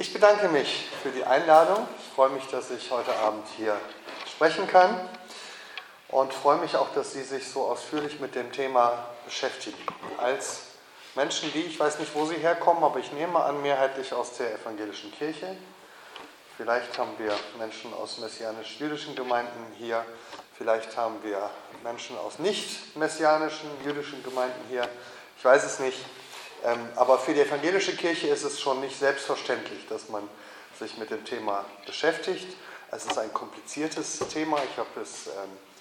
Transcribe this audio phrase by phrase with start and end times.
[0.00, 1.84] Ich bedanke mich für die Einladung.
[1.98, 3.76] Ich freue mich, dass ich heute Abend hier
[4.30, 4.96] sprechen kann
[6.06, 9.76] und freue mich auch, dass Sie sich so ausführlich mit dem Thema beschäftigen.
[10.16, 10.60] Als
[11.16, 14.54] Menschen, die, ich weiß nicht, wo sie herkommen, aber ich nehme an, mehrheitlich aus der
[14.54, 15.56] evangelischen Kirche.
[16.56, 20.04] Vielleicht haben wir Menschen aus messianisch-jüdischen Gemeinden hier,
[20.56, 21.50] vielleicht haben wir
[21.82, 24.88] Menschen aus nicht-messianischen jüdischen Gemeinden hier.
[25.36, 25.98] Ich weiß es nicht.
[26.64, 30.28] Ähm, aber für die evangelische Kirche ist es schon nicht selbstverständlich, dass man
[30.78, 32.56] sich mit dem Thema beschäftigt.
[32.90, 34.58] Es ist ein kompliziertes Thema.
[34.70, 35.32] Ich habe es ähm,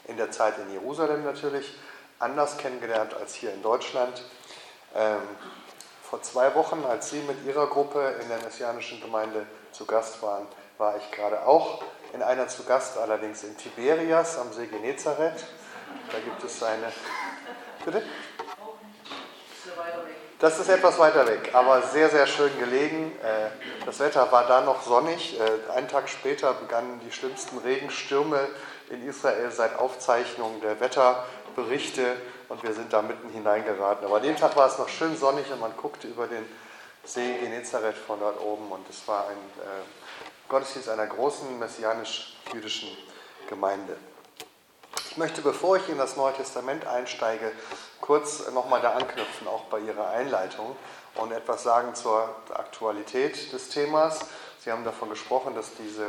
[0.08, 1.74] in der Zeit in Jerusalem natürlich
[2.20, 4.24] anders kennengelernt als hier in Deutschland.
[4.96, 5.22] Ähm,
[6.04, 10.48] vor zwei Wochen, als Sie mit Ihrer Gruppe in der messianischen Gemeinde zu Gast waren,
[10.78, 15.46] war ich gerade auch in einer zu Gast, allerdings in Tiberias am See Genezareth.
[16.12, 16.92] Da gibt es eine.
[17.84, 18.04] Bitte?
[20.40, 23.12] Das ist etwas weiter weg, aber sehr, sehr schön gelegen.
[23.24, 23.50] Äh,
[23.88, 25.40] das Wetter war da noch sonnig.
[25.40, 28.48] Äh, einen Tag später begannen die schlimmsten Regenstürme
[28.92, 32.18] in Israel seit Aufzeichnung der Wetterberichte
[32.50, 34.06] und wir sind da mitten hineingeraten.
[34.06, 36.46] Aber an dem Tag war es noch schön sonnig und man guckte über den
[37.04, 42.90] See Genezareth von dort oben und es war ein äh, Gottesdienst einer großen messianisch-jüdischen
[43.50, 43.98] Gemeinde.
[45.10, 47.52] Ich möchte, bevor ich in das Neue Testament einsteige,
[48.02, 50.76] kurz nochmal da anknüpfen, auch bei Ihrer Einleitung,
[51.16, 54.20] und etwas sagen zur Aktualität des Themas.
[54.60, 56.06] Sie haben davon gesprochen, dass diese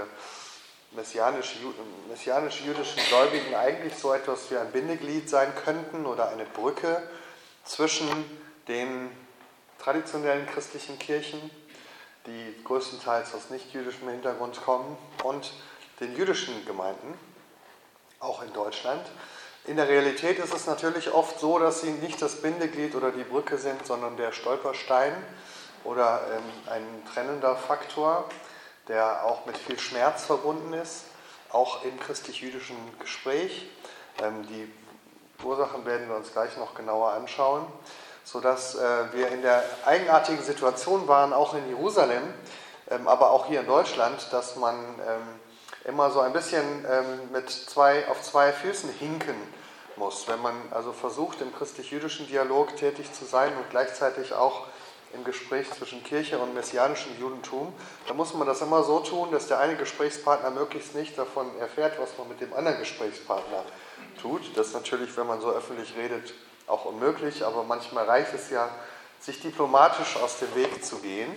[0.90, 7.02] messianisch-jüdischen Gläubigen eigentlich so etwas wie ein Bindeglied sein könnten oder eine Brücke
[7.64, 8.08] zwischen
[8.66, 9.10] den
[9.78, 11.50] traditionellen christlichen Kirchen,
[12.26, 15.52] die größtenteils aus nicht-jüdischem Hintergrund kommen, und
[16.00, 17.18] den jüdischen Gemeinden
[18.20, 19.04] auch in Deutschland.
[19.64, 23.24] In der Realität ist es natürlich oft so, dass sie nicht das Bindeglied oder die
[23.24, 25.12] Brücke sind, sondern der Stolperstein
[25.84, 28.24] oder ähm, ein trennender Faktor,
[28.88, 31.04] der auch mit viel Schmerz verbunden ist,
[31.50, 33.70] auch im christlich-jüdischen Gespräch.
[34.22, 34.72] Ähm, die
[35.44, 37.66] Ursachen werden wir uns gleich noch genauer anschauen,
[38.24, 42.22] sodass äh, wir in der eigenartigen Situation waren, auch in Jerusalem,
[42.90, 44.76] ähm, aber auch hier in Deutschland, dass man
[45.88, 49.34] immer so ein bisschen ähm, mit zwei, auf zwei Füßen hinken
[49.96, 50.28] muss.
[50.28, 54.66] Wenn man also versucht, im christlich-jüdischen Dialog tätig zu sein und gleichzeitig auch
[55.14, 57.72] im Gespräch zwischen Kirche und messianischem Judentum,
[58.06, 61.98] dann muss man das immer so tun, dass der eine Gesprächspartner möglichst nicht davon erfährt,
[61.98, 63.64] was man mit dem anderen Gesprächspartner
[64.20, 64.42] tut.
[64.56, 66.34] Das ist natürlich, wenn man so öffentlich redet,
[66.66, 68.68] auch unmöglich, aber manchmal reicht es ja,
[69.20, 71.34] sich diplomatisch aus dem Weg zu gehen.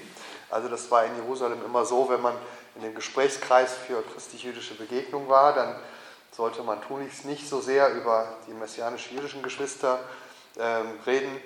[0.49, 2.35] Also das war in Jerusalem immer so, wenn man
[2.75, 5.75] in dem Gesprächskreis für christlich-jüdische Begegnung war, dann
[6.31, 9.99] sollte man tunlichst nicht so sehr über die messianisch-jüdischen Geschwister
[10.57, 11.41] ähm, reden.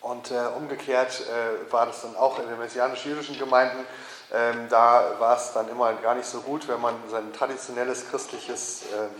[0.00, 3.84] Und äh, umgekehrt äh, war das dann auch in den messianisch-jüdischen Gemeinden.
[4.32, 8.84] Ähm, da war es dann immer gar nicht so gut, wenn man sein traditionelles christliches
[8.94, 9.10] ähm,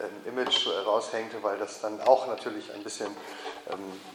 [0.00, 3.06] ähm Image raushängte, weil das dann auch natürlich ein bisschen,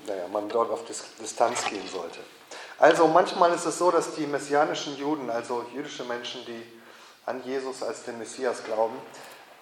[0.05, 2.19] naja, man dort auf Distanz gehen sollte.
[2.79, 6.63] Also manchmal ist es so, dass die messianischen Juden, also jüdische Menschen, die
[7.25, 8.97] an Jesus als den Messias glauben,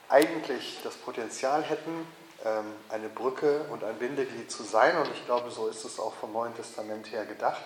[0.08, 2.08] eigentlich das Potenzial hätten,
[2.46, 4.96] ähm, eine Brücke und ein Bindeglied zu sein.
[4.98, 7.66] Und ich glaube, so ist es auch vom Neuen Testament her gedacht.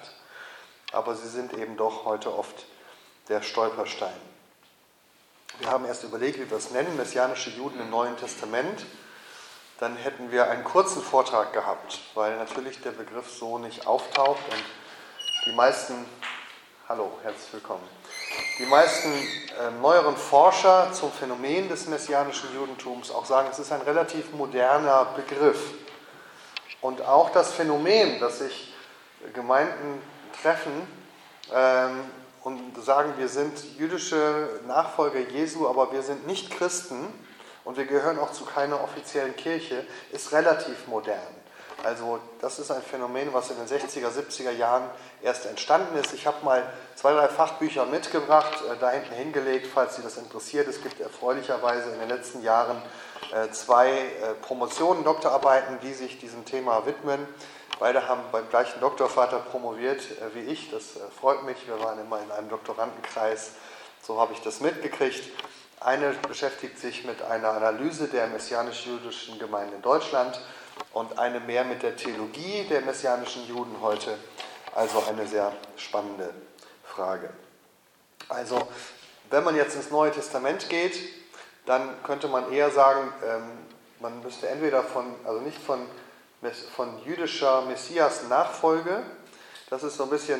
[0.93, 2.65] Aber sie sind eben doch heute oft
[3.27, 4.15] der Stolperstein.
[5.59, 8.85] Wir haben erst überlegt, wie wir es nennen, messianische Juden im Neuen Testament.
[9.79, 14.63] Dann hätten wir einen kurzen Vortrag gehabt, weil natürlich der Begriff so nicht auftaucht und
[15.45, 16.05] die meisten,
[16.87, 17.87] hallo, herzlich willkommen.
[18.59, 23.81] Die meisten äh, neueren Forscher zum Phänomen des messianischen Judentums auch sagen, es ist ein
[23.81, 25.73] relativ moderner Begriff.
[26.81, 28.73] Und auch das Phänomen, dass sich
[29.33, 30.01] Gemeinden
[30.41, 30.87] treffen
[31.51, 32.01] ähm,
[32.43, 37.07] und sagen, wir sind jüdische Nachfolger Jesu, aber wir sind nicht Christen
[37.63, 41.40] und wir gehören auch zu keiner offiziellen Kirche, ist relativ modern.
[41.83, 44.83] Also das ist ein Phänomen, was in den 60er, 70er Jahren
[45.21, 46.13] erst entstanden ist.
[46.13, 46.63] Ich habe mal
[46.95, 50.67] zwei, drei Fachbücher mitgebracht, äh, da hinten hingelegt, falls Sie das interessiert.
[50.67, 52.81] Es gibt erfreulicherweise in den letzten Jahren
[53.33, 57.25] äh, zwei äh, Promotionen, Doktorarbeiten, die sich diesem Thema widmen.
[57.79, 60.03] Beide haben beim gleichen Doktorvater promoviert
[60.35, 60.69] wie ich.
[60.69, 61.67] Das freut mich.
[61.67, 63.53] Wir waren immer in einem Doktorandenkreis.
[64.03, 65.23] So habe ich das mitgekriegt.
[65.79, 70.39] Eine beschäftigt sich mit einer Analyse der messianisch-jüdischen Gemeinde in Deutschland
[70.93, 74.17] und eine mehr mit der Theologie der messianischen Juden heute.
[74.73, 76.33] Also eine sehr spannende
[76.83, 77.29] Frage.
[78.29, 78.67] Also,
[79.29, 80.97] wenn man jetzt ins Neue Testament geht,
[81.65, 83.43] dann könnte man eher sagen, ähm,
[83.99, 85.85] man müsste entweder von, also nicht von,
[86.75, 89.03] von jüdischer Messias-Nachfolge,
[89.69, 90.39] das ist so ein bisschen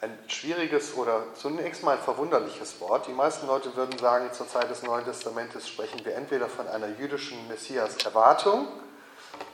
[0.00, 3.06] ein schwieriges oder zunächst mal ein verwunderliches Wort.
[3.06, 6.88] Die meisten Leute würden sagen, zur Zeit des Neuen Testamentes sprechen wir entweder von einer
[6.88, 8.68] jüdischen Messias-Erwartung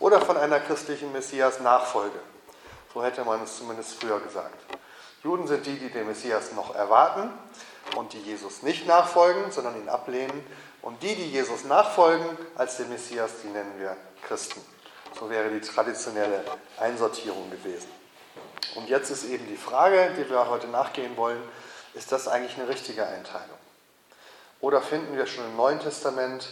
[0.01, 2.19] oder von einer christlichen Messias-Nachfolge.
[2.93, 4.59] So hätte man es zumindest früher gesagt.
[5.23, 7.31] Juden sind die, die den Messias noch erwarten
[7.97, 10.45] und die Jesus nicht nachfolgen, sondern ihn ablehnen.
[10.83, 12.27] Und die, die Jesus nachfolgen
[12.57, 13.97] als den Messias, die nennen wir
[14.27, 14.61] Christen.
[15.19, 16.45] So wäre die traditionelle
[16.79, 17.89] Einsortierung gewesen.
[18.75, 21.43] Und jetzt ist eben die Frage, die wir heute nachgehen wollen,
[21.95, 23.59] ist das eigentlich eine richtige Einteilung?
[24.61, 26.49] Oder finden wir schon im Neuen Testament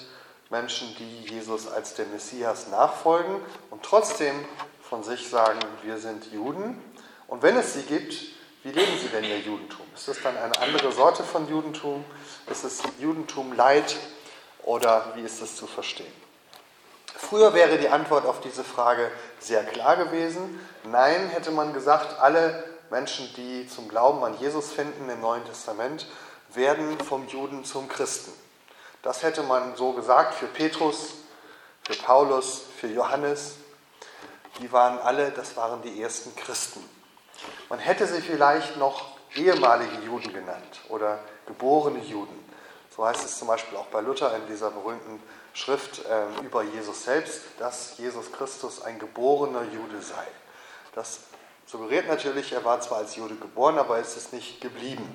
[0.50, 3.36] Menschen, die Jesus als der Messias nachfolgen
[3.70, 4.34] und trotzdem
[4.82, 6.82] von sich sagen, wir sind Juden?
[7.28, 8.14] Und wenn es sie gibt,
[8.64, 9.86] wie leben sie denn ihr Judentum?
[9.94, 12.04] Ist das dann eine andere Sorte von Judentum?
[12.50, 13.96] Ist es Judentum Leid
[14.64, 16.12] oder wie ist das zu verstehen?
[17.06, 20.58] Früher wäre die Antwort auf diese Frage sehr klar gewesen.
[20.84, 26.08] Nein, hätte man gesagt, alle Menschen, die zum Glauben an Jesus finden im Neuen Testament,
[26.52, 28.32] werden vom Juden zum Christen.
[29.02, 31.14] Das hätte man so gesagt für Petrus,
[31.82, 33.54] für Paulus, für Johannes.
[34.58, 36.88] Die waren alle, das waren die ersten Christen.
[37.68, 42.38] Man hätte sie vielleicht noch ehemalige Juden genannt oder geborene Juden.
[42.94, 45.22] So heißt es zum Beispiel auch bei Luther in dieser berühmten
[45.54, 50.26] Schrift äh, über Jesus selbst, dass Jesus Christus ein geborener Jude sei.
[50.94, 51.20] Das
[51.66, 55.14] suggeriert natürlich, er war zwar als Jude geboren, aber ist es nicht geblieben.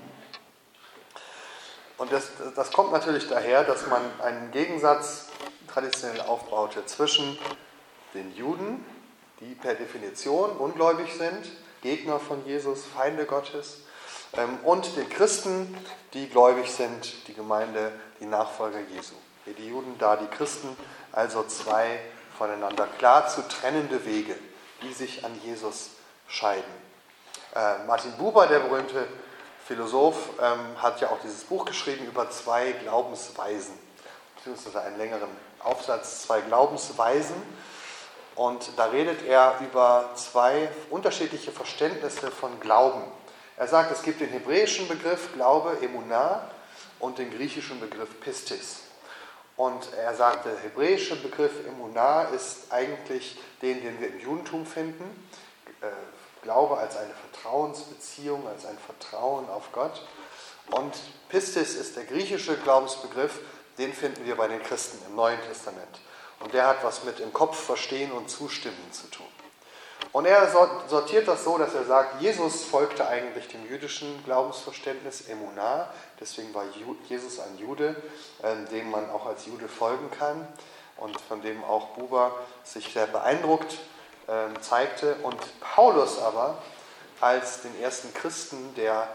[1.97, 5.27] Und das, das kommt natürlich daher, dass man einen Gegensatz
[5.71, 7.37] traditionell aufbaute zwischen
[8.13, 8.85] den Juden,
[9.39, 11.51] die per Definition ungläubig sind,
[11.81, 13.81] Gegner von Jesus, Feinde Gottes,
[14.33, 15.77] ähm, und den Christen,
[16.13, 19.13] die gläubig sind, die Gemeinde, die Nachfolger Jesu.
[19.45, 20.75] Hier die Juden, da die Christen,
[21.11, 21.99] also zwei
[22.37, 24.35] voneinander klar zu trennende Wege,
[24.81, 25.91] die sich an Jesus
[26.27, 26.63] scheiden.
[27.55, 29.07] Äh, Martin Buber, der berühmte
[29.65, 33.73] Philosoph, ähm, hat ja auch dieses Buch geschrieben über zwei Glaubensweisen,
[34.35, 35.29] beziehungsweise einen längeren
[35.59, 37.35] Aufsatz, zwei Glaubensweisen.
[38.35, 43.01] Und da redet er über zwei unterschiedliche Verständnisse von Glauben.
[43.57, 46.47] Er sagt, es gibt den hebräischen Begriff Glaube, Emunah,
[46.99, 48.81] und den griechischen Begriff Pistis.
[49.57, 55.27] Und er sagt, der hebräische Begriff Emunah ist eigentlich den, den wir im Judentum finden.
[56.45, 59.99] Glaube als eine Vertrauensbeziehung, als ein Vertrauen auf Gott.
[60.69, 60.93] Und
[61.27, 63.39] Pistis ist der griechische Glaubensbegriff,
[63.79, 65.99] den finden wir bei den Christen im Neuen Testament.
[66.39, 69.25] Und der hat was mit im Kopf verstehen und zustimmen zu tun.
[70.11, 70.47] Und er
[70.87, 76.65] sortiert das so, dass er sagt, Jesus folgte eigentlich dem jüdischen Glaubensverständnis Emunah, deswegen war
[77.09, 77.95] Jesus ein Jude,
[78.43, 80.47] ähm, dem man auch als Jude folgen kann
[80.97, 83.79] und von dem auch Buber sich sehr beeindruckt
[84.61, 85.15] zeigte.
[85.23, 86.57] Und Paulus aber
[87.21, 89.07] als den ersten Christen, der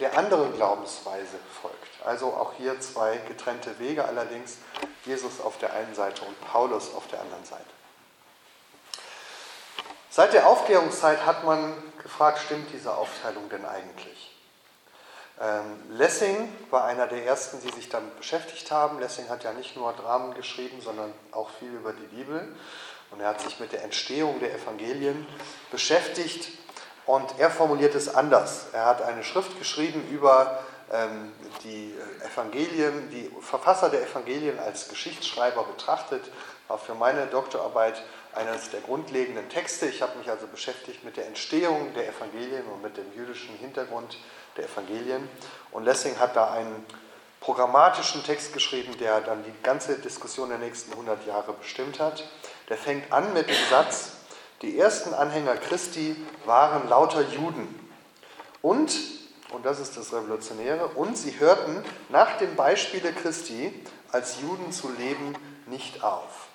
[0.00, 1.76] der anderen Glaubensweise folgt.
[2.04, 4.56] Also auch hier zwei getrennte Wege, allerdings
[5.04, 7.62] Jesus auf der einen Seite und Paulus auf der anderen Seite.
[10.10, 14.34] Seit der Aufklärungszeit hat man gefragt, stimmt diese Aufteilung denn eigentlich?
[15.40, 18.98] Ähm, Lessing war einer der ersten, die sich damit beschäftigt haben.
[18.98, 22.48] Lessing hat ja nicht nur Dramen geschrieben, sondern auch viel über die Bibel.
[23.10, 25.26] Und er hat sich mit der Entstehung der Evangelien
[25.70, 26.50] beschäftigt
[27.06, 28.66] und er formuliert es anders.
[28.72, 30.62] Er hat eine Schrift geschrieben über
[30.92, 31.32] ähm,
[31.64, 31.94] die
[32.24, 36.22] Evangelien, die Verfasser der Evangelien als Geschichtsschreiber betrachtet,
[36.68, 38.02] war für meine Doktorarbeit
[38.34, 39.86] eines der grundlegenden Texte.
[39.86, 44.18] Ich habe mich also beschäftigt mit der Entstehung der Evangelien und mit dem jüdischen Hintergrund
[44.56, 45.28] der Evangelien.
[45.72, 46.84] Und Lessing hat da einen
[47.40, 52.24] programmatischen Text geschrieben, der dann die ganze Diskussion der nächsten 100 Jahre bestimmt hat.
[52.68, 54.12] Der fängt an mit dem Satz,
[54.62, 57.68] die ersten Anhänger Christi waren lauter Juden.
[58.60, 58.92] Und,
[59.52, 63.72] und das ist das Revolutionäre, und sie hörten nach dem Beispiele Christi
[64.10, 65.34] als Juden zu leben
[65.66, 66.48] nicht auf.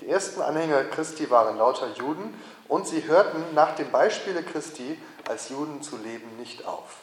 [0.00, 2.34] Die ersten Anhänger Christi waren lauter Juden
[2.68, 6.96] und sie hörten nach dem Beispiele Christi als Juden zu leben nicht auf.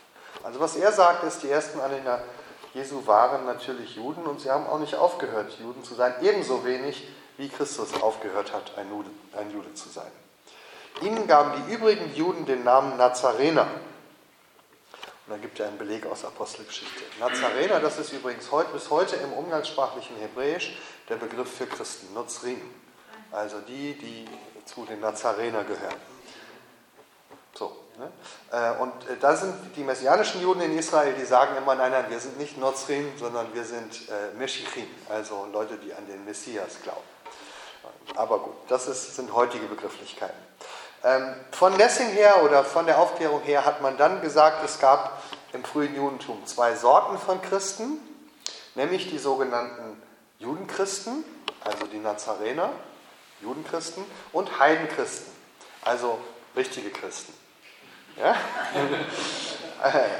[0.43, 2.21] Also was er sagt, ist, die ersten Anhänger
[2.73, 7.07] Jesu waren natürlich Juden und sie haben auch nicht aufgehört, Juden zu sein, ebenso wenig
[7.41, 10.11] wie Christus aufgehört hat, ein Jude, ein Jude zu sein.
[11.01, 13.63] Ihnen gaben die übrigen Juden den Namen Nazarener.
[15.25, 17.01] Und da gibt er einen Beleg aus Apostelgeschichte.
[17.19, 20.77] Nazarener, das ist übrigens heute, bis heute im umgangssprachlichen Hebräisch
[21.09, 22.61] der Begriff für Christen, Nozrim.
[23.31, 24.27] Also die, die
[24.65, 25.95] zu den Nazarener gehören.
[27.55, 28.11] So, ne?
[28.51, 32.05] Äh, und äh, da sind die messianischen Juden in Israel, die sagen immer, nein, nein,
[32.09, 36.77] wir sind nicht Nozrim, sondern wir sind äh, Meshichim, also Leute, die an den Messias
[36.83, 37.01] glauben.
[38.15, 40.37] Aber gut, das ist, sind heutige Begrifflichkeiten.
[41.03, 45.21] Ähm, von Lessing her oder von der Aufklärung her hat man dann gesagt, es gab
[45.53, 47.97] im frühen Judentum zwei Sorten von Christen,
[48.75, 50.01] nämlich die sogenannten
[50.39, 51.23] Judenchristen,
[51.63, 52.69] also die Nazarener,
[53.41, 55.31] Judenchristen, und Heidenchristen,
[55.83, 56.19] also
[56.55, 57.33] richtige Christen.
[58.17, 58.35] Ja?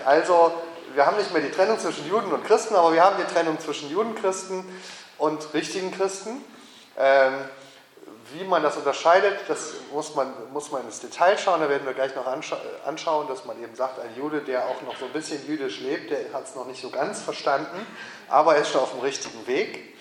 [0.06, 0.52] Also,
[0.96, 3.60] wir haben nicht mehr die Trennung zwischen Juden und Christen, aber wir haben die Trennung
[3.60, 4.66] zwischen Judenchristen
[5.20, 6.44] und richtigen Christen.
[6.98, 7.34] Ähm,
[8.34, 11.60] wie man das unterscheidet, das muss man, muss man ins Detail schauen.
[11.60, 14.82] Da werden wir gleich noch anscha anschauen, dass man eben sagt, ein Jude, der auch
[14.84, 17.86] noch so ein bisschen jüdisch lebt, der hat es noch nicht so ganz verstanden,
[18.30, 19.96] aber er ist schon auf dem richtigen Weg.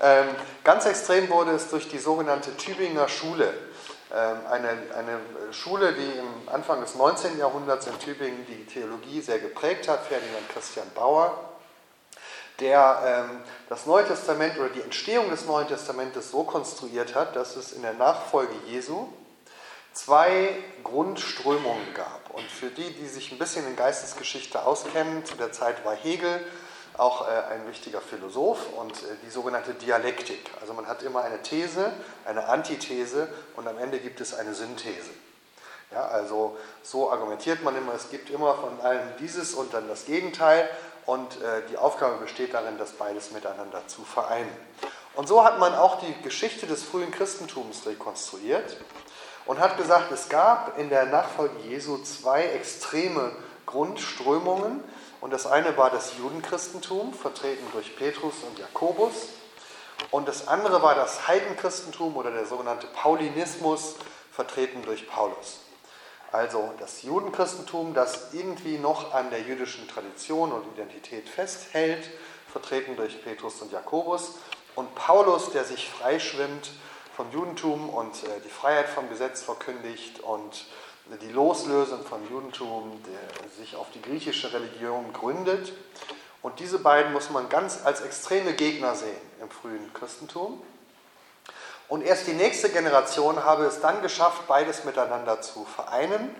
[0.00, 0.28] Ähm,
[0.64, 3.52] ganz extrem wurde es durch die sogenannte Tübinger Schule.
[4.14, 7.38] Ähm, eine, eine Schule, die im Anfang des 19.
[7.38, 11.51] Jahrhunderts in Tübingen die Theologie sehr geprägt hat, Ferdinand Christian Bauer
[12.62, 17.56] der ähm, das Neue Testament oder die Entstehung des Neuen Testamentes so konstruiert hat, dass
[17.56, 19.08] es in der Nachfolge Jesu
[19.92, 20.54] zwei
[20.84, 22.30] Grundströmungen gab.
[22.30, 26.40] Und für die, die sich ein bisschen in Geistesgeschichte auskennen, zu der Zeit war Hegel
[26.96, 30.50] auch äh, ein wichtiger Philosoph und äh, die sogenannte Dialektik.
[30.60, 31.92] Also man hat immer eine These,
[32.24, 35.10] eine Antithese und am Ende gibt es eine Synthese.
[35.90, 40.06] Ja, also so argumentiert man immer, es gibt immer von allem dieses und dann das
[40.06, 40.68] Gegenteil
[41.06, 44.50] und äh, die Aufgabe besteht darin, das beides miteinander zu vereinen.
[45.14, 48.78] Und so hat man auch die Geschichte des frühen Christentums rekonstruiert
[49.44, 53.32] und hat gesagt, es gab in der Nachfolge Jesu zwei extreme
[53.66, 54.82] Grundströmungen.
[55.20, 59.28] Und das eine war das Judenchristentum, vertreten durch Petrus und Jakobus.
[60.10, 63.96] Und das andere war das Heidenchristentum oder der sogenannte Paulinismus,
[64.32, 65.60] vertreten durch Paulus.
[66.32, 72.08] Also das Judenchristentum, das irgendwie noch an der jüdischen Tradition und Identität festhält,
[72.50, 74.36] vertreten durch Petrus und Jakobus.
[74.74, 76.70] Und Paulus, der sich freischwimmt
[77.14, 80.64] vom Judentum und äh, die Freiheit vom Gesetz verkündigt und
[81.20, 85.72] die Loslösung vom Judentum, der sich auf die griechische Religion gründet.
[86.40, 90.62] Und diese beiden muss man ganz als extreme Gegner sehen im frühen Christentum.
[91.92, 96.34] Und erst die nächste Generation habe es dann geschafft, beides miteinander zu vereinen.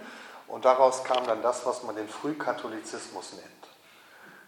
[0.49, 3.45] Und daraus kam dann das, was man den Frühkatholizismus nennt.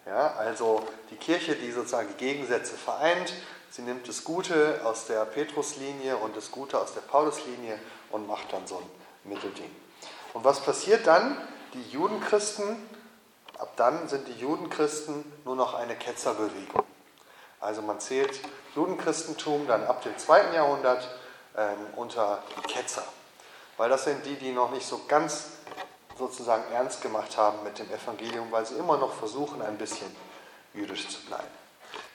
[0.06, 3.34] Ja, also die Kirche, die sozusagen die Gegensätze vereint.
[3.68, 7.78] Sie nimmt das Gute aus der Petruslinie und das Gute aus der Pauluslinie
[8.10, 9.70] und macht dann so ein Mittelding.
[10.32, 11.36] Und was passiert dann?
[11.74, 12.78] Die Judenchristen,
[13.58, 16.84] ab dann sind die Judenchristen nur noch eine Ketzerbewegung.
[17.60, 18.40] Also man zählt
[18.74, 21.08] Judenchristentum dann ab dem zweiten Jahrhundert
[21.56, 23.04] ähm, unter die Ketzer.
[23.76, 25.46] Weil das sind die, die noch nicht so ganz
[26.18, 30.14] sozusagen ernst gemacht haben mit dem Evangelium, weil sie immer noch versuchen, ein bisschen
[30.72, 31.48] jüdisch zu bleiben.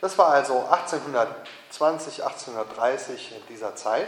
[0.02, 4.08] Das war also 1820, 1830 in dieser Zeit.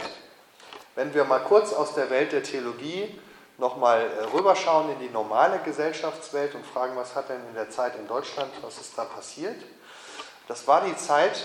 [0.96, 3.20] Wenn wir mal kurz aus der Welt der Theologie
[3.58, 7.96] nochmal äh, rüberschauen in die normale Gesellschaftswelt und fragen, was hat denn in der Zeit
[7.96, 9.55] in Deutschland, was ist da passiert,
[10.48, 11.41] das war die Zeit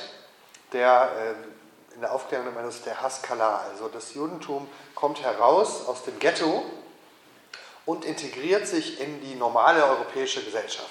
[0.77, 3.63] der, äh, in der Aufklärung nennt man das der Haskalah.
[3.71, 6.65] Also das Judentum kommt heraus aus dem Ghetto
[7.87, 10.91] und integriert sich in die normale europäische Gesellschaft.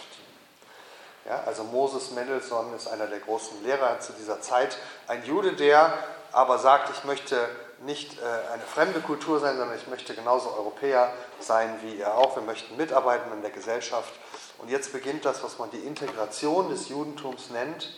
[1.26, 4.78] Ja, also Moses Mendelssohn ist einer der großen Lehrer zu dieser Zeit,
[5.08, 5.94] ein Jude, der
[6.32, 7.48] aber sagt, ich möchte
[7.86, 12.36] nicht äh, eine fremde Kultur sein, sondern ich möchte genauso Europäer sein wie ihr auch.
[12.36, 14.14] Wir möchten mitarbeiten in der Gesellschaft.
[14.58, 17.90] Und jetzt beginnt das, was man die Integration des Judentums nennt.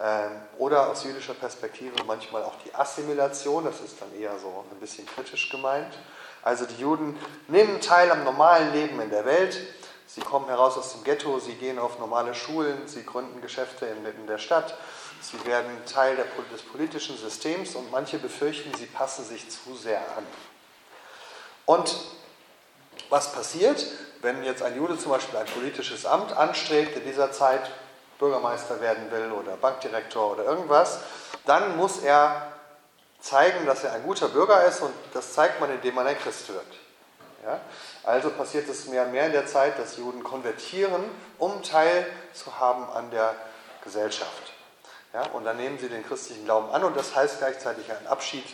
[0.00, 4.78] Ähm, oder aus jüdischer Perspektive manchmal auch die Assimilation, das ist dann eher so ein
[4.78, 5.92] bisschen kritisch gemeint.
[6.42, 9.58] Also die Juden nehmen teil am normalen Leben in der Welt,
[10.06, 14.26] sie kommen heraus aus dem Ghetto, sie gehen auf normale Schulen, sie gründen Geschäfte in
[14.28, 14.78] der Stadt,
[15.20, 16.16] sie werden Teil
[16.52, 20.24] des politischen Systems und manche befürchten, sie passen sich zu sehr an.
[21.66, 21.92] Und
[23.10, 23.84] was passiert,
[24.22, 27.68] wenn jetzt ein Jude zum Beispiel ein politisches Amt anstrebt in dieser Zeit,
[28.18, 31.00] Bürgermeister werden will oder Bankdirektor oder irgendwas,
[31.46, 32.52] dann muss er
[33.20, 36.48] zeigen, dass er ein guter Bürger ist und das zeigt man, indem man ein Christ
[36.48, 36.66] wird.
[37.44, 37.60] Ja?
[38.04, 41.04] Also passiert es mehr und mehr in der Zeit, dass Juden konvertieren,
[41.38, 43.34] um teilzuhaben an der
[43.82, 44.52] Gesellschaft.
[45.12, 45.22] Ja?
[45.32, 48.44] Und dann nehmen sie den christlichen Glauben an und das heißt gleichzeitig ein Abschied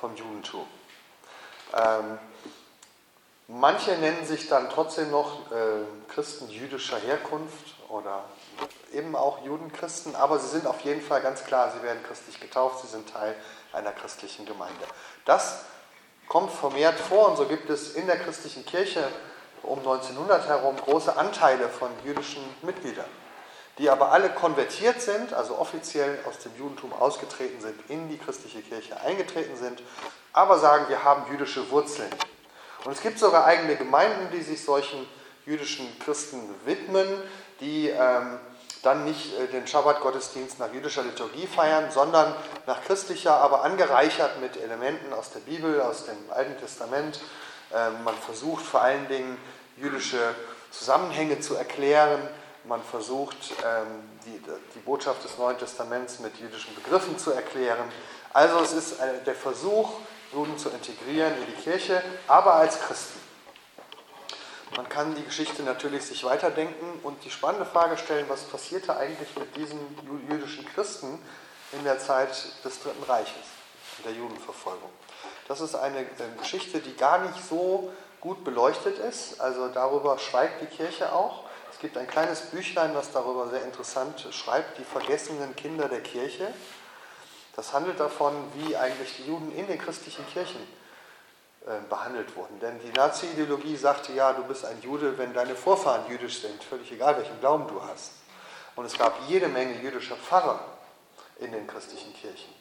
[0.00, 0.66] vom Judentum.
[1.74, 2.18] Ähm,
[3.48, 8.24] manche nennen sich dann trotzdem noch äh, Christen jüdischer Herkunft oder
[8.92, 12.82] eben auch Judenchristen, aber sie sind auf jeden Fall ganz klar, sie werden christlich getauft,
[12.82, 13.34] sie sind Teil
[13.72, 14.84] einer christlichen Gemeinde.
[15.24, 15.64] Das
[16.28, 19.04] kommt vermehrt vor und so gibt es in der christlichen Kirche
[19.62, 23.08] um 1900 herum große Anteile von jüdischen Mitgliedern,
[23.78, 28.60] die aber alle konvertiert sind, also offiziell aus dem Judentum ausgetreten sind, in die christliche
[28.60, 29.82] Kirche eingetreten sind,
[30.32, 32.10] aber sagen, wir haben jüdische Wurzeln.
[32.84, 35.06] Und es gibt sogar eigene Gemeinden, die sich solchen
[35.46, 37.06] jüdischen Christen widmen,
[37.62, 38.38] die ähm,
[38.82, 42.34] dann nicht äh, den Schabbat-Gottesdienst nach jüdischer Liturgie feiern, sondern
[42.66, 47.20] nach christlicher, aber angereichert mit Elementen aus der Bibel, aus dem Alten Testament.
[47.72, 49.38] Ähm, man versucht vor allen Dingen
[49.76, 50.34] jüdische
[50.70, 52.20] Zusammenhänge zu erklären.
[52.64, 53.86] Man versucht ähm,
[54.26, 54.42] die,
[54.74, 57.90] die Botschaft des Neuen Testaments mit jüdischen Begriffen zu erklären.
[58.32, 59.92] Also es ist äh, der Versuch,
[60.32, 63.21] Juden zu integrieren in die Kirche, aber als Christen.
[64.76, 69.28] Man kann die Geschichte natürlich sich weiterdenken und die spannende Frage stellen, was passierte eigentlich
[69.36, 69.78] mit diesen
[70.30, 71.18] jüdischen Christen
[71.72, 72.30] in der Zeit
[72.64, 73.34] des Dritten Reiches,
[74.04, 74.88] der Judenverfolgung.
[75.46, 76.04] Das ist eine äh,
[76.38, 79.40] Geschichte, die gar nicht so gut beleuchtet ist.
[79.40, 81.44] Also darüber schweigt die Kirche auch.
[81.70, 86.52] Es gibt ein kleines Büchlein, was darüber sehr interessant schreibt, die vergessenen Kinder der Kirche.
[87.56, 90.60] Das handelt davon, wie eigentlich die Juden in den christlichen Kirchen
[91.88, 92.58] behandelt wurden.
[92.58, 96.90] Denn die Nazi-Ideologie sagte ja, du bist ein Jude, wenn deine Vorfahren jüdisch sind, völlig
[96.90, 98.10] egal, welchen Glauben du hast.
[98.74, 100.60] Und es gab jede Menge jüdischer Pfarrer
[101.38, 102.52] in den christlichen Kirchen.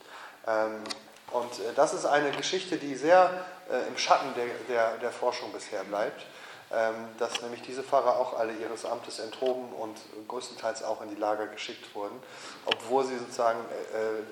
[0.47, 0.83] Ähm,
[1.31, 5.51] und äh, das ist eine Geschichte, die sehr äh, im Schatten der, der, der Forschung
[5.53, 6.25] bisher bleibt,
[6.73, 11.19] ähm, dass nämlich diese Pfarrer auch alle ihres Amtes enthoben und größtenteils auch in die
[11.19, 12.21] Lager geschickt wurden,
[12.65, 13.59] obwohl sie sozusagen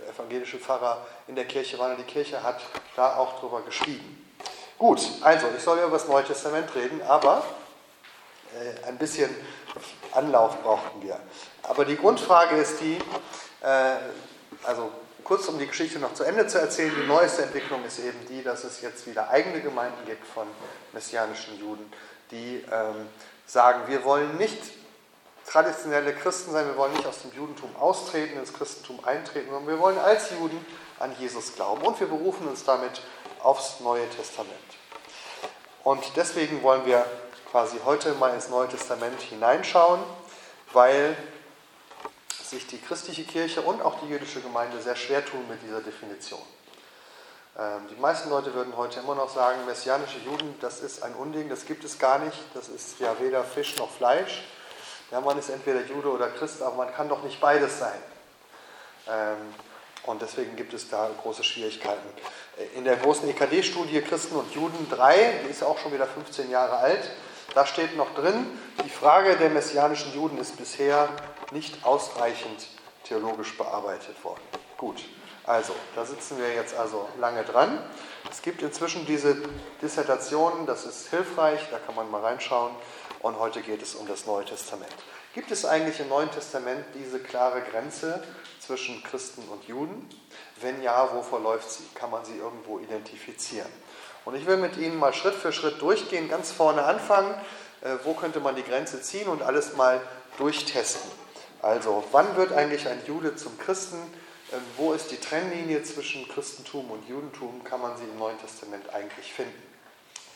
[0.09, 2.61] evangelische Pfarrer in der Kirche waren und die Kirche hat
[2.95, 4.28] da auch drüber geschrieben.
[4.79, 7.43] Gut, also ich soll über das Neue Testament reden, aber
[8.55, 9.29] äh, ein bisschen
[10.13, 11.19] Anlauf brauchten wir.
[11.63, 12.97] Aber die Grundfrage ist die,
[13.61, 13.95] äh,
[14.63, 14.89] also
[15.25, 18.41] kurz um die Geschichte noch zu Ende zu erzählen, die neueste Entwicklung ist eben die,
[18.41, 20.47] dass es jetzt wieder eigene Gemeinden gibt von
[20.93, 21.91] messianischen Juden,
[22.31, 23.09] die ähm,
[23.45, 24.61] sagen, wir wollen nicht
[25.45, 29.79] traditionelle Christen sein, wir wollen nicht aus dem Judentum austreten, ins Christentum eintreten, sondern wir
[29.79, 30.65] wollen als Juden
[30.99, 33.01] an Jesus glauben und wir berufen uns damit
[33.43, 34.53] aufs Neue Testament.
[35.83, 37.05] Und deswegen wollen wir
[37.51, 40.01] quasi heute mal ins Neue Testament hineinschauen,
[40.73, 41.17] weil
[42.43, 46.41] sich die christliche Kirche und auch die jüdische Gemeinde sehr schwer tun mit dieser Definition.
[47.57, 51.49] Ähm, die meisten Leute würden heute immer noch sagen, messianische Juden, das ist ein Unding,
[51.49, 54.43] das gibt es gar nicht, das ist ja weder Fisch noch Fleisch.
[55.11, 58.01] Ja, man ist entweder Jude oder Christ, aber man kann doch nicht beides sein.
[59.07, 59.53] Ähm,
[60.05, 62.07] und deswegen gibt es da große Schwierigkeiten.
[62.75, 66.77] In der großen EKD-Studie Christen und Juden 3, die ist auch schon wieder 15 Jahre
[66.77, 67.09] alt,
[67.55, 68.45] da steht noch drin,
[68.83, 71.07] die Frage der messianischen Juden ist bisher
[71.51, 72.67] nicht ausreichend
[73.05, 74.41] theologisch bearbeitet worden.
[74.77, 75.05] Gut,
[75.45, 77.81] also da sitzen wir jetzt also lange dran.
[78.29, 79.37] Es gibt inzwischen diese
[79.81, 82.73] Dissertationen, das ist hilfreich, da kann man mal reinschauen.
[83.21, 84.93] Und heute geht es um das Neue Testament.
[85.33, 88.23] Gibt es eigentlich im Neuen Testament diese klare Grenze
[88.69, 90.07] zwischen Christen und Juden?
[90.61, 91.83] Wenn ja, wo verläuft sie?
[91.95, 93.71] Kann man sie irgendwo identifizieren?
[94.25, 97.33] Und ich will mit Ihnen mal Schritt für Schritt durchgehen, ganz vorne anfangen.
[97.81, 99.99] Äh, wo könnte man die Grenze ziehen und alles mal
[100.37, 101.09] durchtesten?
[101.63, 103.97] Also, wann wird eigentlich ein Jude zum Christen?
[104.53, 107.63] Ähm, wo ist die Trennlinie zwischen Christentum und Judentum?
[107.63, 109.63] Kann man sie im Neuen Testament eigentlich finden?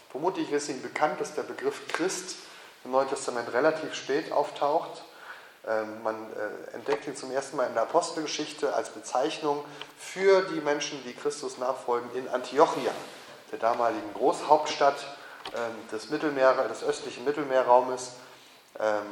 [0.09, 2.37] Vermutlich ist Ihnen bekannt, dass der Begriff Christ
[2.83, 5.03] im Neuen Testament relativ spät auftaucht.
[5.65, 9.63] Ähm, man äh, entdeckt ihn zum ersten Mal in der Apostelgeschichte als Bezeichnung
[9.97, 12.91] für die Menschen, die Christus nachfolgen, in Antiochia,
[13.49, 14.97] der damaligen Großhauptstadt
[15.55, 18.11] ähm, des, Mittelmeer, des östlichen Mittelmeerraumes,
[18.77, 19.05] ähm,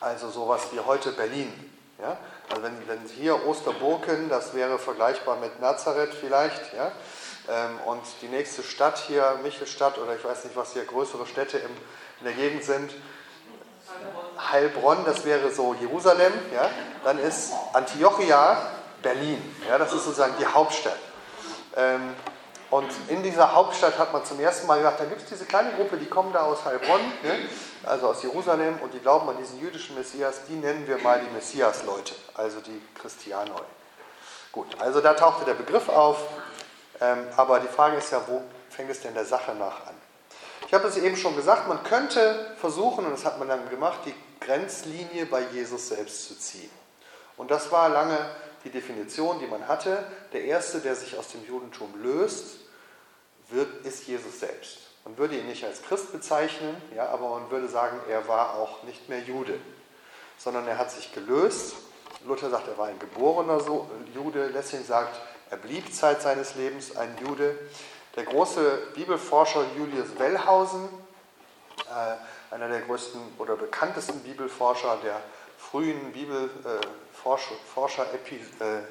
[0.00, 1.52] also sowas wie heute Berlin.
[2.00, 2.16] Ja?
[2.50, 6.90] Also wenn, wenn hier Osterburken, das wäre vergleichbar mit Nazareth vielleicht, ja?
[7.84, 12.24] und die nächste Stadt hier, Michelstadt oder ich weiß nicht, was hier größere Städte in
[12.24, 12.90] der Gegend sind,
[14.38, 16.68] Heilbronn, das wäre so Jerusalem, ja,
[17.04, 18.58] dann ist Antiochia
[19.02, 19.40] Berlin.
[19.68, 20.98] Ja, das ist sozusagen die Hauptstadt.
[21.76, 22.14] Ähm,
[22.70, 25.72] und in dieser Hauptstadt hat man zum ersten Mal gesagt, da gibt es diese kleine
[25.72, 27.38] Gruppe, die kommen da aus Heilbronn, ne,
[27.84, 31.32] also aus Jerusalem, und die glauben an diesen jüdischen Messias, die nennen wir mal die
[31.32, 33.62] Messias-Leute, also die Christianoi.
[34.50, 36.18] Gut, also da tauchte der Begriff auf,
[37.00, 39.93] ähm, aber die Frage ist ja, wo fängt es denn der Sache nach an?
[40.66, 44.00] Ich habe es eben schon gesagt, man könnte versuchen, und das hat man dann gemacht,
[44.06, 46.70] die Grenzlinie bei Jesus selbst zu ziehen.
[47.36, 48.18] Und das war lange
[48.64, 50.04] die Definition, die man hatte.
[50.32, 52.60] Der Erste, der sich aus dem Judentum löst,
[53.50, 54.78] wird, ist Jesus selbst.
[55.04, 58.84] Man würde ihn nicht als Christ bezeichnen, ja, aber man würde sagen, er war auch
[58.84, 59.58] nicht mehr Jude,
[60.38, 61.74] sondern er hat sich gelöst.
[62.26, 63.60] Luther sagt, er war ein geborener
[64.14, 64.46] Jude.
[64.46, 67.58] Lessing sagt, er blieb Zeit seines Lebens ein Jude.
[68.16, 70.88] Der große Bibelforscher Julius Wellhausen,
[71.90, 75.20] äh, einer der größten oder bekanntesten Bibelforscher der
[75.58, 78.82] frühen Bibelforscher äh,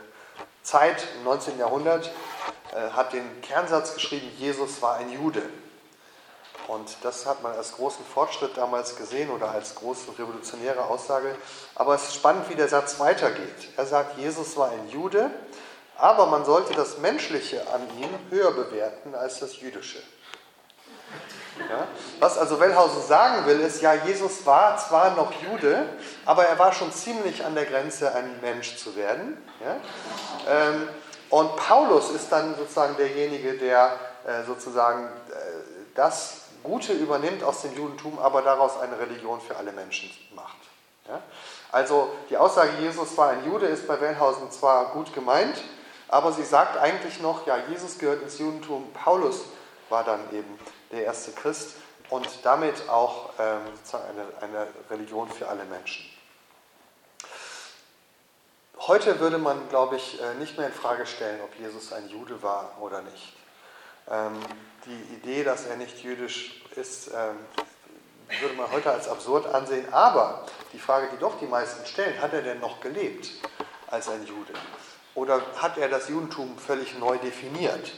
[1.18, 1.58] im 19.
[1.58, 2.12] Jahrhundert,
[2.74, 5.44] äh, hat den Kernsatz geschrieben, Jesus war ein Jude.
[6.68, 11.36] Und das hat man als großen Fortschritt damals gesehen oder als große revolutionäre Aussage.
[11.76, 13.70] Aber es ist spannend, wie der Satz weitergeht.
[13.78, 15.32] Er sagt, Jesus war ein Jude,
[15.98, 20.00] aber man sollte das Menschliche an ihm höher bewerten als das Jüdische.
[21.70, 21.88] Ja?
[22.20, 25.86] Was also Wellhausen sagen will, ist, ja, Jesus war zwar noch Jude,
[26.26, 29.38] aber er war schon ziemlich an der Grenze, ein Mensch zu werden.
[29.64, 29.76] Ja?
[30.48, 30.90] Ähm,
[31.30, 35.34] und Paulus ist dann sozusagen derjenige, der äh, sozusagen äh,
[35.96, 40.58] das Gute übernimmt aus dem Judentum, aber daraus eine Religion für alle Menschen macht.
[41.08, 41.22] Ja?
[41.72, 45.62] Also die Aussage, Jesus war ein Jude, ist bei Wellhausen zwar gut gemeint,
[46.14, 49.46] aber sie sagt eigentlich noch, ja, Jesus gehört ins Judentum, Paulus
[49.90, 50.60] war dann eben
[50.92, 51.74] der erste Christ
[52.10, 56.06] und damit auch ähm, eine, eine Religion für alle Menschen.
[58.78, 62.44] Heute würde man, glaube ich, äh, nicht mehr in Frage stellen, ob Jesus ein Jude
[62.44, 63.34] war oder nicht.
[64.08, 64.40] Ähm,
[64.86, 67.40] die Idee, dass er nicht jüdisch ist, ähm,
[68.40, 69.92] würde man heute als absurd ansehen.
[69.92, 73.32] Aber die Frage, die doch die meisten stellen, hat er denn noch gelebt
[73.88, 74.54] als ein Jude?
[75.16, 77.92] Oder hat er das Judentum völlig neu definiert?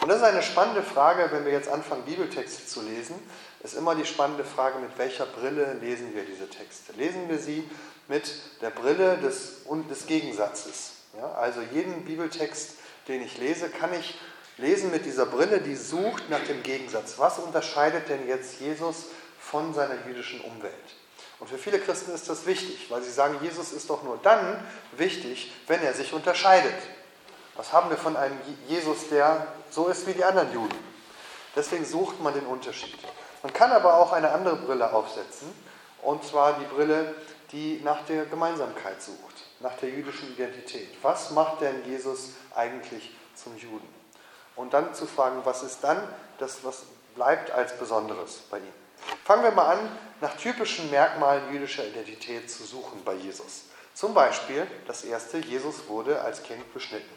[0.00, 3.14] Und das ist eine spannende Frage, wenn wir jetzt anfangen, Bibeltexte zu lesen,
[3.62, 6.92] ist immer die spannende Frage, mit welcher Brille lesen wir diese Texte?
[6.92, 7.68] Lesen wir sie
[8.08, 10.92] mit der Brille des, und des Gegensatzes?
[11.16, 12.74] Ja, also jeden Bibeltext,
[13.08, 14.18] den ich lese, kann ich
[14.58, 17.18] lesen mit dieser Brille, die sucht nach dem Gegensatz.
[17.18, 19.06] Was unterscheidet denn jetzt Jesus
[19.38, 20.74] von seiner jüdischen Umwelt?
[21.38, 24.64] Und für viele Christen ist das wichtig, weil sie sagen, Jesus ist doch nur dann
[24.92, 26.74] wichtig, wenn er sich unterscheidet.
[27.56, 30.78] Was haben wir von einem Jesus, der so ist wie die anderen Juden?
[31.54, 32.96] Deswegen sucht man den Unterschied.
[33.42, 35.52] Man kann aber auch eine andere Brille aufsetzen,
[36.02, 37.14] und zwar die Brille,
[37.52, 40.88] die nach der Gemeinsamkeit sucht, nach der jüdischen Identität.
[41.02, 43.88] Was macht denn Jesus eigentlich zum Juden?
[44.54, 46.02] Und dann zu fragen, was ist dann
[46.38, 46.82] das, was
[47.14, 48.72] bleibt als Besonderes bei ihm?
[49.24, 53.64] Fangen wir mal an, nach typischen Merkmalen jüdischer Identität zu suchen bei Jesus.
[53.94, 57.08] Zum Beispiel das erste, Jesus wurde als Kind beschnitten.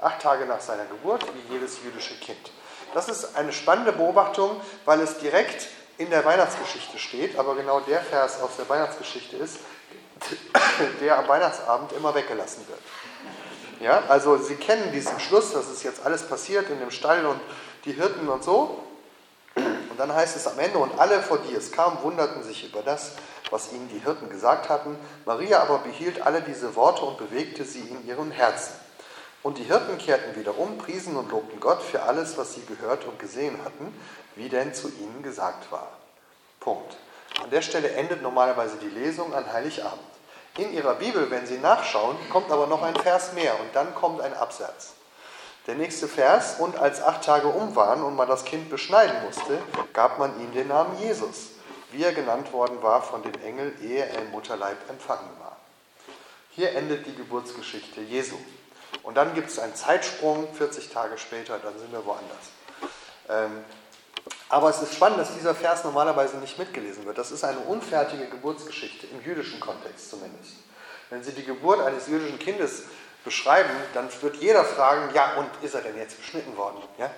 [0.00, 2.50] Acht Tage nach seiner Geburt, wie jedes jüdische Kind.
[2.94, 5.68] Das ist eine spannende Beobachtung, weil es direkt
[5.98, 9.58] in der Weihnachtsgeschichte steht, aber genau der Vers aus der Weihnachtsgeschichte ist,
[11.00, 12.80] der am Weihnachtsabend immer weggelassen wird.
[13.80, 17.40] Ja, also Sie kennen diesen Schluss, das ist jetzt alles passiert in dem Stall und
[17.84, 18.82] die Hirten und so.
[20.02, 23.12] Dann heißt es am Ende, und alle, vor die es kam, wunderten sich über das,
[23.52, 24.98] was ihnen die Hirten gesagt hatten.
[25.26, 28.72] Maria aber behielt alle diese Worte und bewegte sie in ihrem Herzen.
[29.44, 33.04] Und die Hirten kehrten wieder um, priesen und lobten Gott für alles, was sie gehört
[33.04, 33.96] und gesehen hatten,
[34.34, 35.92] wie denn zu ihnen gesagt war.
[36.58, 36.96] Punkt.
[37.40, 40.02] An der Stelle endet normalerweise die Lesung an Heiligabend.
[40.58, 44.20] In Ihrer Bibel, wenn Sie nachschauen, kommt aber noch ein Vers mehr und dann kommt
[44.20, 44.94] ein Absatz.
[45.66, 49.58] Der nächste Vers, und als acht Tage um waren und man das Kind beschneiden musste,
[49.92, 51.50] gab man ihm den Namen Jesus,
[51.92, 55.56] wie er genannt worden war von dem Engel, ehe er im Mutterleib empfangen war.
[56.50, 58.36] Hier endet die Geburtsgeschichte Jesu.
[59.04, 62.50] Und dann gibt es einen Zeitsprung, 40 Tage später, dann sind wir woanders.
[63.28, 63.64] Ähm,
[64.48, 67.18] aber es ist spannend, dass dieser Vers normalerweise nicht mitgelesen wird.
[67.18, 70.56] Das ist eine unfertige Geburtsgeschichte, im jüdischen Kontext zumindest.
[71.08, 72.84] Wenn Sie die Geburt eines jüdischen Kindes
[73.24, 76.82] beschreiben, dann wird jeder fragen, ja, und ist er denn jetzt beschnitten worden?
[76.98, 77.10] Ja?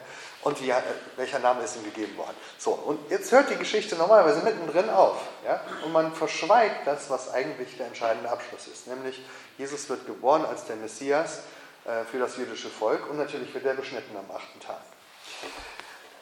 [0.43, 0.73] Und wie,
[1.17, 2.37] welcher Name ist ihm gegeben worden?
[2.59, 5.17] So, und jetzt hört die Geschichte normalerweise mittendrin auf.
[5.45, 5.61] Ja?
[5.85, 8.87] Und man verschweigt das, was eigentlich der entscheidende Abschluss ist.
[8.87, 9.25] Nämlich,
[9.57, 11.41] Jesus wird geboren als der Messias
[11.85, 14.81] äh, für das jüdische Volk und natürlich wird er beschnitten am achten Tag.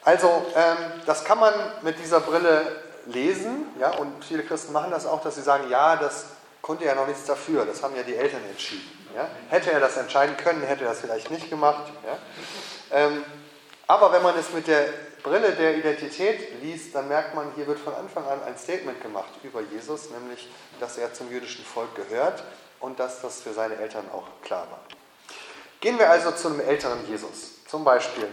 [0.05, 5.05] Also, ähm, das kann man mit dieser Brille lesen, ja, und viele Christen machen das
[5.05, 6.25] auch, dass sie sagen, ja, das
[6.61, 8.92] konnte ja noch nichts dafür, das haben ja die Eltern entschieden.
[9.15, 9.29] Ja?
[9.49, 11.91] Hätte er das entscheiden können, hätte er das vielleicht nicht gemacht.
[12.05, 12.17] Ja?
[12.97, 13.23] Ähm,
[13.87, 14.87] aber wenn man es mit der
[15.23, 19.31] Brille der Identität liest, dann merkt man, hier wird von Anfang an ein Statement gemacht
[19.43, 20.49] über Jesus, nämlich,
[20.79, 22.43] dass er zum jüdischen Volk gehört
[22.79, 24.81] und dass das für seine Eltern auch klar war.
[25.79, 28.27] Gehen wir also zu einem älteren Jesus, zum Beispiel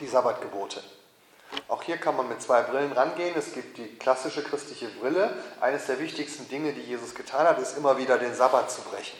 [0.00, 0.82] die Sabbatgebote.
[1.68, 3.34] Auch hier kann man mit zwei Brillen rangehen.
[3.36, 5.32] Es gibt die klassische christliche Brille.
[5.60, 9.16] Eines der wichtigsten Dinge, die Jesus getan hat, ist immer wieder den Sabbat zu brechen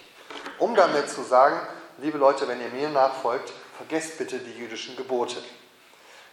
[0.59, 1.59] um damit zu sagen,
[1.99, 5.37] liebe Leute, wenn ihr mir nachfolgt, vergesst bitte die jüdischen Gebote.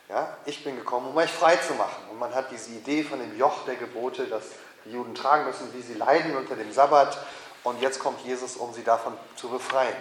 [0.10, 2.03] Ja, ich bin gekommen, um euch frei zu machen.
[2.12, 4.43] Und man hat diese Idee von dem Joch der Gebote, das
[4.86, 7.17] die Juden tragen müssen, wie sie leiden unter dem Sabbat.
[7.63, 9.95] Und jetzt kommt Jesus, um sie davon zu befreien.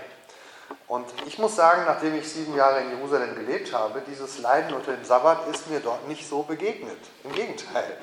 [0.88, 4.92] Und ich muss sagen, nachdem ich sieben Jahre in Jerusalem gelebt habe, dieses Leiden unter
[4.92, 6.98] dem Sabbat ist mir dort nicht so begegnet.
[7.24, 7.98] Im Gegenteil.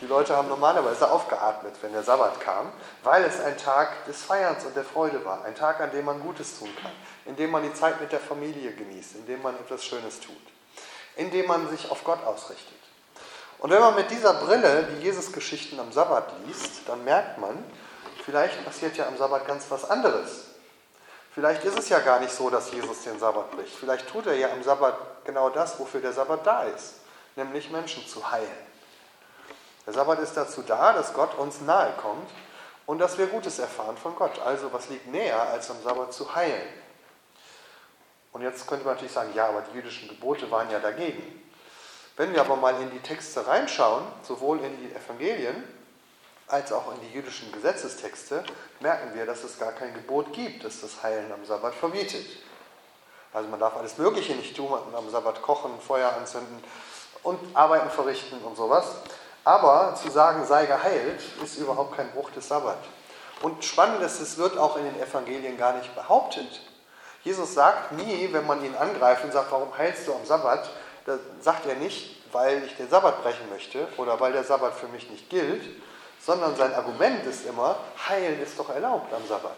[0.00, 2.72] Die Leute haben normalerweise aufgeatmet, wenn der Sabbat kam,
[3.04, 5.44] weil es ein Tag des Feierns und der Freude war.
[5.44, 6.90] Ein Tag, an dem man Gutes tun kann,
[7.26, 10.34] in dem man die Zeit mit der Familie genießt, in dem man etwas Schönes tut,
[11.16, 12.78] in dem man sich auf Gott ausrichtet.
[13.58, 17.64] Und wenn man mit dieser Brille die Jesus-Geschichten am Sabbat liest, dann merkt man,
[18.24, 20.48] vielleicht passiert ja am Sabbat ganz was anderes.
[21.34, 23.74] Vielleicht ist es ja gar nicht so, dass Jesus den Sabbat bricht.
[23.74, 26.94] Vielleicht tut er ja am Sabbat genau das, wofür der Sabbat da ist,
[27.36, 28.73] nämlich Menschen zu heilen.
[29.86, 32.30] Der Sabbat ist dazu da, dass Gott uns nahe kommt
[32.86, 34.38] und dass wir Gutes erfahren von Gott.
[34.40, 36.68] Also was liegt näher, als am Sabbat zu heilen?
[38.32, 41.42] Und jetzt könnte man natürlich sagen, ja, aber die jüdischen Gebote waren ja dagegen.
[42.16, 45.64] Wenn wir aber mal in die Texte reinschauen, sowohl in die Evangelien
[46.46, 48.44] als auch in die jüdischen Gesetzestexte,
[48.80, 52.26] merken wir, dass es gar kein Gebot gibt, das das Heilen am Sabbat verbietet.
[53.32, 56.62] Also man darf alles Mögliche nicht tun, am Sabbat kochen, Feuer anzünden
[57.22, 58.96] und Arbeiten verrichten und sowas.
[59.44, 62.78] Aber zu sagen, sei geheilt, ist überhaupt kein Bruch des Sabbat.
[63.42, 66.62] Und spannend ist, es wird auch in den Evangelien gar nicht behauptet.
[67.22, 70.70] Jesus sagt nie, wenn man ihn angreift und sagt, warum heilst du am Sabbat,
[71.04, 74.88] da sagt er nicht, weil ich den Sabbat brechen möchte oder weil der Sabbat für
[74.88, 75.62] mich nicht gilt,
[76.20, 77.76] sondern sein Argument ist immer,
[78.08, 79.56] heilen ist doch erlaubt am Sabbat.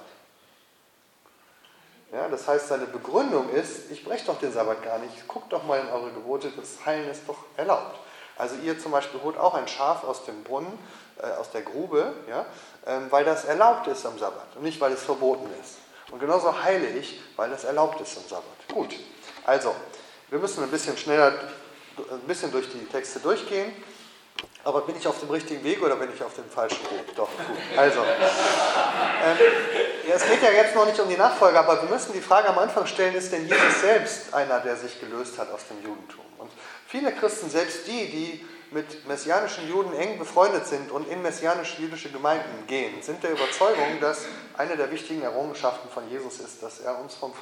[2.12, 5.64] Ja, das heißt, seine Begründung ist, ich breche doch den Sabbat gar nicht, guckt doch
[5.64, 7.98] mal in eure Gebote, das Heilen ist doch erlaubt.
[8.38, 10.78] Also ihr zum Beispiel holt auch ein Schaf aus dem Brunnen,
[11.22, 12.44] äh, aus der Grube, ja,
[12.86, 15.76] ähm, weil das erlaubt ist am Sabbat und nicht, weil es verboten ist.
[16.10, 18.68] Und genauso heile ich, weil das erlaubt ist am Sabbat.
[18.72, 18.94] Gut,
[19.44, 19.74] also,
[20.28, 21.32] wir müssen ein bisschen schneller,
[22.10, 23.72] ein bisschen durch die Texte durchgehen.
[24.64, 27.14] Aber bin ich auf dem richtigen Weg oder bin ich auf dem falschen Weg?
[27.14, 27.78] Doch, gut.
[27.78, 29.38] Also, ähm,
[30.08, 32.48] ja, es geht ja jetzt noch nicht um die Nachfolge, aber wir müssen die Frage
[32.48, 36.24] am Anfang stellen, ist denn Jesus selbst einer, der sich gelöst hat aus dem Judentum?
[36.86, 42.10] Viele Christen, selbst die, die mit messianischen Juden eng befreundet sind und in messianische jüdische
[42.10, 44.24] Gemeinden gehen, sind der Überzeugung, dass
[44.56, 47.32] eine der wichtigen Errungenschaften von Jesus ist, dass er uns vom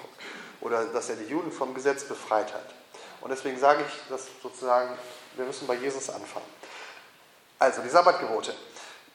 [0.61, 2.75] oder dass er die Juden vom Gesetz befreit hat.
[3.21, 4.91] Und deswegen sage ich, dass sozusagen
[5.37, 6.47] wir müssen bei Jesus anfangen.
[7.59, 8.55] Also die Sabbatgebote.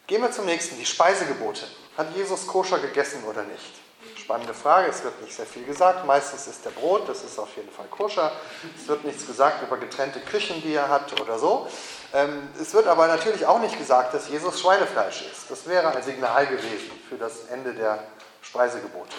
[0.07, 1.67] Gehen wir zum nächsten, die Speisegebote.
[1.97, 3.88] Hat Jesus koscher gegessen oder nicht?
[4.29, 6.05] Spannende Frage, es wird nicht sehr viel gesagt.
[6.05, 8.31] Meistens ist der Brot, das ist auf jeden Fall koscher.
[8.79, 11.67] Es wird nichts gesagt über getrennte Küchen, die er hat oder so.
[12.13, 15.49] Ähm, es wird aber natürlich auch nicht gesagt, dass Jesus Schweinefleisch ist.
[15.49, 18.03] Das wäre ein Signal gewesen für das Ende der
[18.43, 19.15] Speisegebote.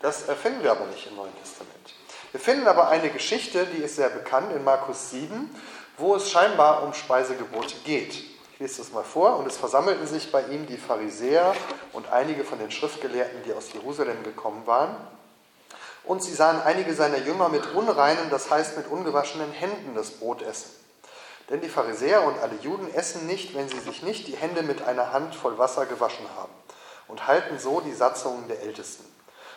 [0.00, 1.94] Das finden wir aber nicht im Neuen Testament.
[2.32, 5.54] Wir finden aber eine Geschichte, die ist sehr bekannt in Markus 7,
[5.98, 8.35] wo es scheinbar um Speisegebote geht.
[8.56, 9.36] Ich lese das mal vor.
[9.36, 11.54] Und es versammelten sich bei ihm die Pharisäer
[11.92, 14.96] und einige von den Schriftgelehrten, die aus Jerusalem gekommen waren.
[16.04, 20.40] Und sie sahen einige seiner Jünger mit unreinen, das heißt mit ungewaschenen Händen das Brot
[20.40, 20.70] essen.
[21.50, 24.80] Denn die Pharisäer und alle Juden essen nicht, wenn sie sich nicht die Hände mit
[24.80, 26.52] einer Hand voll Wasser gewaschen haben
[27.08, 29.04] und halten so die Satzungen der Ältesten.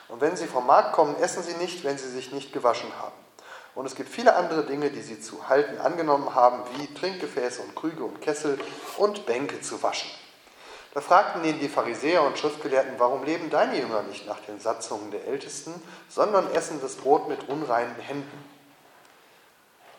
[0.10, 3.29] Und wenn sie vom Markt kommen, essen sie nicht, wenn sie sich nicht gewaschen haben.
[3.76, 7.76] Und es gibt viele andere Dinge, die sie zu halten angenommen haben, wie Trinkgefäße und
[7.76, 8.60] Krüge und Kessel
[8.98, 10.10] und Bänke zu waschen.
[10.94, 15.12] Da fragten ihn die Pharisäer und Schriftgelehrten, warum leben deine Jünger nicht nach den Satzungen
[15.12, 15.74] der Ältesten,
[16.10, 18.44] sondern essen das Brot mit unreinen Händen?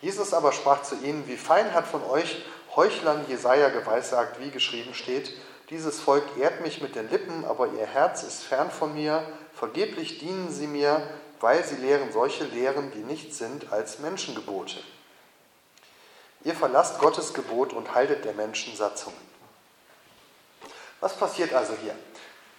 [0.01, 4.95] Jesus aber sprach zu ihnen, wie fein hat von euch Heuchlern Jesaja geweissagt, wie geschrieben
[4.95, 5.33] steht,
[5.71, 9.23] dieses Volk ehrt mich mit den Lippen, aber ihr Herz ist fern von mir,
[9.55, 11.03] vergeblich dienen sie mir,
[11.41, 14.79] weil sie lehren solche Lehren, die nichts sind als Menschengebote.
[16.45, 19.31] Ihr verlasst Gottes Gebot und haltet der Menschen Satzungen.
[21.01, 21.95] Was passiert also hier?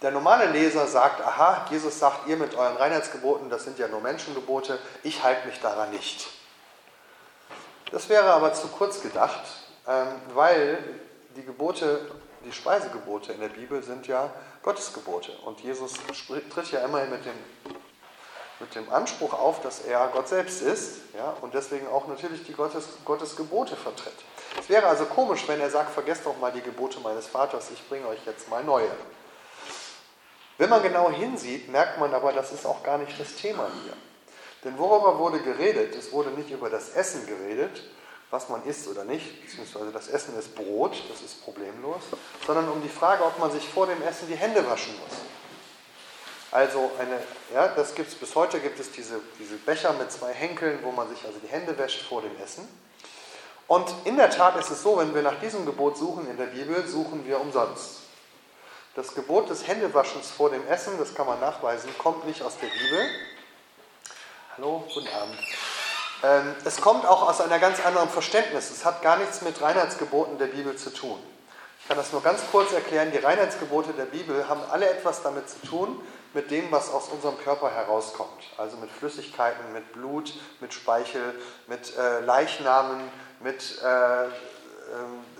[0.02, 4.00] Der normale Leser sagt, aha, Jesus sagt, ihr mit euren Reinheitsgeboten, das sind ja nur
[4.00, 6.28] Menschengebote, ich halte mich daran nicht.
[7.92, 9.44] Das wäre aber zu kurz gedacht,
[9.86, 10.78] ähm, weil
[11.36, 12.10] die Gebote,
[12.44, 14.30] die Speisegebote in der Bibel sind ja
[14.62, 15.32] Gottesgebote.
[15.44, 15.94] Und Jesus
[16.26, 17.34] tritt ja immerhin mit dem
[18.62, 22.52] mit dem Anspruch auf, dass er Gott selbst ist ja, und deswegen auch natürlich die
[22.52, 24.14] Gottes, Gottes Gebote vertritt.
[24.58, 27.88] Es wäre also komisch, wenn er sagt, vergesst doch mal die Gebote meines Vaters, ich
[27.88, 28.90] bringe euch jetzt mal neue.
[30.58, 33.94] Wenn man genau hinsieht, merkt man aber, das ist auch gar nicht das Thema hier.
[34.64, 35.96] Denn worüber wurde geredet?
[35.96, 37.82] Es wurde nicht über das Essen geredet,
[38.30, 42.02] was man isst oder nicht, beziehungsweise das Essen ist Brot, das ist problemlos,
[42.46, 45.18] sondern um die Frage, ob man sich vor dem Essen die Hände waschen muss.
[46.52, 47.18] Also eine,
[47.54, 50.92] ja, das gibt es bis heute, gibt es diese, diese Becher mit zwei Henkeln, wo
[50.92, 52.68] man sich also die Hände wäscht vor dem Essen.
[53.66, 56.46] Und in der Tat ist es so, wenn wir nach diesem Gebot suchen in der
[56.46, 58.00] Bibel, suchen wir umsonst.
[58.94, 62.66] Das Gebot des Händewaschens vor dem Essen, das kann man nachweisen, kommt nicht aus der
[62.66, 63.08] Bibel.
[64.54, 65.38] Hallo, guten Abend.
[66.22, 68.70] Ähm, es kommt auch aus einem ganz anderen Verständnis.
[68.70, 71.18] Es hat gar nichts mit Reinheitsgeboten der Bibel zu tun.
[71.80, 73.10] Ich kann das nur ganz kurz erklären.
[73.10, 75.98] Die Reinheitsgebote der Bibel haben alle etwas damit zu tun,
[76.34, 78.42] mit dem, was aus unserem Körper herauskommt.
[78.56, 81.34] Also mit Flüssigkeiten, mit Blut, mit Speichel,
[81.66, 84.30] mit äh, Leichnamen, mit äh, ähm,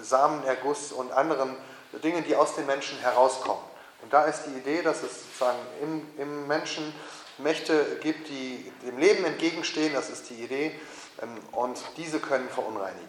[0.00, 1.56] Samenerguss und anderen
[2.02, 3.62] Dingen, die aus den Menschen herauskommen.
[4.02, 6.92] Und da ist die Idee, dass es sozusagen im, im Menschen
[7.38, 10.78] Mächte gibt, die dem Leben entgegenstehen, das ist die Idee,
[11.22, 13.08] ähm, und diese können verunreinigen.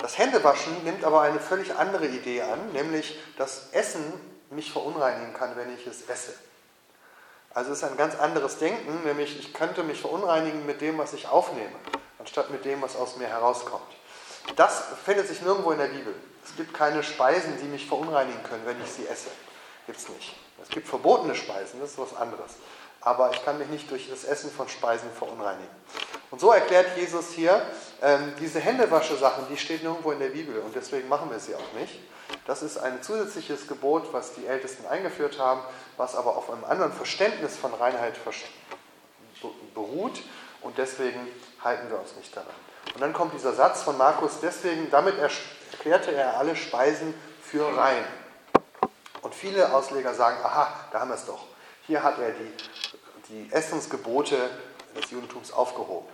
[0.00, 4.12] Das Händewaschen nimmt aber eine völlig andere Idee an, nämlich dass Essen
[4.50, 6.34] mich verunreinigen kann, wenn ich es esse.
[7.56, 11.14] Also es ist ein ganz anderes Denken, nämlich ich könnte mich verunreinigen mit dem, was
[11.14, 11.74] ich aufnehme,
[12.18, 13.96] anstatt mit dem, was aus mir herauskommt.
[14.56, 16.14] Das findet sich nirgendwo in der Bibel.
[16.44, 19.30] Es gibt keine Speisen, die mich verunreinigen können, wenn ich sie esse.
[19.86, 20.36] Gibt es nicht.
[20.62, 22.56] Es gibt verbotene Speisen, das ist was anderes.
[23.06, 25.70] Aber ich kann mich nicht durch das Essen von Speisen verunreinigen.
[26.32, 27.62] Und so erklärt Jesus hier,
[28.02, 31.72] ähm, diese Händewasche-Sachen, die steht nirgendwo in der Bibel und deswegen machen wir sie auch
[31.78, 32.00] nicht.
[32.48, 35.60] Das ist ein zusätzliches Gebot, was die Ältesten eingeführt haben,
[35.96, 38.14] was aber auf einem anderen Verständnis von Reinheit
[39.72, 40.20] beruht
[40.62, 41.20] und deswegen
[41.62, 42.50] halten wir uns nicht daran.
[42.92, 48.04] Und dann kommt dieser Satz von Markus, deswegen, damit erklärte er alle Speisen für rein.
[49.22, 51.44] Und viele Ausleger sagen, aha, da haben wir es doch.
[51.86, 52.52] Hier hat er die,
[53.28, 54.36] die Essensgebote
[54.96, 56.06] des Judentums aufgehoben.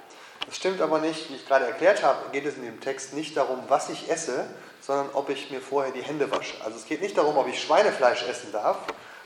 [0.47, 1.31] Das stimmt aber nicht.
[1.31, 4.47] Wie ich gerade erklärt habe, geht es in dem Text nicht darum, was ich esse,
[4.81, 6.55] sondern ob ich mir vorher die Hände wasche.
[6.65, 8.79] Also es geht nicht darum, ob ich Schweinefleisch essen darf,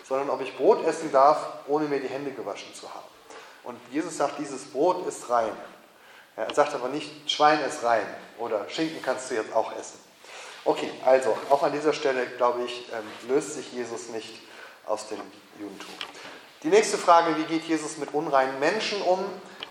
[0.06, 3.06] sondern ob ich Brot essen darf, ohne mir die Hände gewaschen zu haben.
[3.64, 5.52] Und Jesus sagt, dieses Brot ist rein.
[6.36, 8.06] Er sagt aber nicht, Schwein ist rein
[8.38, 9.98] oder Schinken kannst du jetzt auch essen.
[10.64, 14.42] Okay, also auch an dieser Stelle, glaube ich, ähm, löst sich Jesus nicht
[14.84, 15.20] aus dem
[15.58, 15.94] Judentum.
[16.62, 19.24] Die nächste Frage, wie geht Jesus mit unreinen Menschen um?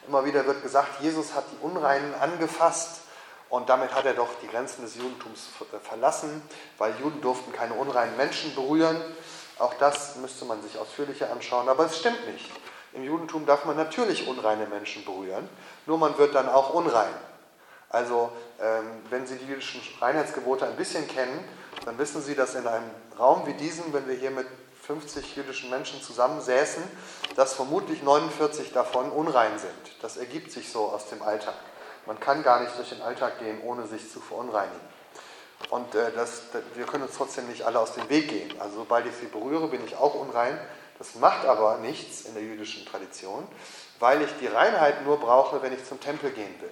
[0.07, 3.01] Immer wieder wird gesagt, Jesus hat die Unreinen angefasst
[3.49, 6.43] und damit hat er doch die Grenzen des Judentums äh, verlassen,
[6.77, 9.01] weil Juden durften keine unreinen Menschen berühren.
[9.57, 12.51] Auch das müsste man sich ausführlicher anschauen, aber es stimmt nicht.
[12.93, 15.49] Im Judentum darf man natürlich unreine Menschen berühren,
[15.87, 17.13] nur man wird dann auch unrein.
[17.89, 21.43] Also ähm, wenn Sie die jüdischen Reinheitsgebote ein bisschen kennen,
[21.83, 24.47] dann wissen Sie, dass in einem Raum wie diesem, wenn wir hier mit
[24.85, 26.83] 50 jüdischen Menschen zusammensäßen,
[27.35, 30.01] dass vermutlich 49 davon unrein sind.
[30.01, 31.55] Das ergibt sich so aus dem Alltag.
[32.05, 34.79] Man kann gar nicht durch den Alltag gehen, ohne sich zu verunreinigen.
[35.69, 36.43] Und äh, das,
[36.75, 38.53] wir können uns trotzdem nicht alle aus dem Weg gehen.
[38.59, 40.59] Also sobald ich sie berühre, bin ich auch unrein.
[40.99, 43.47] Das macht aber nichts in der jüdischen Tradition,
[43.99, 46.69] weil ich die Reinheit nur brauche, wenn ich zum Tempel gehen will.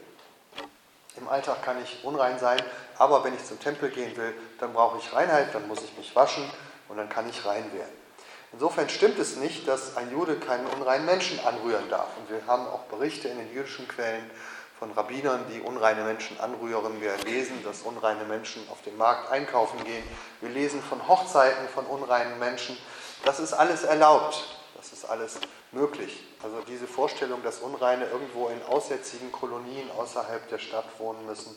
[1.16, 2.60] Im Alltag kann ich unrein sein,
[2.98, 6.16] aber wenn ich zum Tempel gehen will, dann brauche ich Reinheit, dann muss ich mich
[6.16, 6.44] waschen
[6.90, 8.04] und dann kann ich rein werden.
[8.52, 12.08] Insofern stimmt es nicht, dass ein Jude keinen unreinen Menschen anrühren darf.
[12.18, 14.30] Und wir haben auch Berichte in den jüdischen Quellen
[14.78, 17.02] von Rabbinern, die unreine Menschen anrühren.
[17.02, 20.04] Wir lesen, dass unreine Menschen auf dem Markt einkaufen gehen.
[20.42, 22.78] Wir lesen von Hochzeiten von unreinen Menschen.
[23.26, 24.58] Das ist alles erlaubt.
[24.76, 25.40] Das ist alles
[25.74, 26.24] möglich.
[26.42, 31.56] Also diese Vorstellung, dass Unreine irgendwo in aussätzigen Kolonien außerhalb der Stadt wohnen müssen,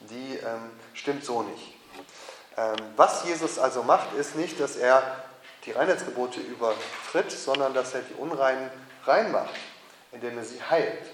[0.00, 1.74] die ähm, stimmt so nicht.
[2.56, 5.02] Ähm, was Jesus also macht, ist nicht, dass er
[5.64, 8.70] die Reinheitsgebote übertritt, sondern dass er die Unreinen
[9.04, 9.54] reinmacht,
[10.12, 11.04] indem er sie heilt.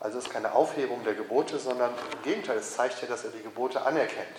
[0.00, 3.30] Also es ist keine Aufhebung der Gebote, sondern im Gegenteil, es zeigt ja, dass er
[3.30, 4.36] die Gebote anerkennt.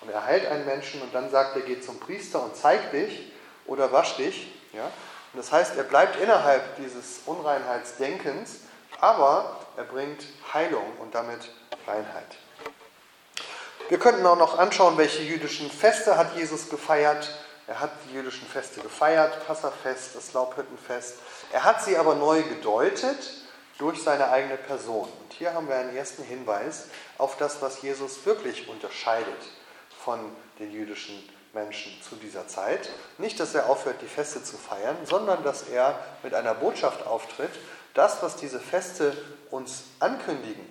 [0.00, 3.30] Und er heilt einen Menschen und dann sagt er, geh zum Priester und zeig dich
[3.66, 4.52] oder wasch dich.
[4.72, 4.90] Ja?
[5.32, 8.60] Und das heißt, er bleibt innerhalb dieses Unreinheitsdenkens,
[9.00, 11.50] aber er bringt Heilung und damit
[11.86, 12.36] Reinheit.
[13.88, 17.30] Wir könnten auch noch anschauen, welche jüdischen Feste hat Jesus gefeiert.
[17.66, 21.18] Er hat die jüdischen Feste gefeiert, Passafest, das Laubhüttenfest.
[21.52, 23.18] Er hat sie aber neu gedeutet
[23.78, 25.08] durch seine eigene Person.
[25.22, 26.86] Und hier haben wir einen ersten Hinweis
[27.18, 29.42] auf das, was Jesus wirklich unterscheidet
[30.04, 30.20] von
[30.58, 32.88] den jüdischen Menschen zu dieser Zeit.
[33.18, 37.50] Nicht, dass er aufhört, die Feste zu feiern, sondern dass er mit einer Botschaft auftritt,
[37.94, 39.16] das, was diese Feste
[39.50, 40.64] uns ankündigen,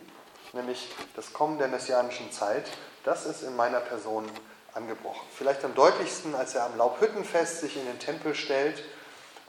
[0.54, 2.66] nämlich das Kommen der messianischen Zeit,
[3.04, 4.26] das ist in meiner Person
[4.74, 5.28] angebrochen.
[5.36, 8.84] Vielleicht am deutlichsten, als er am Laubhüttenfest sich in den Tempel stellt,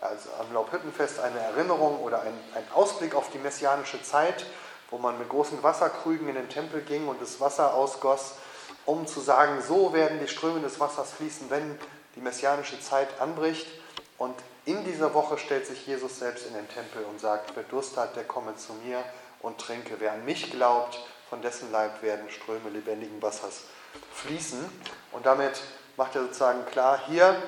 [0.00, 4.44] also am Laubhüttenfest eine Erinnerung oder ein, ein Ausblick auf die messianische Zeit,
[4.90, 8.34] wo man mit großen Wasserkrügen in den Tempel ging und das Wasser ausgoss,
[8.86, 11.78] um zu sagen, so werden die Ströme des Wassers fließen, wenn
[12.16, 13.66] die messianische Zeit anbricht.
[14.18, 17.96] Und in dieser Woche stellt sich Jesus selbst in den Tempel und sagt, wer Durst
[17.96, 19.02] hat, der komme zu mir
[19.40, 19.96] und trinke.
[19.98, 23.62] Wer an mich glaubt, von dessen Leib werden Ströme lebendigen Wassers
[24.14, 24.64] fließen.
[25.12, 25.60] Und damit
[25.96, 27.42] macht er sozusagen klar, hier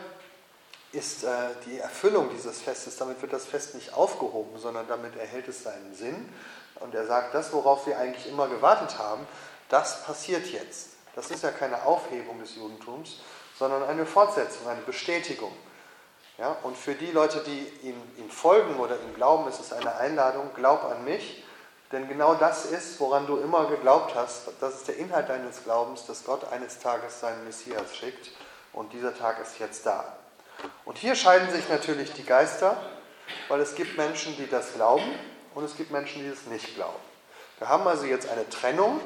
[0.93, 1.28] ist äh,
[1.66, 5.95] die Erfüllung dieses Festes, damit wird das Fest nicht aufgehoben, sondern damit erhält es seinen
[5.95, 6.32] Sinn.
[6.80, 9.26] Und er sagt, das, worauf wir eigentlich immer gewartet haben,
[9.68, 10.93] das passiert jetzt.
[11.14, 13.20] Das ist ja keine Aufhebung des Judentums,
[13.58, 15.52] sondern eine Fortsetzung, eine Bestätigung.
[16.38, 19.96] Ja, und für die Leute, die ihm, ihm folgen oder ihm glauben, ist es eine
[19.96, 21.44] Einladung, glaub an mich,
[21.94, 26.06] Denn genau das ist, woran du immer geglaubt hast, das ist der Inhalt deines Glaubens,
[26.06, 28.30] dass Gott eines Tages seinen Messias schickt
[28.72, 30.16] und dieser Tag ist jetzt da.
[30.84, 32.76] Und hier scheiden sich natürlich die Geister,
[33.46, 35.08] weil es gibt Menschen, die das glauben
[35.54, 36.98] und es gibt Menschen, die es nicht glauben.
[37.58, 39.00] Wir haben also jetzt eine Trennung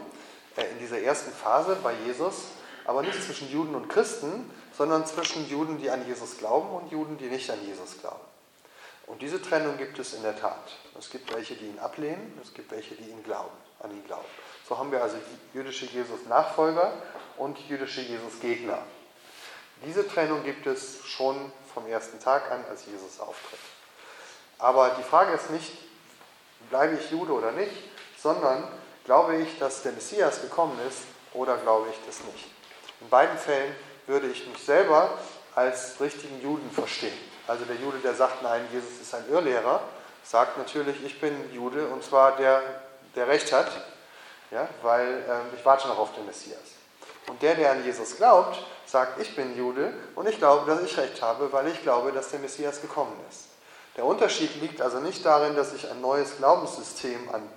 [0.65, 2.47] in dieser ersten Phase bei Jesus,
[2.85, 7.19] aber nicht zwischen Juden und Christen, sondern zwischen Juden, die an Jesus glauben und Juden,
[7.19, 8.25] die nicht an Jesus glauben.
[9.07, 10.77] Und diese Trennung gibt es in der Tat.
[10.99, 14.27] Es gibt welche, die ihn ablehnen, es gibt welche, die ihn glauben, an ihn glauben.
[14.69, 15.17] So haben wir also
[15.55, 16.93] jüdische Jesus-Nachfolger
[17.39, 18.79] und jüdische Jesus-Gegner.
[19.87, 23.61] Diese Trennung gibt es schon vom ersten Tag an, als Jesus auftritt.
[24.59, 25.73] Aber die Frage ist nicht,
[26.69, 27.73] bleibe ich Jude oder nicht,
[28.21, 28.69] sondern
[29.09, 30.99] glaube ich, dass der Messias gekommen ist
[31.33, 32.45] oder glaube ich das nicht.
[33.01, 33.75] In beiden Fällen
[34.07, 35.17] würde ich mich selber
[35.55, 37.17] als richtigen Juden verstehen.
[37.47, 39.81] Also der Jude, der sagt, nein, Jesus ist ein Irrlehrer,
[40.23, 42.61] sagt natürlich, ich bin Jude und zwar der,
[43.17, 43.71] der Recht hat,
[44.51, 46.59] ja, weil äh, ich warte noch auf den Messias.
[47.29, 50.99] Und der, der an Jesus glaubt, sagt, ich bin Jude und ich glaube, dass ich
[50.99, 53.45] Recht habe, weil ich glaube, dass der Messias gekommen ist.
[53.97, 57.49] Der Unterschied liegt also nicht darin, dass ich ein neues Glaubenssystem an,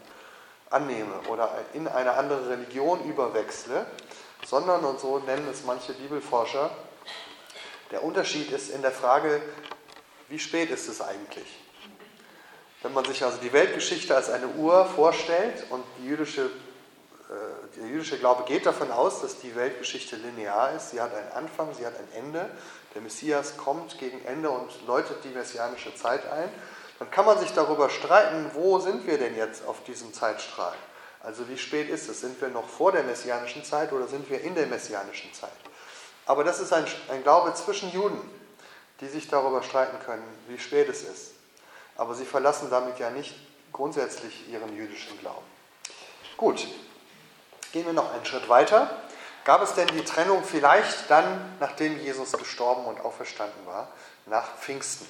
[0.72, 3.86] annehme oder in eine andere Religion überwechsle,
[4.45, 6.72] sondern, und so nennen es manche Bibelforscher,
[7.91, 9.41] der Unterschied ist in der Frage,
[10.30, 11.59] wie spät ist es eigentlich?
[12.82, 18.17] Wenn man sich also die Weltgeschichte als eine Uhr vorstellt und jüdische, äh, der jüdische
[18.17, 21.93] Glaube geht davon aus, dass die Weltgeschichte linear ist, sie hat einen Anfang, sie hat
[21.95, 22.49] ein Ende,
[22.95, 26.49] der Messias kommt gegen Ende und läutet die messianische Zeit ein,
[27.01, 30.75] dann kann man sich darüber streiten, wo sind wir denn jetzt auf diesem Zeitstrahl?
[31.23, 32.21] Also wie spät ist es?
[32.21, 35.49] Sind wir noch vor der messianischen Zeit oder sind wir in der messianischen Zeit?
[36.27, 38.21] Aber das ist ein, ein Glaube zwischen Juden,
[38.99, 41.31] die sich darüber streiten können, wie spät es ist.
[41.95, 43.33] Aber sie verlassen damit ja nicht
[43.73, 45.47] grundsätzlich ihren jüdischen Glauben.
[46.37, 46.67] Gut,
[47.71, 48.95] gehen wir noch einen Schritt weiter.
[49.43, 53.87] Gab es denn die Trennung vielleicht dann, nachdem Jesus gestorben und auferstanden war,
[54.27, 55.07] nach Pfingsten?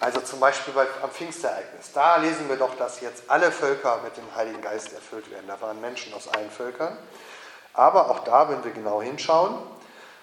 [0.00, 1.92] Also zum Beispiel am Pfingstereignis.
[1.92, 5.46] Da lesen wir doch, dass jetzt alle Völker mit dem Heiligen Geist erfüllt werden.
[5.46, 6.96] Da waren Menschen aus allen Völkern.
[7.72, 9.54] Aber auch da, wenn wir genau hinschauen,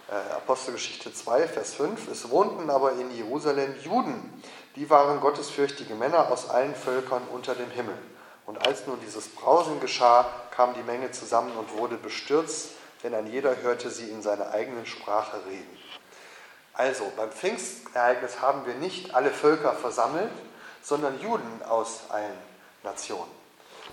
[0.09, 4.43] äh, Apostelgeschichte 2, Vers 5, es wohnten aber in Jerusalem Juden,
[4.75, 7.97] die waren gottesfürchtige Männer aus allen Völkern unter dem Himmel.
[8.45, 12.71] Und als nun dieses Brausen geschah, kam die Menge zusammen und wurde bestürzt,
[13.03, 15.77] denn ein jeder hörte sie in seiner eigenen Sprache reden.
[16.73, 20.31] Also beim Pfingstereignis haben wir nicht alle Völker versammelt,
[20.81, 22.37] sondern Juden aus allen
[22.83, 23.31] Nationen.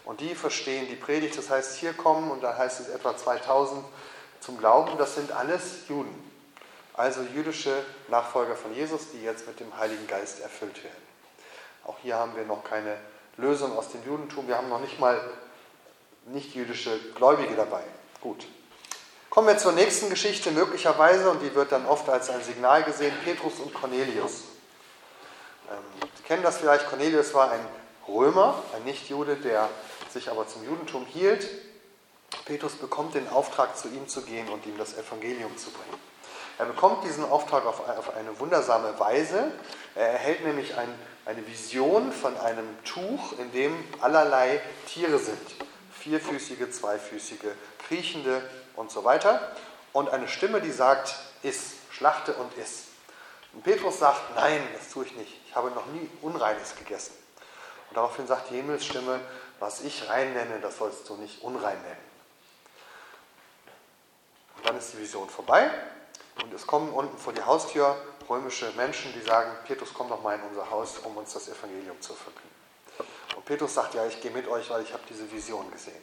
[0.04, 3.84] Und die verstehen die Predigt, das heißt, hier kommen, und da heißt es etwa 2000
[4.40, 6.14] zum Glauben, das sind alles Juden.
[6.94, 11.08] Also jüdische Nachfolger von Jesus, die jetzt mit dem Heiligen Geist erfüllt werden.
[11.84, 12.96] Auch hier haben wir noch keine
[13.36, 14.48] Lösung aus dem Judentum.
[14.48, 15.20] Wir haben noch nicht mal
[16.26, 17.82] nicht-jüdische Gläubige dabei.
[18.20, 18.46] Gut.
[19.30, 23.12] Kommen wir zur nächsten Geschichte, möglicherweise, und die wird dann oft als ein Signal gesehen,
[23.24, 24.44] Petrus und Cornelius.
[25.70, 27.60] Ähm, Sie kennen das vielleicht, Cornelius war ein
[28.08, 29.68] Römer, ein Nichtjude, der
[30.10, 31.46] sich aber zum Judentum hielt.
[32.46, 36.00] Petrus bekommt den Auftrag, zu ihm zu gehen und ihm das Evangelium zu bringen.
[36.58, 39.52] Er bekommt diesen Auftrag auf eine wundersame Weise.
[39.94, 40.88] Er erhält nämlich ein,
[41.26, 45.38] eine Vision von einem Tuch, in dem allerlei Tiere sind.
[46.00, 47.52] Vierfüßige, zweifüßige,
[47.86, 48.42] kriechende
[48.78, 49.52] und so weiter.
[49.92, 52.84] Und eine Stimme, die sagt, iss, schlachte und iss.
[53.52, 55.40] Und Petrus sagt, nein, das tue ich nicht.
[55.46, 57.14] Ich habe noch nie Unreines gegessen.
[57.88, 59.20] Und daraufhin sagt die Himmelsstimme,
[59.58, 62.08] was ich rein nenne, das sollst du nicht unrein nennen.
[64.56, 65.70] Und dann ist die Vision vorbei
[66.42, 67.96] und es kommen unten vor die Haustür
[68.28, 72.00] römische Menschen, die sagen, Petrus, komm doch mal in unser Haus, um uns das Evangelium
[72.00, 72.48] zu verkünden.
[73.34, 76.02] Und Petrus sagt, ja, ich gehe mit euch, weil ich habe diese Vision gesehen.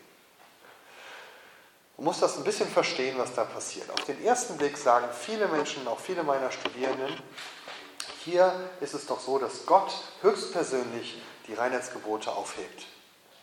[1.98, 3.90] Man muss das ein bisschen verstehen, was da passiert.
[3.92, 7.16] Auf den ersten Blick sagen viele Menschen, auch viele meiner Studierenden,
[8.26, 12.86] hier ist es doch so, dass Gott höchstpersönlich die Reinheitsgebote aufhebt.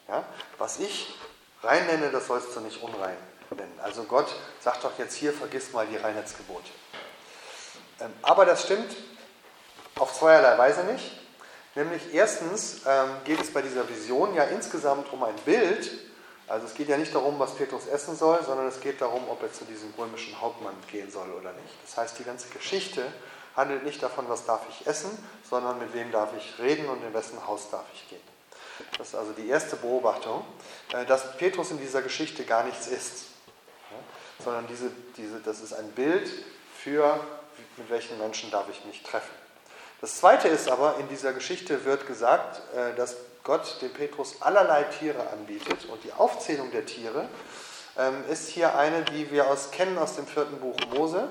[0.09, 0.24] Ja?
[0.59, 1.14] Was ich
[1.62, 3.16] rein nenne, das sollst du nicht unrein
[3.57, 3.78] nennen.
[3.82, 6.68] Also Gott sagt doch jetzt hier, vergiss mal die Reinheitsgebote.
[8.00, 8.94] Ähm, aber das stimmt
[9.96, 11.12] auf zweierlei Weise nicht.
[11.74, 15.90] Nämlich erstens ähm, geht es bei dieser Vision ja insgesamt um ein Bild,
[16.53, 19.42] also es geht ja nicht darum, was Petrus essen soll, sondern es geht darum, ob
[19.42, 21.74] er zu diesem römischen Hauptmann gehen soll oder nicht.
[21.86, 23.11] Das heißt, die ganze Geschichte
[23.57, 25.11] handelt nicht davon, was darf ich essen,
[25.48, 28.20] sondern mit wem darf ich reden und in wessen Haus darf ich gehen.
[28.98, 30.44] Das ist also die erste Beobachtung,
[30.92, 33.28] äh, dass Petrus in dieser Geschichte gar nichts ist,
[34.44, 36.30] sondern diese, diese, das ist ein Bild
[36.76, 37.18] für,
[37.78, 39.34] mit welchen Menschen darf ich mich treffen.
[40.03, 44.84] Das Zweite ist aber, in dieser Geschichte wird gesagt, äh, dass Gott dem Petrus allerlei
[44.84, 45.86] Tiere anbietet.
[45.86, 47.28] Und die Aufzählung der Tiere
[47.99, 51.28] ähm, ist hier eine, die wir aus, kennen aus dem vierten Buch Mose,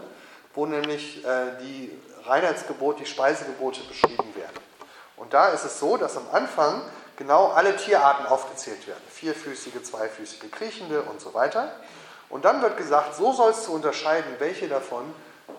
[0.53, 1.91] wo nämlich äh, die
[2.26, 4.59] Reinheitsgebote, die Speisegebote beschrieben werden.
[5.16, 6.82] Und da ist es so, dass am Anfang
[7.16, 9.03] genau alle Tierarten aufgezählt werden.
[9.09, 11.72] Vierfüßige, zweifüßige, kriechende und so weiter.
[12.30, 15.14] Und dann wird gesagt, so sollst du unterscheiden, welche davon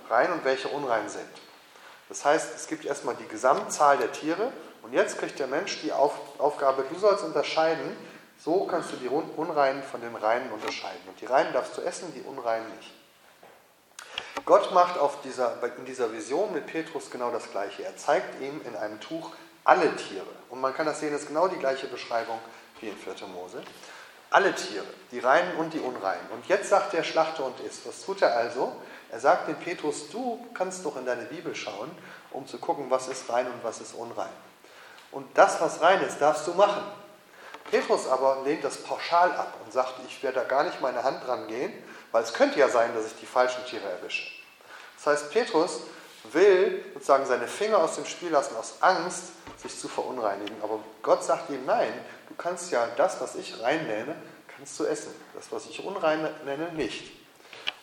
[0.09, 1.28] rein und welche unrein sind.
[2.09, 4.53] Das heißt, es gibt erstmal die Gesamtzahl der Tiere
[4.83, 7.97] und jetzt kriegt der Mensch die Auf Aufgabe, du sollst unterscheiden,
[8.39, 11.01] so kannst du die Unreinen von den Reinen unterscheiden.
[11.07, 12.91] Und die Reinen darfst du essen, die Unreinen nicht.
[14.45, 17.85] Gott macht dieser, in dieser Vision mit Petrus genau das Gleiche.
[17.85, 19.30] Er zeigt ihm in einem Tuch
[19.62, 20.26] alle Tiere.
[20.51, 22.39] Und man kann das sehen, das ist genau die gleiche Beschreibung
[22.80, 23.28] wie in 4.
[23.28, 23.62] Mose.
[24.30, 26.26] Alle Tiere, die Reinen und die Unreinen.
[26.30, 27.87] Und jetzt sagt der Schlachter und isst.
[27.87, 28.72] Was tut er also?
[29.11, 31.91] Er sagt dem Petrus, du kannst doch in deine Bibel schauen,
[32.30, 34.33] um zu gucken, was ist rein und was ist unrein.
[35.12, 36.82] Und das, was rein ist, darfst du machen.
[37.70, 41.26] Petrus aber lehnt das pauschal ab und sagt, ich werde da gar nicht meine Hand
[41.26, 41.72] dran gehen,
[42.10, 44.30] weil es könnte ja sein, dass ich die falschen Tiere erwische.
[44.96, 45.80] Das heißt, Petrus
[46.32, 49.24] will sozusagen seine Finger aus dem Spiel lassen, aus Angst,
[49.56, 50.56] sich zu verunreinigen.
[50.62, 51.92] Aber Gott sagt ihm, nein,
[52.28, 54.16] du kannst ja das, was ich rein nenne,
[54.56, 55.14] kannst du essen.
[55.34, 57.10] Das, was ich unrein nenne, nicht.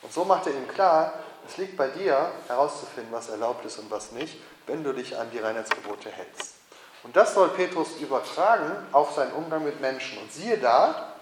[0.01, 1.13] Und so macht er ihm klar,
[1.47, 5.31] es liegt bei dir herauszufinden, was erlaubt ist und was nicht, wenn du dich an
[5.31, 6.58] die Reinheitsgebote hältst.
[7.03, 10.17] Und das soll Petrus übertragen auf seinen Umgang mit Menschen.
[10.19, 11.13] Und siehe da,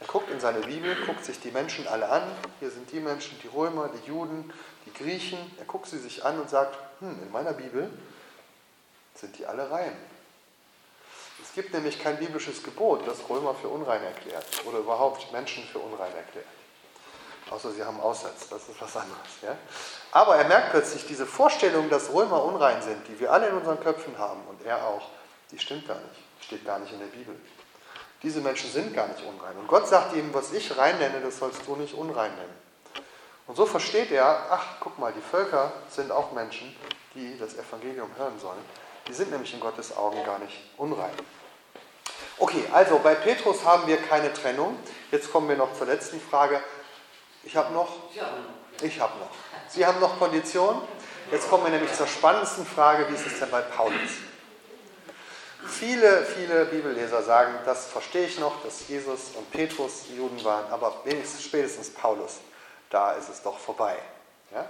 [0.00, 2.22] er guckt in seine Bibel, guckt sich die Menschen alle an.
[2.60, 4.52] Hier sind die Menschen, die Römer, die Juden,
[4.84, 5.38] die Griechen.
[5.58, 7.90] Er guckt sie sich an und sagt, hm, in meiner Bibel
[9.14, 9.96] sind die alle rein.
[11.42, 15.78] Es gibt nämlich kein biblisches Gebot, das Römer für unrein erklärt oder überhaupt Menschen für
[15.78, 16.46] unrein erklärt.
[17.50, 19.20] Außer sie haben Aussatz, das ist was anderes.
[19.42, 19.56] Ja?
[20.12, 23.80] Aber er merkt plötzlich, diese Vorstellung, dass Römer unrein sind, die wir alle in unseren
[23.80, 25.10] Köpfen haben und er auch,
[25.50, 27.36] die stimmt gar nicht, steht gar nicht in der Bibel.
[28.22, 29.56] Diese Menschen sind gar nicht unrein.
[29.58, 32.64] Und Gott sagt ihm, was ich rein nenne, das sollst du nicht unrein nennen.
[33.46, 36.74] Und so versteht er, ach, guck mal, die Völker sind auch Menschen,
[37.14, 38.58] die das Evangelium hören sollen.
[39.06, 41.12] Die sind nämlich in Gottes Augen gar nicht unrein.
[42.38, 44.78] Okay, also bei Petrus haben wir keine Trennung.
[45.10, 46.60] Jetzt kommen wir noch zur letzten Frage.
[47.44, 47.88] Ich habe noch?
[48.82, 49.30] Ich habe noch.
[49.68, 50.82] Sie haben noch Kondition?
[51.30, 54.10] Jetzt kommen wir nämlich zur spannendsten Frage, wie ist es denn bei Paulus?
[55.66, 60.94] Viele, viele Bibelleser sagen, das verstehe ich noch, dass Jesus und Petrus Juden waren, aber
[61.04, 62.40] wenigstens spätestens Paulus,
[62.90, 63.96] da ist es doch vorbei.
[64.52, 64.66] Ja?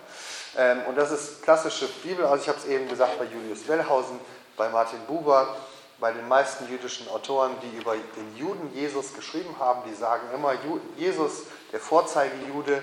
[0.57, 4.20] Ähm, und das ist klassische Bibel, also ich habe es eben gesagt bei Julius Wellhausen,
[4.57, 5.57] bei Martin Buber,
[5.99, 10.55] bei den meisten jüdischen Autoren, die über den Juden Jesus geschrieben haben, die sagen immer,
[10.97, 12.83] Jesus, der Vorzeigejude,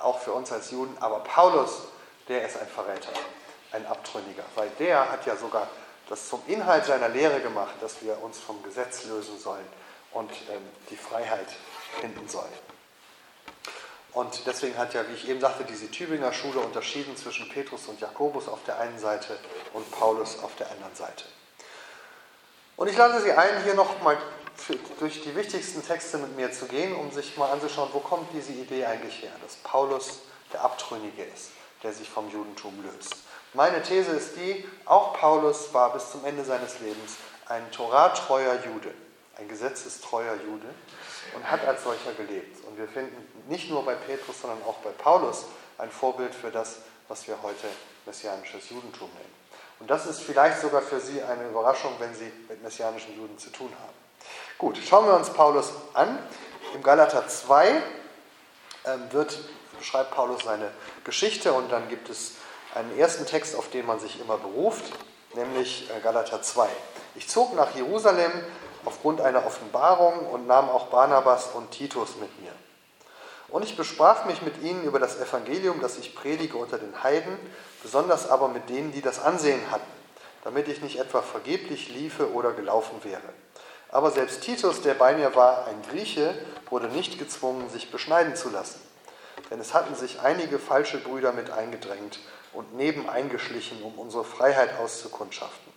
[0.00, 1.88] auch für uns als Juden, aber Paulus,
[2.28, 3.10] der ist ein Verräter,
[3.72, 5.68] ein Abtrünniger, weil der hat ja sogar
[6.08, 9.66] das zum Inhalt seiner Lehre gemacht, dass wir uns vom Gesetz lösen sollen
[10.12, 11.48] und ähm, die Freiheit
[12.00, 12.52] finden sollen.
[14.12, 18.00] Und deswegen hat ja, wie ich eben sagte, diese Tübinger Schule unterschieden zwischen Petrus und
[18.00, 19.38] Jakobus auf der einen Seite
[19.74, 21.24] und Paulus auf der anderen Seite.
[22.78, 24.16] Und ich lade Sie ein, hier nochmal
[25.00, 28.52] durch die wichtigsten Texte mit mir zu gehen, um sich mal anzuschauen, wo kommt diese
[28.52, 30.20] Idee eigentlich her, dass Paulus
[30.52, 31.50] der Abtrünnige ist,
[31.82, 33.16] der sich vom Judentum löst.
[33.52, 37.16] Meine These ist die, auch Paulus war bis zum Ende seines Lebens
[37.46, 38.94] ein toratreuer Jude,
[39.38, 40.72] ein gesetzestreuer Jude
[41.34, 42.64] und hat als solcher gelebt.
[42.64, 43.16] Und wir finden
[43.48, 45.46] nicht nur bei Petrus, sondern auch bei Paulus
[45.78, 46.76] ein Vorbild für das,
[47.08, 47.66] was wir heute
[48.06, 49.37] messianisches Judentum nennen.
[49.80, 53.50] Und das ist vielleicht sogar für Sie eine Überraschung, wenn Sie mit messianischen Juden zu
[53.50, 53.94] tun haben.
[54.58, 56.18] Gut, schauen wir uns Paulus an.
[56.74, 57.82] Im Galater 2
[58.84, 59.38] ähm, wird,
[59.78, 60.70] beschreibt Paulus seine
[61.04, 62.32] Geschichte und dann gibt es
[62.74, 64.84] einen ersten Text, auf den man sich immer beruft,
[65.34, 66.68] nämlich äh, Galater 2.
[67.14, 68.32] Ich zog nach Jerusalem
[68.84, 72.52] aufgrund einer Offenbarung und nahm auch Barnabas und Titus mit mir.
[73.48, 77.36] Und ich besprach mich mit ihnen über das Evangelium, das ich predige unter den Heiden,
[77.82, 79.90] besonders aber mit denen, die das Ansehen hatten,
[80.44, 83.22] damit ich nicht etwa vergeblich liefe oder gelaufen wäre.
[83.90, 86.34] Aber selbst Titus, der bei mir war, ein Grieche,
[86.68, 88.80] wurde nicht gezwungen, sich beschneiden zu lassen.
[89.50, 92.18] Denn es hatten sich einige falsche Brüder mit eingedrängt
[92.52, 95.72] und neben eingeschlichen, um unsere Freiheit auszukundschaften,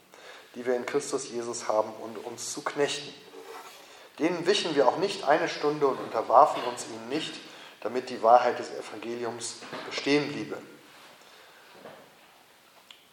[0.56, 3.14] die wir in Christus Jesus haben und uns zu knechten.
[4.20, 7.34] Denen wichen wir auch nicht eine Stunde und unterwarfen uns ihnen nicht,
[7.82, 9.56] damit die Wahrheit des Evangeliums
[9.88, 10.58] bestehen bliebe.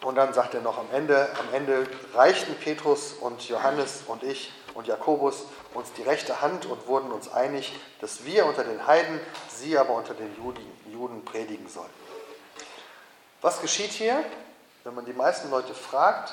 [0.02, 4.52] Und dann sagt er noch am Ende, am Ende reichten Petrus und Johannes und ich
[4.74, 5.44] und Jakobus
[5.74, 9.94] uns die rechte Hand und wurden uns einig, dass wir unter den Heiden, sie aber
[9.94, 10.62] unter den Juden,
[10.92, 11.90] Juden predigen sollen.
[13.40, 14.24] Was geschieht hier?
[14.88, 16.32] wenn man die meisten Leute fragt,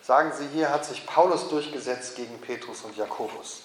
[0.00, 3.62] sagen sie, hier hat sich Paulus durchgesetzt gegen Petrus und Jakobus.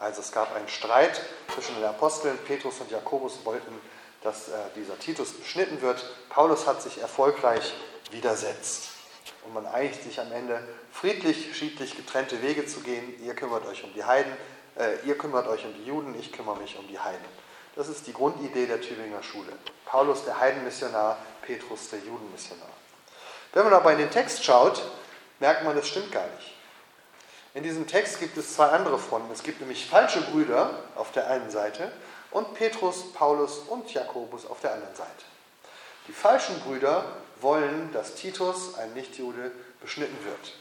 [0.00, 1.20] Also es gab einen Streit
[1.54, 2.38] zwischen den Aposteln.
[2.46, 3.78] Petrus und Jakobus wollten,
[4.22, 6.02] dass äh, dieser Titus beschnitten wird.
[6.30, 7.74] Paulus hat sich erfolgreich
[8.10, 8.88] widersetzt.
[9.44, 13.22] Und man einigt sich am Ende, friedlich, schiedlich getrennte Wege zu gehen.
[13.22, 14.32] Ihr kümmert euch um die Heiden,
[14.78, 17.24] äh, ihr kümmert euch um die Juden, ich kümmere mich um die Heiden.
[17.76, 19.52] Das ist die Grundidee der Tübinger Schule.
[19.84, 22.68] Paulus der Heidenmissionar, Petrus der Judenmissionar.
[23.52, 24.82] Wenn man aber in den Text schaut,
[25.40, 26.54] merkt man, das stimmt gar nicht.
[27.52, 29.32] In diesem Text gibt es zwei andere Fronten.
[29.32, 31.90] Es gibt nämlich falsche Brüder auf der einen Seite
[32.30, 35.10] und Petrus, Paulus und Jakobus auf der anderen Seite.
[36.06, 37.04] Die falschen Brüder
[37.40, 40.52] wollen, dass Titus, ein Nichtjude, beschnitten wird.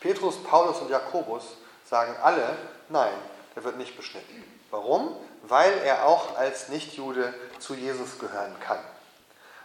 [0.00, 1.44] Petrus, Paulus und Jakobus
[1.88, 2.56] sagen alle,
[2.88, 3.12] nein,
[3.54, 4.44] der wird nicht beschnitten.
[4.70, 5.16] Warum?
[5.44, 8.80] Weil er auch als Nichtjude zu Jesus gehören kann.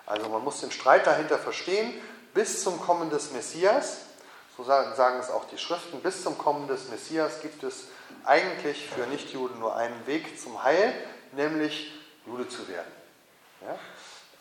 [0.06, 1.94] Also man muss den Streit dahinter verstehen,
[2.34, 4.07] bis zum Kommen des Messias,
[4.58, 7.86] so sagen es auch die Schriften, bis zum Kommen des Messias gibt es
[8.26, 10.94] eigentlich für Nichtjuden nur einen Weg zum Heil,
[11.34, 11.94] nämlich
[12.26, 12.92] Jude zu werden.
[13.62, 13.78] Ja?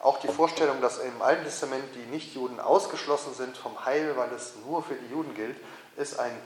[0.00, 4.54] Auch die Vorstellung, dass im Alten Testament die Nichtjuden ausgeschlossen sind vom Heil, weil es
[4.66, 5.56] nur für die Juden gilt,
[5.96, 6.36] ist ein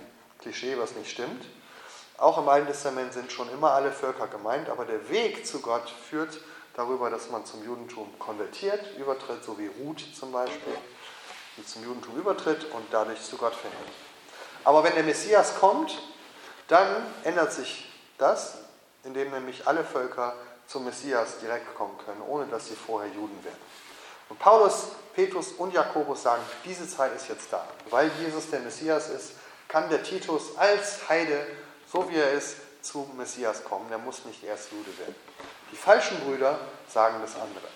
[0.40, 1.44] Klischee, was nicht stimmt.
[2.18, 5.88] Auch im Alten Testament sind schon immer alle Völker gemeint, aber der Weg zu Gott
[5.88, 6.40] führt
[6.74, 10.76] darüber, dass man zum Judentum konvertiert, übertritt, so wie Ruth zum Beispiel,
[11.57, 13.78] die zum Judentum übertritt und dadurch zu Gott findet.
[14.64, 16.01] Aber wenn der Messias kommt,
[16.68, 18.59] dann ändert sich das,
[19.05, 20.34] indem nämlich alle Völker
[20.66, 23.59] zum Messias direkt kommen können, ohne dass sie vorher Juden werden.
[24.28, 27.66] Und Paulus, Petrus und Jakobus sagen, diese Zeit ist jetzt da.
[27.90, 29.32] Weil Jesus der Messias ist,
[29.66, 31.44] kann der Titus als Heide,
[31.90, 33.90] so wie er ist, zum Messias kommen.
[33.90, 35.14] Er muss nicht erst Jude werden.
[35.72, 37.68] Die falschen Brüder sagen das andere.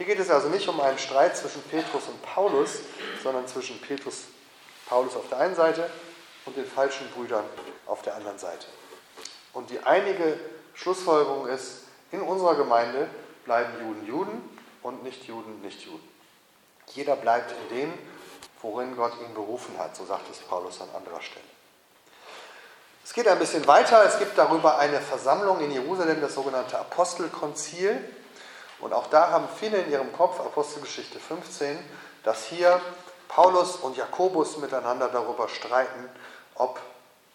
[0.00, 2.78] Hier geht es also nicht um einen Streit zwischen Petrus und Paulus,
[3.22, 4.28] sondern zwischen Petrus,
[4.88, 5.90] Paulus auf der einen Seite
[6.46, 7.44] und den falschen Brüdern
[7.84, 8.64] auf der anderen Seite.
[9.52, 10.40] Und die einige
[10.72, 11.82] Schlussfolgerung ist,
[12.12, 13.10] in unserer Gemeinde
[13.44, 16.08] bleiben Juden Juden und Nicht-Juden Nicht-Juden.
[16.94, 17.92] Jeder bleibt in dem,
[18.62, 21.44] worin Gott ihn berufen hat, so sagt es Paulus an anderer Stelle.
[23.04, 24.02] Es geht ein bisschen weiter.
[24.06, 28.02] Es gibt darüber eine Versammlung in Jerusalem, das sogenannte Apostelkonzil.
[28.80, 31.78] Und auch da haben viele in ihrem Kopf, Apostelgeschichte 15,
[32.24, 32.80] dass hier
[33.28, 36.08] Paulus und Jakobus miteinander darüber streiten,
[36.54, 36.80] ob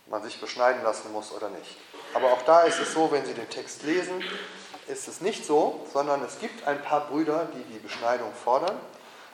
[0.08, 1.78] man sich beschneiden lassen muss oder nicht.
[2.14, 4.24] Aber auch da ist es so, wenn Sie den Text lesen,
[4.88, 8.80] ist es nicht so, sondern es gibt ein paar Brüder, die die Beschneidung fordern.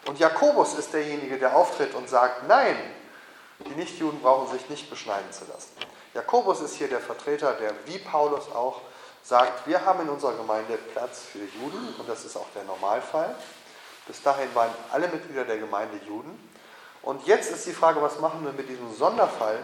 [0.08, 2.76] Und Jakobus ist derjenige, der auftritt und sagt, nein,
[3.60, 5.72] die Nichtjuden brauchen sich nicht beschneiden zu lassen.
[6.14, 8.82] Jakobus ist hier der Vertreter, der wie Paulus auch
[9.24, 13.36] sagt, wir haben in unserer Gemeinde Platz für Juden und das ist auch der Normalfall.
[14.08, 16.52] Bis dahin waren alle Mitglieder der Gemeinde Juden.
[17.04, 19.60] Und jetzt ist die Frage, was machen wir mit diesem Sonderfall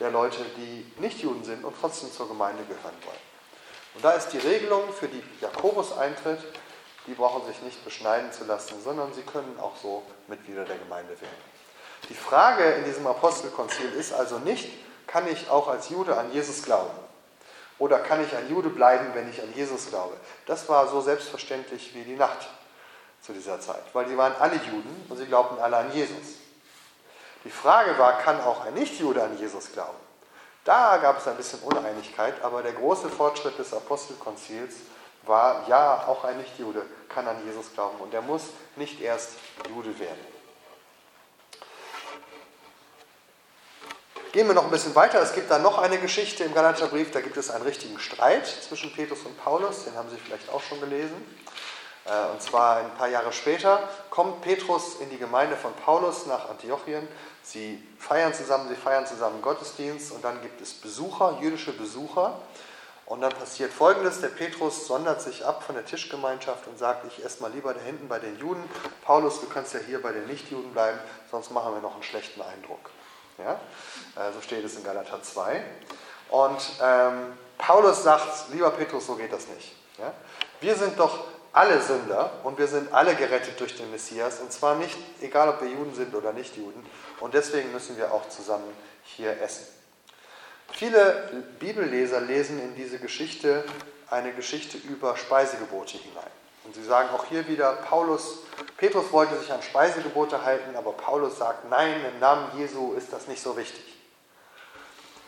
[0.00, 3.26] der Leute, die nicht Juden sind und trotzdem zur Gemeinde gehören wollen?
[3.94, 6.40] Und da ist die Regelung, für die Jakobus eintritt,
[7.06, 11.18] die brauchen sich nicht beschneiden zu lassen, sondern sie können auch so Mitglieder der Gemeinde
[11.20, 11.56] werden.
[12.08, 14.68] Die Frage in diesem Apostelkonzil ist also nicht,
[15.06, 17.05] kann ich auch als Jude an Jesus glauben?
[17.78, 20.16] Oder kann ich ein Jude bleiben, wenn ich an Jesus glaube?
[20.46, 22.48] Das war so selbstverständlich wie die Nacht
[23.20, 26.36] zu dieser Zeit, weil sie waren alle Juden und sie glaubten alle an Jesus.
[27.44, 29.98] Die Frage war, kann auch ein Nichtjude an Jesus glauben?
[30.64, 34.74] Da gab es ein bisschen Uneinigkeit, aber der große Fortschritt des Apostelkonzils
[35.24, 38.42] war, ja, auch ein Nichtjude kann an Jesus glauben und er muss
[38.76, 39.32] nicht erst
[39.68, 40.35] Jude werden.
[44.36, 45.22] Gehen wir noch ein bisschen weiter.
[45.22, 47.10] Es gibt da noch eine Geschichte im Galaterbrief.
[47.10, 49.84] Da gibt es einen richtigen Streit zwischen Petrus und Paulus.
[49.84, 51.14] Den haben Sie vielleicht auch schon gelesen.
[52.04, 56.50] Äh, und zwar ein paar Jahre später kommt Petrus in die Gemeinde von Paulus nach
[56.50, 57.08] Antiochien
[57.42, 62.38] Sie feiern zusammen, sie feiern zusammen Gottesdienst und dann gibt es Besucher, jüdische Besucher.
[63.06, 67.24] Und dann passiert Folgendes, der Petrus sondert sich ab von der Tischgemeinschaft und sagt, ich
[67.24, 68.62] esse mal lieber da hinten bei den Juden.
[69.02, 70.98] Paulus, du kannst ja hier bei den Nichtjuden bleiben,
[71.30, 72.90] sonst machen wir noch einen schlechten Eindruck.
[73.38, 73.60] Ja?
[74.16, 75.64] Äh, so steht es in Galater 2.
[76.30, 79.74] Und ähm, Paulus sagt, lieber Petrus, so geht das nicht.
[79.98, 80.12] Ja?
[80.60, 84.40] Wir sind doch alle Sünder und wir sind alle gerettet durch den Messias.
[84.40, 86.84] Und zwar nicht, egal ob wir Juden sind oder nicht Juden.
[87.20, 88.70] Und deswegen müssen wir auch zusammen
[89.04, 89.66] hier essen.
[90.72, 93.64] Viele Bibelleser lesen in diese Geschichte
[94.10, 96.30] eine Geschichte über Speisegebote hinein.
[96.66, 98.40] Und sie sagen auch hier wieder, Paulus,
[98.76, 103.28] Petrus wollte sich an Speisegebote halten, aber Paulus sagt, nein, im Namen Jesu ist das
[103.28, 103.84] nicht so wichtig.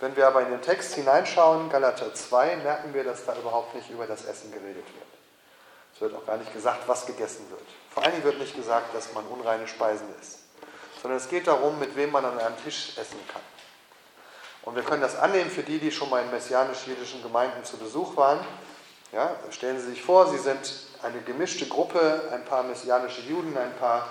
[0.00, 3.88] Wenn wir aber in den Text hineinschauen, Galater 2, merken wir, dass da überhaupt nicht
[3.90, 5.06] über das Essen geredet wird.
[5.94, 7.62] Es wird auch gar nicht gesagt, was gegessen wird.
[7.90, 10.40] Vor allen Dingen wird nicht gesagt, dass man unreine Speisen isst.
[11.02, 13.42] sondern es geht darum, mit wem man an einem Tisch essen kann.
[14.62, 18.16] Und wir können das annehmen für die, die schon mal in messianisch-jüdischen Gemeinden zu Besuch
[18.16, 18.44] waren.
[19.12, 23.74] Ja, stellen Sie sich vor, Sie sind eine gemischte Gruppe, ein paar messianische Juden, ein
[23.76, 24.08] paar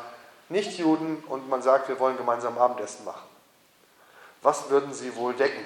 [0.50, 3.28] Nichtjuden und man sagt, wir wollen gemeinsam Abendessen machen.
[4.42, 5.66] Was würden Sie wohl decken?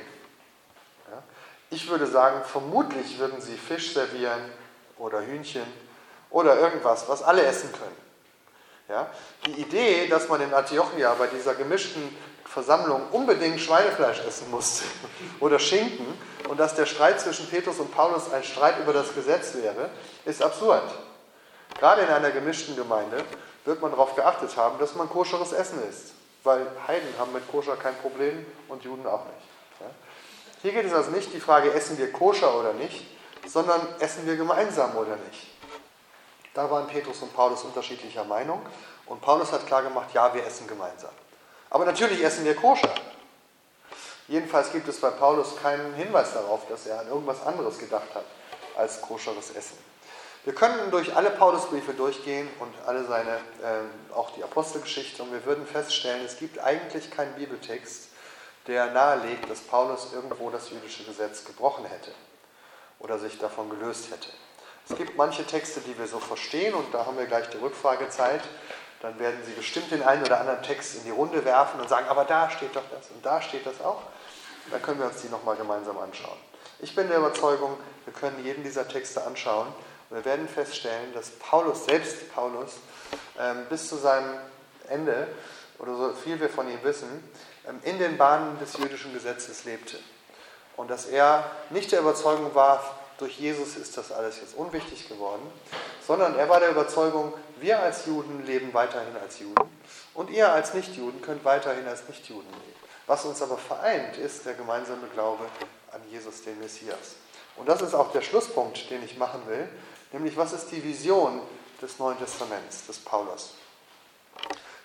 [1.12, 1.22] Ja,
[1.70, 4.42] ich würde sagen, vermutlich würden Sie Fisch servieren
[4.98, 5.66] oder Hühnchen
[6.30, 7.98] oder irgendwas, was alle essen können.
[8.90, 9.10] Ja,
[9.46, 14.84] die Idee, dass man in Antiochia bei dieser gemischten Versammlung unbedingt Schweinefleisch essen musste
[15.40, 16.08] oder Schinken
[16.50, 19.90] und dass der Streit zwischen Petrus und Paulus ein Streit über das Gesetz wäre,
[20.26, 20.84] ist absurd.
[21.82, 23.26] Gerade in einer gemischten Gemeinde
[23.66, 26.12] wird man darauf geachtet haben, dass man koscheres Essen isst,
[26.44, 29.90] weil Heiden haben mit Koscher kein Problem und Juden auch nicht.
[30.62, 33.04] Hier geht es also nicht die Frage, essen wir koscher oder nicht,
[33.48, 35.48] sondern essen wir gemeinsam oder nicht.
[36.54, 38.62] Da waren Petrus und Paulus unterschiedlicher Meinung
[39.08, 41.10] und Paulus hat klar gemacht, ja, wir essen gemeinsam.
[41.72, 42.94] Aber natürlich essen wir koscher.
[44.28, 48.26] Jedenfalls gibt es bei Paulus keinen Hinweis darauf, dass er an irgendwas anderes gedacht hat
[48.78, 49.91] als koscheres Essen.
[50.44, 55.46] Wir könnten durch alle Paulusbriefe durchgehen und alle seine, äh, auch die Apostelgeschichte, und wir
[55.46, 58.10] würden feststellen, es gibt eigentlich keinen Bibeltext,
[58.68, 62.12] der nahelegt, dass Paulus irgendwo das jüdische Gesetz gebrochen hätte
[63.00, 64.30] oder sich davon gelöst hätte.
[64.90, 68.42] Es gibt manche Texte, die wir so verstehen, und da haben wir gleich die Rückfragezeit
[69.02, 72.08] dann werden Sie bestimmt den einen oder anderen Text in die Runde werfen und sagen,
[72.08, 74.04] aber da steht doch das und da steht das auch.
[74.70, 76.38] Da können wir uns die nochmal gemeinsam anschauen.
[76.80, 79.68] Ich bin der Überzeugung, wir können jeden dieser Texte anschauen
[80.12, 82.74] wir werden feststellen, dass Paulus, selbst Paulus,
[83.40, 84.38] ähm, bis zu seinem
[84.90, 85.28] Ende,
[85.80, 87.24] oder so viel wir von ihm wissen,
[87.68, 89.98] ähm, in den Bahnen des jüdischen Gesetzes lebte.
[90.76, 92.84] Und dass er nicht der Überzeugung war,
[93.18, 95.44] durch Jesus ist das alles jetzt unwichtig geworden,
[96.06, 99.70] sondern er war der Überzeugung, wir als Juden leben weiterhin als Juden
[100.16, 102.80] und ihr als Nichtjuden könnt weiterhin als Nichtjuden leben.
[103.06, 105.46] Was uns aber vereint, ist der gemeinsame Glaube
[105.92, 107.16] an Jesus, den Messias.
[107.58, 109.70] Und das ist auch der Schlusspunkt, den ich machen will,
[110.12, 111.42] nämlich was ist die Vision
[111.82, 113.56] des Neuen Testaments, des Paulus?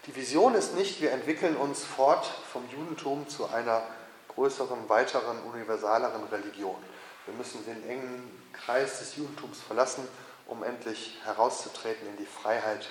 [0.06, 3.82] Die Vision ist nicht, wir entwickeln uns fort vom Judentum zu einer
[4.28, 6.76] größeren, weiteren, universaleren Religion.
[7.24, 10.06] Wir müssen den engen Kreis des Judentums verlassen
[10.48, 12.86] um endlich herauszutreten in die Freiheit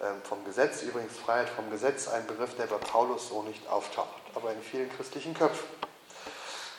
[0.00, 0.82] ähm, vom Gesetz.
[0.82, 4.90] Übrigens Freiheit vom Gesetz, ein Begriff, der bei Paulus so nicht auftaucht, aber in vielen
[4.96, 5.66] christlichen Köpfen.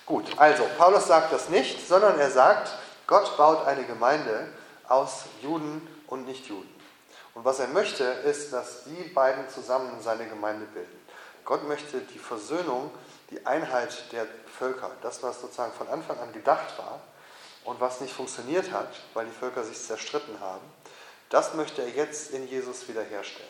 [0.05, 2.71] Gut, also Paulus sagt das nicht, sondern er sagt,
[3.07, 4.49] Gott baut eine Gemeinde
[4.93, 6.69] aus Juden und Nichtjuden.
[7.33, 10.99] Und was er möchte, ist, dass die beiden zusammen seine Gemeinde bilden.
[11.45, 12.91] Gott möchte die Versöhnung,
[13.31, 14.27] die Einheit der
[14.57, 17.01] Völker, das, was sozusagen von Anfang an gedacht war,
[17.65, 20.61] und was nicht funktioniert hat, weil die Völker sich zerstritten haben,
[21.29, 23.49] das möchte er jetzt in Jesus wiederherstellen.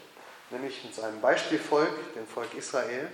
[0.52, 3.10] Nämlich mit seinem Beispielvolk, dem Volk Israel,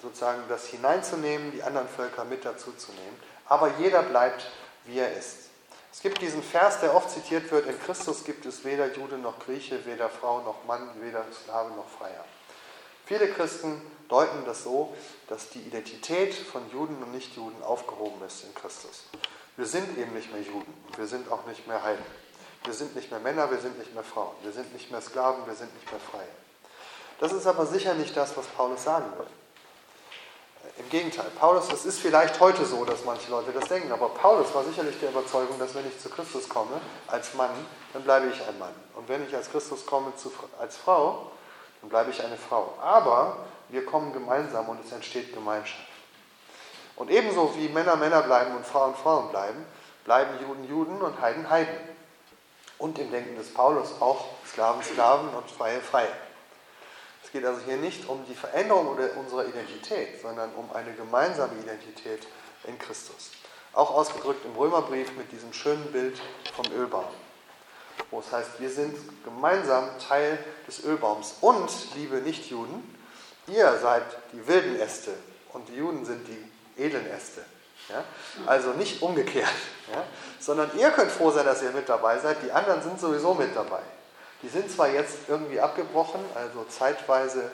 [0.00, 3.16] sozusagen das hineinzunehmen, die anderen Völker mit dazuzunehmen.
[3.46, 4.46] Aber jeder bleibt,
[4.86, 5.49] wie er ist.
[5.92, 9.38] Es gibt diesen Vers, der oft zitiert wird, in Christus gibt es weder Jude noch
[9.40, 12.24] Grieche, weder Frau noch Mann, weder Sklave noch Freier.
[13.06, 14.94] Viele Christen deuten das so,
[15.28, 19.04] dass die Identität von Juden und Nichtjuden aufgehoben ist in Christus.
[19.56, 22.04] Wir sind eben nicht mehr Juden, wir sind auch nicht mehr Heiden.
[22.64, 24.34] Wir sind nicht mehr Männer, wir sind nicht mehr Frauen.
[24.42, 26.28] Wir sind nicht mehr Sklaven, wir sind nicht mehr Freie.
[27.18, 29.26] Das ist aber sicher nicht das, was Paulus sagen will.
[30.78, 34.54] Im Gegenteil, Paulus, das ist vielleicht heute so, dass manche Leute das denken, aber Paulus
[34.54, 37.50] war sicherlich der Überzeugung, dass wenn ich zu Christus komme als Mann,
[37.92, 38.74] dann bleibe ich ein Mann.
[38.94, 41.30] Und wenn ich als Christus komme zu, als Frau,
[41.80, 42.74] dann bleibe ich eine Frau.
[42.80, 43.38] Aber
[43.68, 45.86] wir kommen gemeinsam und es entsteht Gemeinschaft.
[46.96, 49.64] Und ebenso wie Männer Männer bleiben und Frauen Frauen bleiben,
[50.04, 51.74] bleiben Juden Juden und Heiden Heiden.
[52.78, 56.08] Und im Denken des Paulus auch Sklaven Sklaven und Freie Freie.
[57.30, 62.26] Es geht also hier nicht um die Veränderung unserer Identität, sondern um eine gemeinsame Identität
[62.64, 63.30] in Christus.
[63.72, 66.20] Auch ausgedrückt im Römerbrief mit diesem schönen Bild
[66.56, 67.04] vom Ölbaum,
[68.10, 71.36] wo es heißt, wir sind gemeinsam Teil des Ölbaums.
[71.40, 72.82] Und, liebe Nichtjuden,
[73.46, 74.02] ihr seid
[74.32, 75.12] die wilden Äste
[75.52, 77.44] und die Juden sind die edlen Äste.
[77.90, 78.02] Ja?
[78.46, 79.46] Also nicht umgekehrt,
[79.92, 80.02] ja?
[80.40, 82.38] sondern ihr könnt froh sein, dass ihr mit dabei seid.
[82.42, 83.82] Die anderen sind sowieso mit dabei.
[84.42, 87.50] Die sind zwar jetzt irgendwie abgebrochen, also zeitweise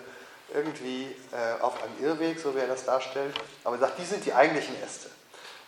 [0.55, 3.35] irgendwie äh, auf einem Irrweg, so wie er das darstellt,
[3.65, 5.11] aber er sagt, die sind die eigentlichen Äste.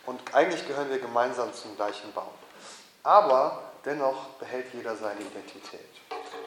[0.05, 2.29] Und eigentlich gehören wir gemeinsam zum gleichen Baum.
[3.03, 5.89] Aber dennoch behält jeder seine Identität.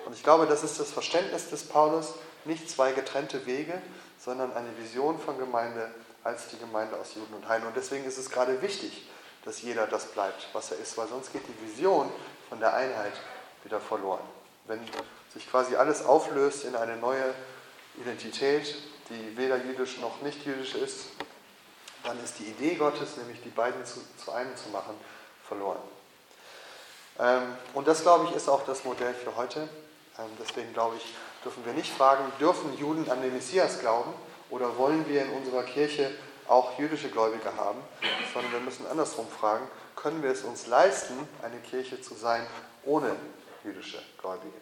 [0.07, 2.15] Und ich glaube, das ist das Verständnis des Paulus,
[2.45, 3.81] nicht zwei getrennte Wege,
[4.19, 5.91] sondern eine Vision von Gemeinde
[6.25, 7.67] als die Gemeinde aus Juden und Heiden.
[7.67, 9.09] Und deswegen ist es gerade wichtig,
[9.45, 12.11] dass jeder das bleibt, was er ist, weil sonst geht die Vision
[12.49, 13.13] von der Einheit
[13.65, 14.23] wieder verloren.
[14.73, 14.81] Wenn
[15.35, 17.35] sich quasi alles auflöst in eine neue
[18.01, 18.75] Identität,
[19.11, 21.09] die weder jüdisch noch nicht jüdisch ist,
[22.05, 24.95] dann ist die Idee Gottes, nämlich die beiden zu, zu einem zu machen,
[25.47, 25.77] verloren.
[27.19, 27.43] Ähm,
[27.75, 29.69] und das, glaube ich, ist auch das Modell für heute.
[30.19, 31.15] Ähm, deswegen, glaube ich,
[31.45, 34.15] dürfen wir nicht fragen, dürfen Juden an den Messias glauben
[34.49, 36.11] oder wollen wir in unserer Kirche
[36.49, 37.79] auch jüdische Gläubige haben,
[38.33, 42.47] sondern wir müssen andersrum fragen, können wir es uns leisten, eine Kirche zu sein
[42.85, 43.15] ohne
[43.65, 44.59] jüdische Gläubige?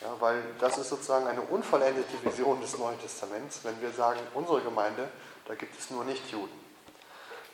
[0.00, 4.60] Ja, weil das ist sozusagen eine unvollendete Vision des Neuen Testaments, wenn wir sagen, unsere
[4.60, 5.08] Gemeinde,
[5.46, 6.68] da gibt es nur Nicht-Juden.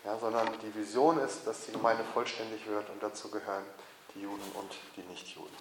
[0.04, 3.64] Ja, sondern die Vision ist, dass die Gemeinde vollständig wird und dazu gehören
[4.14, 5.56] die Juden und die Nichtjuden.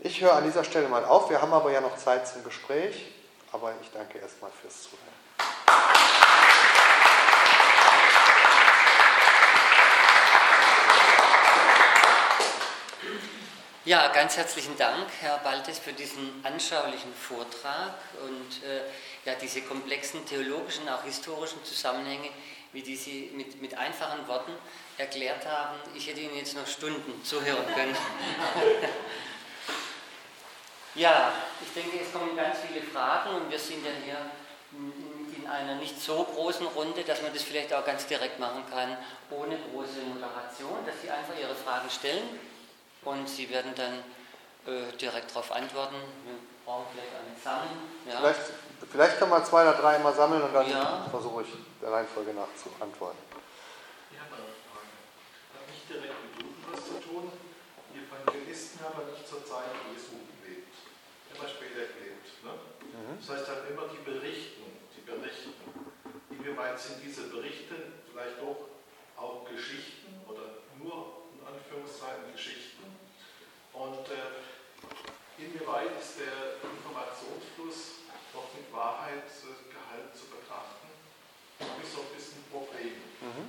[0.00, 3.12] Ich höre an dieser Stelle mal auf, wir haben aber ja noch Zeit zum Gespräch,
[3.52, 5.17] aber ich danke erstmal fürs Zuhören.
[13.88, 18.82] Ja, ganz herzlichen Dank, Herr Baltes, für diesen anschaulichen Vortrag und äh,
[19.24, 22.28] ja, diese komplexen theologischen, auch historischen Zusammenhänge,
[22.74, 24.52] wie die Sie mit, mit einfachen Worten
[24.98, 25.78] erklärt haben.
[25.94, 27.96] Ich hätte Ihnen jetzt noch Stunden zuhören können.
[30.94, 31.32] ja,
[31.62, 34.30] ich denke, es kommen ganz viele Fragen und wir sind ja hier
[35.34, 38.98] in einer nicht so großen Runde, dass man das vielleicht auch ganz direkt machen kann,
[39.30, 42.38] ohne große Moderation, dass Sie einfach Ihre Fragen stellen
[43.04, 44.02] und Sie werden dann
[44.66, 45.96] äh, direkt darauf antworten.
[46.24, 46.34] Wir
[46.64, 47.78] brauchen vielleicht eine Sammeln.
[48.06, 48.18] Ja.
[48.18, 48.40] Vielleicht,
[48.90, 51.06] vielleicht kann man zwei oder drei mal sammeln und dann ja.
[51.10, 51.48] versuche ich
[51.80, 53.18] der Reihenfolge nach zu antworten.
[54.12, 54.92] Ich habe eine Frage.
[55.56, 57.32] Hat nicht direkt mit Juden was zu tun.
[57.94, 60.74] Die Evangelisten haben ja nicht zur Zeit Jesu gelebt.
[61.32, 62.28] Immer später gelebt.
[62.44, 62.52] Ne?
[62.52, 63.16] Mhm.
[63.16, 65.54] Das heißt, haben immer die berichten, die berichten.
[66.28, 68.68] Inwieweit sind diese Berichte vielleicht doch
[69.16, 72.77] auch Geschichten oder nur in Anführungszeichen Geschichten?
[73.78, 74.42] Und äh,
[75.38, 80.90] inwieweit ist der Informationsfluss noch mit Wahrheitsgehalt zu betrachten?
[81.62, 82.98] Das ist so ein bisschen ein Problem.
[83.22, 83.46] Mhm.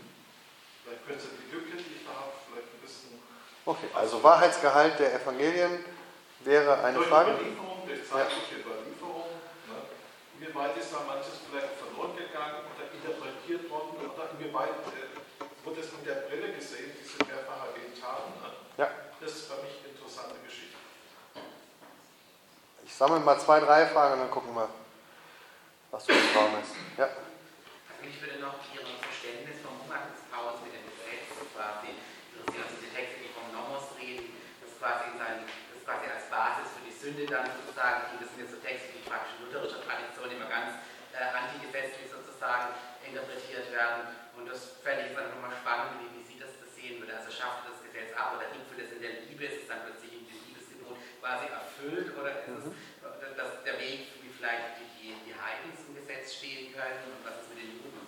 [0.86, 3.18] Vielleicht können Sie die Lücke, die ich da habe, vielleicht ein bisschen.
[3.66, 5.82] Okay, also Wahrheitsgehalt der Evangelien
[6.46, 7.34] wäre eine durch Frage.
[7.34, 8.62] Überlieferung, durch zeitliche ja.
[8.62, 9.34] Überlieferung.
[9.66, 9.78] Ne?
[10.38, 15.10] Inwieweit ist da manches vielleicht verloren gegangen oder interpretiert worden oder inwieweit äh,
[15.66, 18.30] wurde es in der Brille gesehen, die Sie mehrfach erwähnt haben?
[18.46, 18.50] Ne?
[18.78, 19.09] Ja.
[19.20, 20.78] Das ist für mich interessante Geschichte.
[22.86, 24.70] Ich sammle mal zwei, drei Fragen und dann gucken wir,
[25.92, 26.74] was für ein Raum ist.
[26.98, 27.06] Ja.
[27.06, 28.80] Also mich würde noch Ihr
[29.20, 31.92] Verständnis vom Umgangshaus mit dem Gesetz quasi
[32.32, 34.32] interessieren, also diese Texte, die vom Nomos reden,
[34.64, 38.56] das quasi, sein, das quasi als Basis für die Sünde dann sozusagen, das sind jetzt
[38.56, 40.80] so Texte, die praktisch in lutherischer Tradition immer ganz
[41.12, 42.72] äh, antigesetzlich sozusagen
[43.04, 44.16] interpretiert werden.
[44.40, 47.12] Und das fände ich einfach nochmal spannend, wie, wie Sie das, das sehen würde.
[47.20, 50.16] Also schafft das Gesetz ab oder gipfelt es in der Liebe, ist es dann plötzlich
[50.16, 52.76] in die Liebesgebot quasi erfüllt oder ist es mhm
[53.40, 57.50] dass der Weg, wie vielleicht die, die Heiden zum Gesetz stehen können und was ist
[57.50, 58.08] mit den Juden?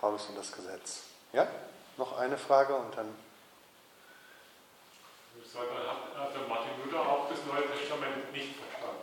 [0.00, 1.02] Paulus und das Gesetz.
[1.32, 1.46] Ja,
[1.96, 3.14] noch eine Frage und dann.
[5.42, 9.02] Ich sage, hat also Martin Luther auch das Neue Testament nicht verstanden?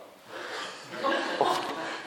[1.38, 1.46] Oh,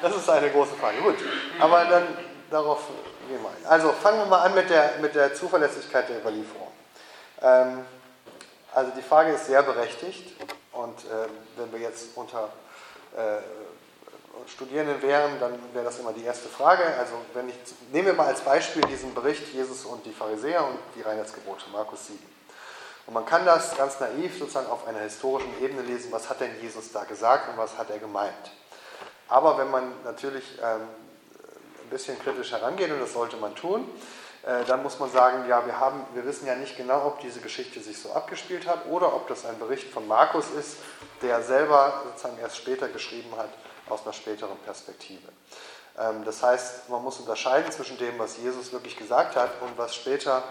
[0.02, 1.00] das ist eine große Frage.
[1.00, 1.16] Gut,
[1.60, 2.08] aber dann
[2.52, 2.88] darauf
[3.28, 3.66] gehen wir ein.
[3.66, 6.72] Also fangen wir mal an mit der, mit der Zuverlässigkeit der Überlieferung.
[7.42, 7.84] Ähm,
[8.72, 10.36] also die Frage ist sehr berechtigt
[10.76, 12.50] und äh, wenn wir jetzt unter
[13.16, 13.40] äh,
[14.48, 16.84] Studierenden wären, dann wäre das immer die erste Frage.
[17.00, 17.56] Also wenn ich,
[17.92, 22.08] nehmen wir mal als Beispiel diesen Bericht Jesus und die Pharisäer und die Reinheitsgebote, Markus
[22.08, 22.20] 7.
[23.08, 26.60] Und man kann das ganz naiv sozusagen auf einer historischen Ebene lesen, was hat denn
[26.62, 28.52] Jesus da gesagt und was hat er gemeint.
[29.28, 30.82] Aber wenn man natürlich ähm,
[31.84, 33.88] ein bisschen kritisch herangeht, und das sollte man tun,
[34.68, 37.80] dann muss man sagen, ja, wir, haben, wir wissen ja nicht genau, ob diese Geschichte
[37.80, 40.78] sich so abgespielt hat oder ob das ein Bericht von Markus ist,
[41.24, 43.50] der selber sozusagen erst später geschrieben hat,
[43.90, 45.28] aus einer späteren Perspektive.
[45.98, 49.96] Ähm, das heißt, man muss unterscheiden zwischen dem, was Jesus wirklich gesagt hat und was
[49.96, 50.44] später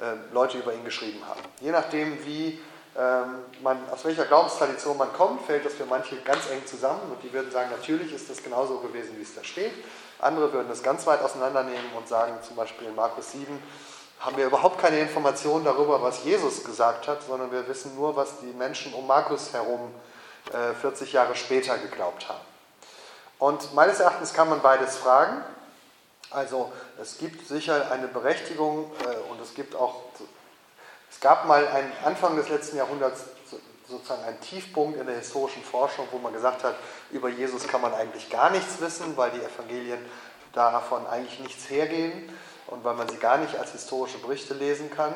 [0.00, 1.40] äh, Leute über ihn geschrieben haben.
[1.60, 2.60] Je nachdem, wie
[2.96, 7.22] ähm, man, aus welcher Glaubenstradition man kommt, fällt das für manche ganz eng zusammen und
[7.22, 9.72] die würden sagen, natürlich ist das genauso gewesen, wie es da steht.
[10.24, 13.62] Andere würden es ganz weit auseinandernehmen und sagen, zum Beispiel in Markus 7
[14.20, 18.40] haben wir überhaupt keine Informationen darüber, was Jesus gesagt hat, sondern wir wissen nur, was
[18.40, 19.92] die Menschen um Markus herum
[20.80, 22.40] 40 äh, Jahre später geglaubt haben.
[23.38, 25.44] Und meines Erachtens kann man beides fragen.
[26.30, 30.04] Also es gibt sicher eine Berechtigung äh, und es gibt auch,
[31.10, 33.24] es gab mal einen Anfang des letzten Jahrhunderts
[33.88, 36.74] sozusagen einen Tiefpunkt in der historischen Forschung, wo man gesagt hat,
[37.10, 39.98] über Jesus kann man eigentlich gar nichts wissen, weil die Evangelien
[40.52, 42.28] davon eigentlich nichts hergeben
[42.68, 45.12] und weil man sie gar nicht als historische Berichte lesen kann.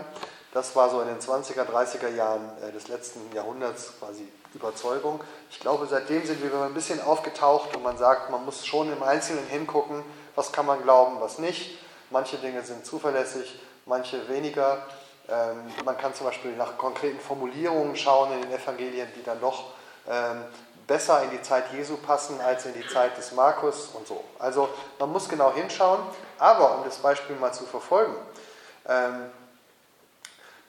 [0.52, 5.20] Das war so in den 20er, 30er Jahren äh, des letzten Jahrhunderts quasi Überzeugung.
[5.50, 9.02] Ich glaube, seitdem sind wir ein bisschen aufgetaucht und man sagt, man muss schon im
[9.02, 10.02] Einzelnen hingucken,
[10.34, 11.78] was kann man glauben, was nicht.
[12.10, 14.86] Manche Dinge sind zuverlässig, manche weniger.
[15.29, 19.72] Ähm, man kann zum Beispiel nach konkreten Formulierungen schauen in den Evangelien, die dann doch
[20.09, 20.45] ähm,
[20.87, 24.24] besser in die Zeit Jesu passen als in die Zeit des Markus und so.
[24.39, 24.68] Also
[24.99, 26.01] man muss genau hinschauen,
[26.39, 28.14] aber um das Beispiel mal zu verfolgen,
[28.87, 29.31] ähm,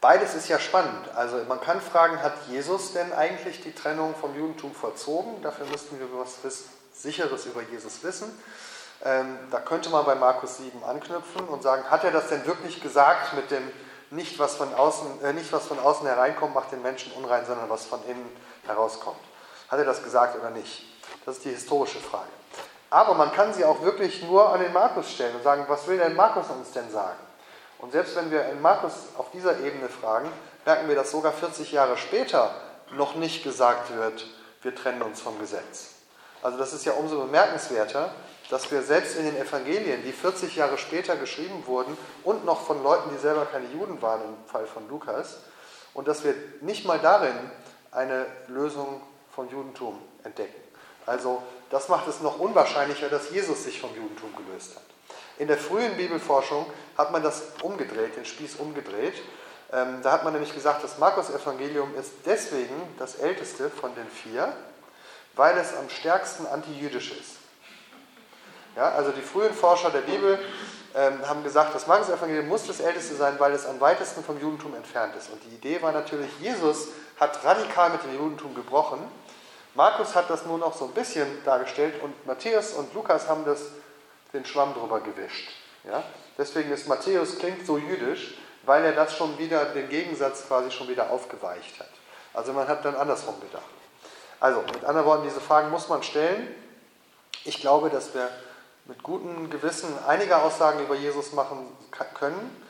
[0.01, 1.09] Beides ist ja spannend.
[1.13, 5.41] Also man kann fragen, hat Jesus denn eigentlich die Trennung vom Judentum vollzogen?
[5.41, 6.37] Dafür müssten wir was
[6.93, 8.31] Sicheres über Jesus wissen.
[9.01, 13.33] Da könnte man bei Markus 7 anknüpfen und sagen, hat er das denn wirklich gesagt
[13.33, 13.69] mit dem
[14.11, 17.69] nicht was von außen, äh, nicht was von außen hereinkommt, macht den Menschen unrein, sondern
[17.69, 18.29] was von innen
[18.65, 19.19] herauskommt?
[19.69, 20.83] Hat er das gesagt oder nicht?
[21.25, 22.29] Das ist die historische Frage.
[22.89, 25.97] Aber man kann sie auch wirklich nur an den Markus stellen und sagen, was will
[25.97, 27.19] denn Markus uns denn sagen?
[27.77, 30.29] Und selbst wenn wir in Markus auf dieser Ebene fragen,
[30.65, 32.51] merken wir, dass sogar 40 Jahre später
[32.91, 34.25] noch nicht gesagt wird,
[34.61, 35.91] wir trennen uns vom Gesetz.
[36.41, 38.11] Also das ist ja umso bemerkenswerter,
[38.49, 42.81] dass wir selbst in den Evangelien, die 40 Jahre später geschrieben wurden und noch von
[42.81, 45.37] Leuten, die selber keine Juden waren, im Fall von Lukas,
[45.93, 47.35] und dass wir nicht mal darin
[47.91, 49.01] eine Lösung
[49.33, 50.61] vom Judentum entdecken.
[51.05, 54.83] Also das macht es noch unwahrscheinlicher, dass Jesus sich vom Judentum gelöst hat.
[55.37, 56.65] In der frühen Bibelforschung
[56.97, 59.15] hat man das umgedreht, den Spieß umgedreht.
[59.71, 64.51] Ähm, da hat man nämlich gesagt, das Markus-Evangelium ist deswegen das älteste von den vier,
[65.35, 67.37] weil es am stärksten antijüdisch ist.
[68.75, 70.39] Ja, also die frühen Forscher der Bibel
[70.95, 74.75] ähm, haben gesagt, das Markus-Evangelium muss das älteste sein, weil es am weitesten vom Judentum
[74.75, 75.29] entfernt ist.
[75.29, 76.89] Und die Idee war natürlich, Jesus
[77.19, 78.99] hat radikal mit dem Judentum gebrochen.
[79.75, 83.61] Markus hat das nur noch so ein bisschen dargestellt und Matthäus und Lukas haben das
[84.33, 85.49] den Schwamm drüber gewischt.
[85.83, 86.03] Ja?
[86.37, 90.87] Deswegen ist Matthäus klingt so jüdisch, weil er das schon wieder, den Gegensatz quasi schon
[90.87, 91.89] wieder aufgeweicht hat.
[92.33, 93.63] Also man hat dann andersrum gedacht.
[94.39, 96.47] Also mit anderen Worten, diese Fragen muss man stellen.
[97.45, 98.29] Ich glaube, dass wir
[98.89, 101.67] mit gutem Gewissen einige Aussagen über Jesus machen
[102.15, 102.63] können.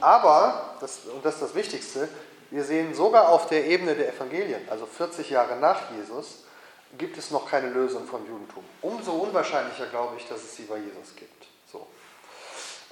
[0.00, 2.08] Aber, das, und das ist das Wichtigste,
[2.50, 6.44] wir sehen sogar auf der Ebene der Evangelien, also 40 Jahre nach Jesus,
[6.96, 8.62] gibt es noch keine Lösung vom Judentum.
[8.82, 11.44] Umso unwahrscheinlicher glaube ich, dass es sie bei Jesus gibt.
[11.72, 11.88] So.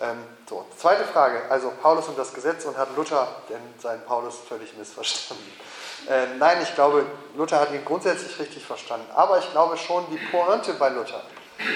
[0.01, 0.18] Ähm,
[0.49, 0.66] so.
[0.76, 5.47] Zweite Frage, also Paulus und das Gesetz und hat Luther denn seinen Paulus völlig missverstanden?
[6.11, 7.07] Äh, nein, ich glaube,
[7.37, 9.07] Luther hat ihn grundsätzlich richtig verstanden.
[9.14, 11.22] Aber ich glaube schon die Pointe bei Luther,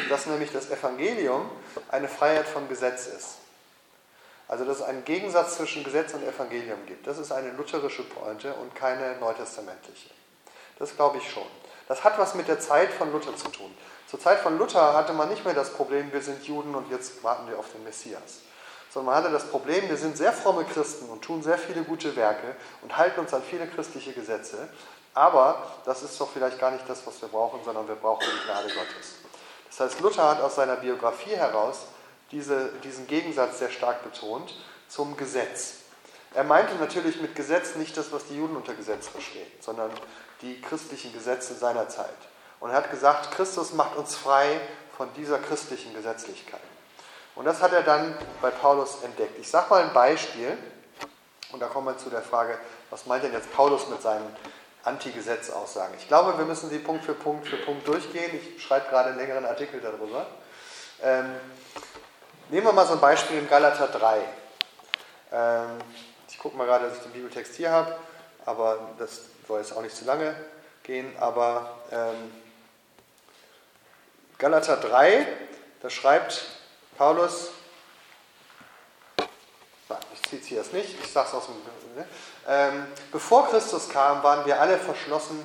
[0.08, 1.50] dass nämlich das Evangelium
[1.90, 3.36] eine Freiheit von Gesetz ist.
[4.48, 7.06] Also dass es einen Gegensatz zwischen Gesetz und Evangelium gibt.
[7.06, 10.10] Das ist eine lutherische Pointe und keine neutestamentliche.
[10.78, 11.46] Das glaube ich schon.
[11.88, 13.74] Das hat was mit der Zeit von Luther zu tun.
[14.08, 17.22] Zur Zeit von Luther hatte man nicht mehr das Problem, wir sind Juden und jetzt
[17.24, 18.40] warten wir auf den Messias.
[18.90, 22.14] Sondern man hatte das Problem, wir sind sehr fromme Christen und tun sehr viele gute
[22.14, 24.68] Werke und halten uns an viele christliche Gesetze.
[25.12, 28.46] Aber das ist doch vielleicht gar nicht das, was wir brauchen, sondern wir brauchen die
[28.46, 29.16] Gnade Gottes.
[29.76, 31.80] Das heißt, Luther hat aus seiner Biografie heraus
[32.30, 34.54] diese, diesen Gegensatz sehr stark betont
[34.88, 35.74] zum Gesetz.
[36.34, 39.90] Er meinte natürlich mit Gesetz nicht das, was die Juden unter Gesetz verstehen, sondern
[40.42, 42.08] die christlichen Gesetze seiner Zeit.
[42.60, 44.60] Und er hat gesagt, Christus macht uns frei
[44.96, 46.60] von dieser christlichen Gesetzlichkeit.
[47.34, 49.38] Und das hat er dann bei Paulus entdeckt.
[49.38, 50.56] Ich sage mal ein Beispiel,
[51.52, 52.58] und da kommen wir zu der Frage,
[52.88, 54.34] was meint denn jetzt Paulus mit seinen
[54.86, 55.94] Anti-Gesetz-Aussagen?
[55.98, 58.30] Ich glaube, wir müssen sie Punkt für Punkt für Punkt durchgehen.
[58.34, 60.26] Ich schreibe gerade einen längeren Artikel darüber.
[61.02, 61.34] Ähm,
[62.50, 64.20] nehmen wir mal so ein Beispiel in Galater 3.
[65.32, 65.78] Ähm,
[66.28, 67.96] ich gucke mal gerade, dass ich den Bibeltext hier habe,
[68.44, 70.34] aber das soll jetzt auch nicht zu lange
[70.82, 72.32] gehen, aber ähm,
[74.38, 75.26] Galater 3,
[75.82, 76.44] da schreibt
[76.96, 77.50] Paulus,
[79.88, 81.54] nein, ich ziehe es hier erst nicht, ich sage es aus dem.
[81.96, 82.06] Ne?
[82.48, 85.44] Ähm, bevor Christus kam, waren wir alle verschlossen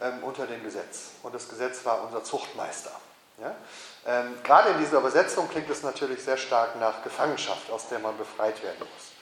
[0.00, 2.92] ähm, unter dem Gesetz und das Gesetz war unser Zuchtmeister.
[3.40, 3.54] Ja?
[4.06, 8.16] Ähm, gerade in dieser Übersetzung klingt es natürlich sehr stark nach Gefangenschaft, aus der man
[8.16, 9.12] befreit werden muss.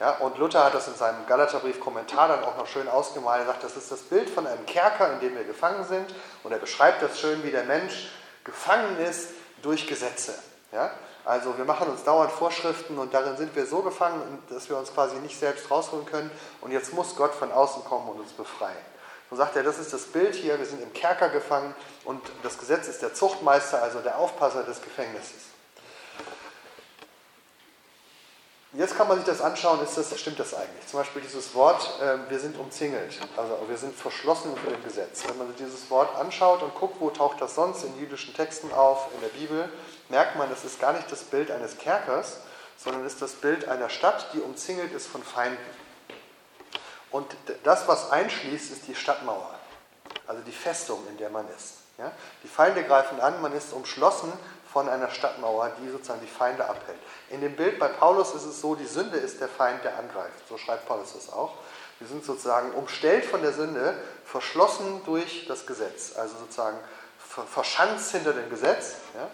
[0.00, 3.42] Ja, und Luther hat das in seinem Galaterbrief-Kommentar dann auch noch schön ausgemalt.
[3.42, 6.12] Er sagt, das ist das Bild von einem Kerker, in dem wir gefangen sind.
[6.42, 8.08] Und er beschreibt das schön, wie der Mensch
[8.42, 9.28] gefangen ist
[9.62, 10.34] durch Gesetze.
[10.72, 10.90] Ja?
[11.24, 14.92] Also wir machen uns dauernd Vorschriften und darin sind wir so gefangen, dass wir uns
[14.92, 16.30] quasi nicht selbst rausholen können.
[16.60, 18.74] Und jetzt muss Gott von außen kommen und uns befreien.
[19.30, 22.58] So sagt er, das ist das Bild hier, wir sind im Kerker gefangen und das
[22.58, 25.52] Gesetz ist der Zuchtmeister, also der Aufpasser des Gefängnisses.
[28.74, 30.86] Jetzt kann man sich das anschauen, ist das, stimmt das eigentlich?
[30.86, 35.24] Zum Beispiel dieses Wort, äh, wir sind umzingelt, also wir sind verschlossen unter dem Gesetz.
[35.28, 38.72] Wenn man sich dieses Wort anschaut und guckt, wo taucht das sonst in jüdischen Texten
[38.72, 39.68] auf, in der Bibel,
[40.08, 42.38] merkt man, das ist gar nicht das Bild eines Kerkers,
[42.76, 45.58] sondern ist das Bild einer Stadt, die umzingelt ist von Feinden.
[47.10, 49.54] Und das, was einschließt, ist die Stadtmauer,
[50.26, 51.74] also die Festung, in der man ist.
[51.98, 52.10] Ja?
[52.42, 54.32] Die Feinde greifen an, man ist umschlossen
[54.72, 56.98] von einer Stadtmauer, die sozusagen die Feinde abhält.
[57.28, 60.48] In dem Bild bei Paulus ist es so, die Sünde ist der Feind, der angreift.
[60.48, 61.52] So schreibt Paulus das auch.
[61.98, 63.94] Wir sind sozusagen umstellt von der Sünde,
[64.24, 66.78] verschlossen durch das Gesetz, also sozusagen
[67.46, 68.94] verschanzt hinter dem Gesetz.
[69.14, 69.28] Ja?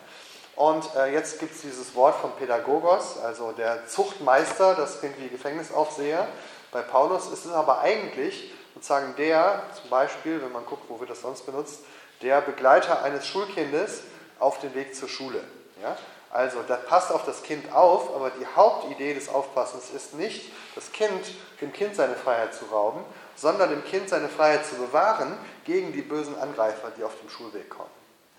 [0.59, 5.29] Und äh, jetzt gibt es dieses Wort von Pädagogos, also der Zuchtmeister, das klingt wie
[5.29, 6.27] Gefängnisaufseher.
[6.73, 11.11] Bei Paulus ist es aber eigentlich sozusagen der, zum Beispiel, wenn man guckt, wo wird
[11.11, 11.85] das sonst benutzt,
[12.23, 14.01] der Begleiter eines Schulkindes
[14.41, 15.45] auf dem Weg zur Schule.
[15.81, 15.97] Ja?
[16.33, 20.91] Also, das passt auf das Kind auf, aber die Hauptidee des Aufpassens ist nicht, das
[20.91, 21.25] Kind,
[21.61, 23.05] dem Kind seine Freiheit zu rauben,
[23.37, 27.71] sondern dem Kind seine Freiheit zu bewahren gegen die bösen Angreifer, die auf dem Schulweg
[27.71, 27.91] kommen.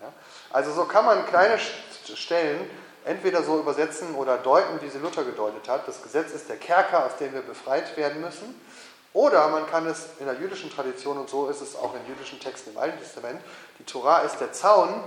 [0.02, 0.12] Ja?
[0.52, 1.58] Also, so kann man kleine
[2.16, 2.68] Stellen
[3.04, 5.88] entweder so übersetzen oder deuten, wie sie Luther gedeutet hat.
[5.88, 8.60] Das Gesetz ist der Kerker, aus dem wir befreit werden müssen.
[9.12, 12.38] Oder man kann es in der jüdischen Tradition, und so ist es auch in jüdischen
[12.38, 13.40] Texten im Alten Testament,
[13.78, 15.02] die Tora ist der Zaun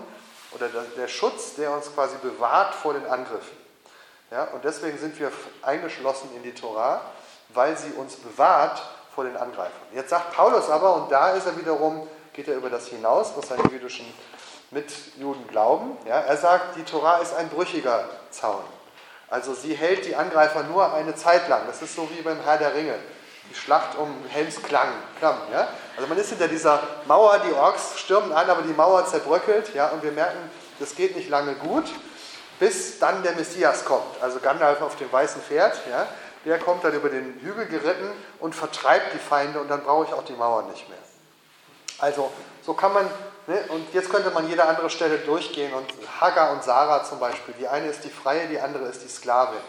[0.51, 3.57] oder der Schutz, der uns quasi bewahrt vor den Angriffen.
[4.29, 5.31] Ja, und deswegen sind wir
[5.61, 7.01] eingeschlossen in die Tora,
[7.49, 8.81] weil sie uns bewahrt
[9.13, 9.71] vor den Angreifern.
[9.93, 13.47] Jetzt sagt Paulus aber, und da ist er wiederum, geht er über das hinaus, was
[13.47, 14.05] seine jüdischen
[14.73, 15.97] Mitjuden glauben.
[16.07, 18.63] Ja, er sagt, die Tora ist ein brüchiger Zaun.
[19.29, 21.61] Also sie hält die Angreifer nur eine Zeit lang.
[21.67, 22.95] Das ist so wie beim Herr der Ringe
[23.49, 24.89] die Schlacht um Helms Klang.
[25.21, 25.67] Ja?
[25.95, 29.73] Also man ist hinter dieser Mauer, die Orks stürmen an, aber die Mauer zerbröckelt.
[29.73, 29.89] Ja?
[29.89, 30.37] Und wir merken,
[30.79, 31.85] das geht nicht lange gut,
[32.59, 34.21] bis dann der Messias kommt.
[34.21, 35.79] Also Gandalf auf dem weißen Pferd.
[35.89, 36.07] Ja?
[36.45, 38.09] Der kommt dann über den Hügel geritten
[38.39, 40.97] und vertreibt die Feinde und dann brauche ich auch die Mauer nicht mehr.
[41.99, 42.31] Also
[42.65, 43.09] so kann man?
[43.69, 45.85] Und jetzt könnte man jede andere Stelle durchgehen und
[46.21, 47.53] Hagar und Sarah zum Beispiel.
[47.59, 49.59] Die eine ist die Freie, die andere ist die Sklavin.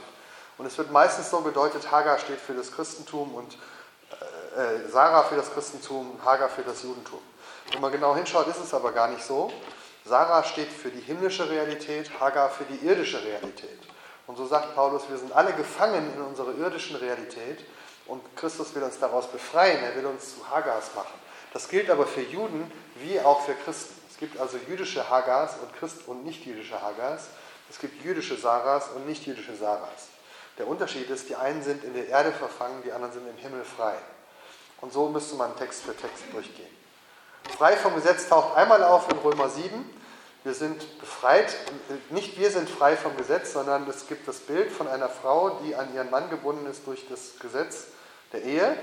[0.59, 3.59] Und es wird meistens so gedeutet, Hagar steht für das Christentum und
[4.57, 7.19] äh, äh, Sarah für das Christentum, Hagar für das Judentum.
[7.73, 9.53] Wenn man genau hinschaut, ist es aber gar nicht so.
[10.05, 13.81] Sarah steht für die himmlische Realität, Hagar für die irdische Realität.
[14.27, 17.65] Und so sagt Paulus, wir sind alle gefangen in unserer irdischen Realität
[18.07, 21.24] und Christus will uns daraus befreien, er will uns zu Hagars machen.
[21.55, 23.95] Das gilt aber für Juden wie auch für Christen.
[24.11, 27.29] Es gibt also jüdische Hagars und Christ und nicht jüdische Hagars.
[27.71, 30.09] Es gibt jüdische Saras und nicht jüdische Saras.
[30.59, 33.65] Der Unterschied ist, die einen sind in der Erde verfangen, die anderen sind im Himmel
[33.65, 33.95] frei.
[34.81, 36.69] Und so müsste man Text für Text durchgehen.
[37.57, 39.73] Frei vom Gesetz taucht einmal auf in Römer 7.
[40.43, 41.57] Wir sind befreit,
[42.11, 45.75] nicht wir sind frei vom Gesetz, sondern es gibt das Bild von einer Frau, die
[45.75, 47.87] an ihren Mann gebunden ist durch das Gesetz
[48.33, 48.77] der Ehe.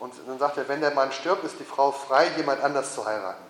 [0.00, 3.04] Und dann sagt er, wenn der Mann stirbt, ist die Frau frei, jemand anders zu
[3.04, 3.44] heiraten.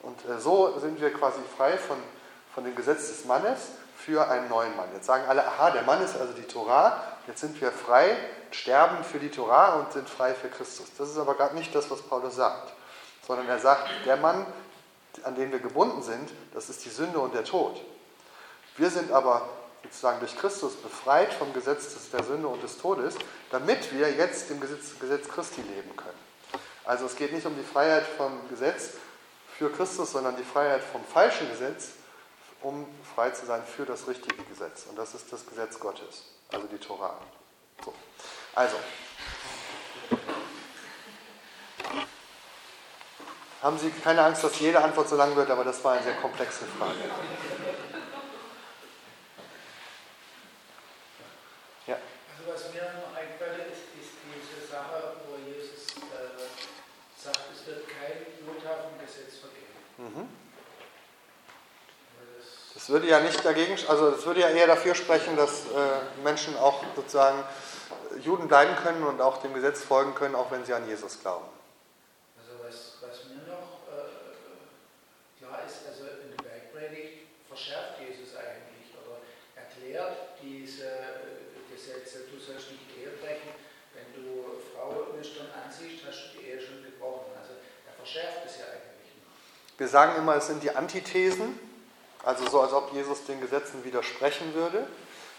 [0.00, 1.98] Und äh, so sind wir quasi frei von,
[2.54, 3.60] von dem Gesetz des Mannes
[3.96, 4.88] für einen neuen Mann.
[4.94, 8.16] Jetzt sagen alle, aha, der Mann ist also die Torah, jetzt sind wir frei,
[8.50, 10.88] sterben für die Torah und sind frei für Christus.
[10.98, 12.72] Das ist aber gerade nicht das, was Paulus sagt,
[13.26, 14.46] sondern er sagt, der Mann,
[15.24, 17.80] an den wir gebunden sind, das ist die Sünde und der Tod.
[18.76, 19.46] Wir sind aber
[19.84, 23.14] sozusagen durch Christus befreit vom Gesetz der Sünde und des Todes,
[23.50, 26.18] damit wir jetzt dem Gesetz, Gesetz Christi leben können.
[26.84, 28.90] Also es geht nicht um die Freiheit vom Gesetz
[29.58, 31.90] für Christus, sondern die Freiheit vom falschen Gesetz
[32.62, 34.86] um frei zu sein für das richtige Gesetz.
[34.88, 37.18] Und das ist das Gesetz Gottes, also die Torah.
[37.84, 37.92] So.
[38.54, 38.76] Also,
[43.62, 46.16] haben Sie keine Angst, dass jede Antwort so lang wird, aber das war eine sehr
[46.16, 46.98] komplexe Frage.
[51.86, 51.96] Ja.
[51.96, 56.38] Also was mir noch einfällt, ist, ist diese Sache, wo Jesus äh,
[57.16, 59.72] sagt, es wird kein Nothafengesetz vergeben.
[59.98, 60.42] Mhm.
[62.82, 66.56] Das würde ja nicht dagegen, also das würde ja eher dafür sprechen, dass äh, Menschen
[66.56, 67.38] auch sozusagen
[68.20, 71.46] Juden bleiben können und auch dem Gesetz folgen können, auch wenn sie an Jesus glauben.
[72.36, 78.90] Also was, was mir noch äh, klar ist, also in der Bergpredigt verschärft Jesus eigentlich
[78.98, 79.22] oder
[79.54, 80.90] erklärt diese
[81.70, 83.54] Gesetze, du sollst nicht die Ehe brechen,
[83.94, 87.30] wenn du Frau nüchtern ansiehst, hast du die Ehe schon gebrochen.
[87.38, 89.14] Also er verschärft es ja eigentlich.
[89.78, 91.70] Wir sagen immer, es sind die Antithesen
[92.24, 94.86] also so, als ob Jesus den Gesetzen widersprechen würde.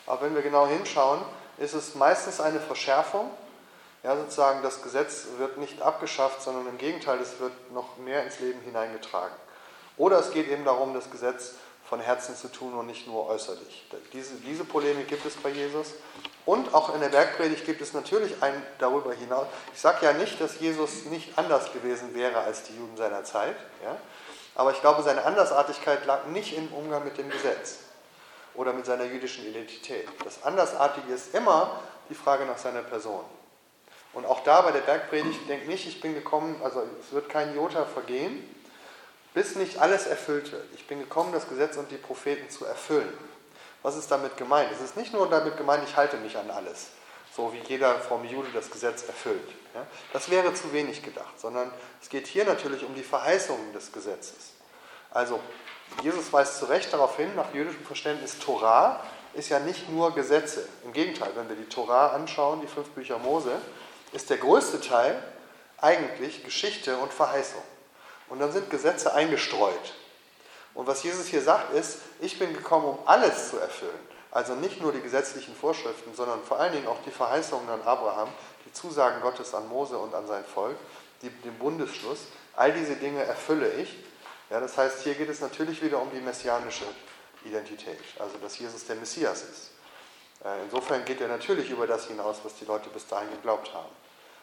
[0.05, 1.21] Aber wenn wir genau hinschauen,
[1.57, 3.29] ist es meistens eine Verschärfung.
[4.03, 8.39] Ja, sozusagen, das Gesetz wird nicht abgeschafft, sondern im Gegenteil, es wird noch mehr ins
[8.39, 9.35] Leben hineingetragen.
[9.95, 11.53] Oder es geht eben darum, das Gesetz
[11.87, 13.85] von Herzen zu tun und nicht nur äußerlich.
[14.11, 15.93] Diese, diese Polemik gibt es bei Jesus.
[16.45, 19.47] Und auch in der Bergpredigt gibt es natürlich ein darüber hinaus.
[19.73, 23.55] Ich sage ja nicht, dass Jesus nicht anders gewesen wäre als die Juden seiner Zeit.
[23.83, 23.95] Ja?
[24.55, 27.79] Aber ich glaube, seine Andersartigkeit lag nicht im Umgang mit dem Gesetz
[28.55, 30.07] oder mit seiner jüdischen Identität.
[30.23, 33.25] Das Andersartige ist immer die Frage nach seiner Person.
[34.13, 37.55] Und auch da bei der Bergpredigt, denkt nicht, ich bin gekommen, also es wird kein
[37.55, 38.47] Jota vergehen,
[39.33, 40.65] bis nicht alles erfüllt wird.
[40.75, 43.11] Ich bin gekommen, das Gesetz und die Propheten zu erfüllen.
[43.81, 44.71] Was ist damit gemeint?
[44.71, 46.89] Es ist nicht nur damit gemeint, ich halte mich an alles,
[47.35, 49.49] so wie jeder vom Jude das Gesetz erfüllt.
[49.73, 49.85] Ja?
[50.11, 54.51] Das wäre zu wenig gedacht, sondern es geht hier natürlich um die Verheißungen des Gesetzes.
[55.11, 55.39] Also,
[56.01, 59.03] Jesus weist zu Recht darauf hin, nach jüdischem Verständnis, Torah
[59.33, 60.67] ist ja nicht nur Gesetze.
[60.83, 63.51] Im Gegenteil, wenn wir die Torah anschauen, die fünf Bücher Mose,
[64.11, 65.21] ist der größte Teil
[65.77, 67.61] eigentlich Geschichte und Verheißung.
[68.29, 69.93] Und dann sind Gesetze eingestreut.
[70.73, 74.12] Und was Jesus hier sagt, ist, ich bin gekommen, um alles zu erfüllen.
[74.33, 78.29] Also nicht nur die gesetzlichen Vorschriften, sondern vor allen Dingen auch die Verheißungen an Abraham,
[78.65, 80.75] die Zusagen Gottes an Mose und an sein Volk,
[81.21, 82.17] die, den Bundesschluss.
[82.55, 83.95] All diese Dinge erfülle ich.
[84.49, 86.85] Ja, das heißt, hier geht es natürlich wieder um die messianische
[87.45, 89.69] Identität, also dass Jesus der Messias ist.
[90.43, 93.91] Äh, insofern geht er natürlich über das hinaus, was die Leute bis dahin geglaubt haben.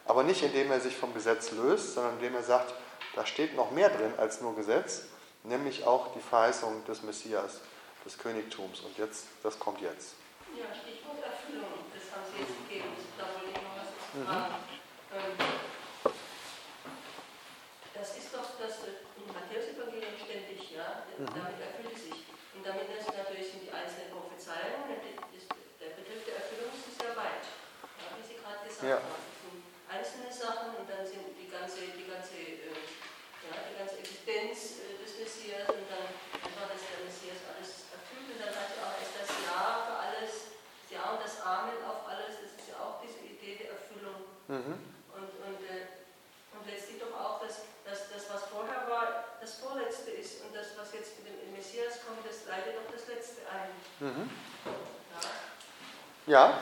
[0.07, 2.73] Aber nicht indem er sich vom Gesetz löst, sondern indem er sagt,
[3.17, 5.03] da steht noch mehr drin als nur Gesetz,
[5.43, 7.59] nämlich auch die Verheißung des Messias,
[8.05, 8.81] des Königtums.
[8.81, 10.15] Und jetzt, das kommt jetzt.
[10.59, 14.55] Ja, Stichwort Erfüllung, das haben Sie jetzt gegeben, da wollte ich noch was zu fragen.
[15.15, 15.37] Ähm,
[17.95, 22.21] das ist doch das im Matthäus-Evangelium ständig, ja, damit erfüllt es sich.
[22.57, 27.45] Und damit ist natürlich sind die einzelnen Prophezeiungen, der Begriff der Erfüllung ist sehr weit,
[27.47, 28.99] ja, wie Sie gerade gesagt Ja.
[29.01, 29.23] haben.
[29.23, 32.75] Es sind einzelne Sachen und dann sind die ganze, die ganze, äh,
[33.49, 36.11] ja, die ganze Existenz äh, des Messias und dann
[36.43, 37.90] einfach, dass der Messias alles
[38.29, 40.33] und dann heißt ja auch, er ist das Ja für alles,
[40.83, 44.21] das Ja und das Amen auf alles, das ist ja auch diese Idee der Erfüllung.
[44.49, 44.77] Mhm.
[45.15, 45.89] Und, und, äh,
[46.53, 50.77] und letztlich doch auch, dass, dass das, was vorher war, das Vorletzte ist und das,
[50.77, 53.71] was jetzt mit dem Messias kommt, das leitet doch das Letzte ein.
[54.01, 54.31] Mhm.
[56.27, 56.41] Ja?
[56.51, 56.59] Ja,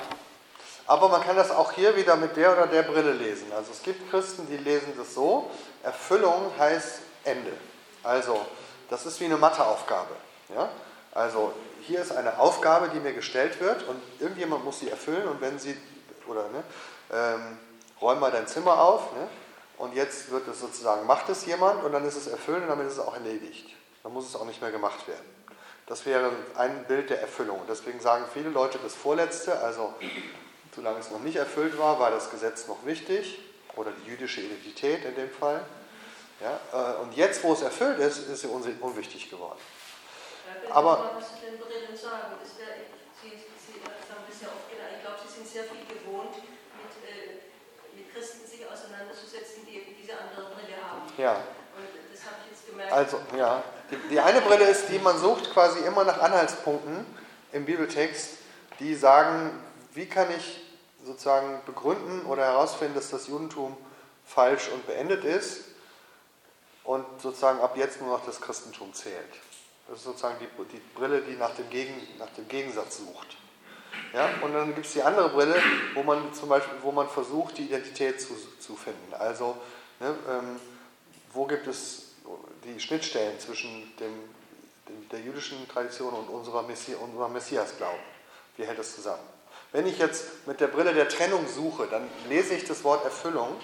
[0.89, 3.52] aber man kann das auch hier wieder mit der oder der Brille lesen.
[3.52, 5.51] Also es gibt Christen, die lesen das so,
[5.82, 7.52] Erfüllung heißt Ende.
[8.02, 8.40] Also
[8.89, 10.16] das ist wie eine Matheaufgabe.
[10.48, 10.70] Ja?
[11.19, 15.40] Also hier ist eine Aufgabe, die mir gestellt wird und irgendjemand muss sie erfüllen und
[15.40, 15.77] wenn sie,
[16.28, 16.62] oder ne,
[17.12, 17.59] ähm,
[18.01, 19.27] räum mal dein Zimmer auf ne,
[19.78, 22.86] und jetzt wird es sozusagen, macht es jemand und dann ist es erfüllt und damit
[22.86, 23.69] ist es auch erledigt.
[24.05, 25.24] Dann muss es auch nicht mehr gemacht werden.
[25.86, 27.62] Das wäre ein Bild der Erfüllung.
[27.69, 29.93] Deswegen sagen viele Leute das Vorletzte, also
[30.77, 33.40] solange es noch nicht erfüllt war, war das Gesetz noch wichtig
[33.74, 35.65] oder die jüdische Identität in dem Fall.
[36.40, 39.59] Ja, äh, und jetzt, wo es erfüllt ist, ist sie unwichtig geworden.
[40.70, 42.37] Aber- was zu den Brillen sagen?
[42.43, 42.87] Das wär,
[43.23, 44.95] Sie, Sie haben das ja oft genannt.
[44.97, 47.43] Ich glaube, Sie sind sehr viel gewohnt, mit, äh,
[47.97, 51.03] mit Christen sich auseinanderzusetzen, die eben diese andere Brille haben.
[51.16, 51.35] Ja,
[51.77, 52.93] Und das habe ich jetzt gemerkt.
[52.93, 53.62] also, ja.
[53.91, 57.07] Die, die eine Brille ist die, man sucht quasi immer nach Anhaltspunkten
[57.53, 58.39] im Bibeltext,
[58.79, 59.51] die sagen,
[59.95, 60.61] wie kann ich
[61.05, 63.77] sozusagen begründen oder herausfinden, dass das Judentum
[64.27, 65.65] falsch und beendet ist
[66.85, 69.25] und sozusagen ab jetzt nur noch das Christentum zählt.
[69.89, 73.36] Das ist sozusagen die, die Brille, die nach dem, Gegen, nach dem Gegensatz sucht.
[74.12, 74.31] Ja?
[74.43, 75.60] Und dann gibt es die andere Brille,
[75.94, 79.15] wo man zum Beispiel, wo man versucht, die Identität zu, zu finden.
[79.15, 79.56] Also,
[80.01, 80.60] ne, ähm,
[81.32, 82.12] wo gibt es
[82.65, 84.12] die Schnittstellen zwischen dem,
[84.89, 88.01] dem, der jüdischen Tradition und unserer Messi unserem Messiasglauben?
[88.56, 89.23] Wie hält das zusammen?
[89.73, 93.56] Wenn ich jetzt mit der Brille der Trennung suche, dann lese ich das Wort Erfüllung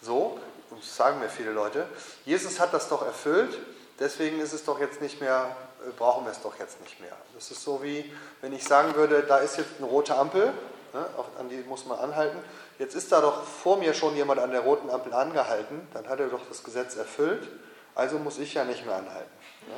[0.00, 0.40] so,
[0.70, 1.86] und das sagen mir viele Leute,
[2.24, 3.58] Jesus hat das doch erfüllt,
[4.00, 5.54] deswegen ist es doch jetzt nicht mehr,
[5.86, 7.16] äh, brauchen wir es doch jetzt nicht mehr.
[7.34, 10.52] Das ist so wie, wenn ich sagen würde, da ist jetzt eine rote Ampel,
[10.92, 11.06] ne,
[11.38, 12.38] an die muss man anhalten,
[12.78, 16.18] jetzt ist da doch vor mir schon jemand an der roten Ampel angehalten, dann hat
[16.18, 17.46] er doch das Gesetz erfüllt,
[17.94, 19.30] also muss ich ja nicht mehr anhalten.
[19.68, 19.76] Ja?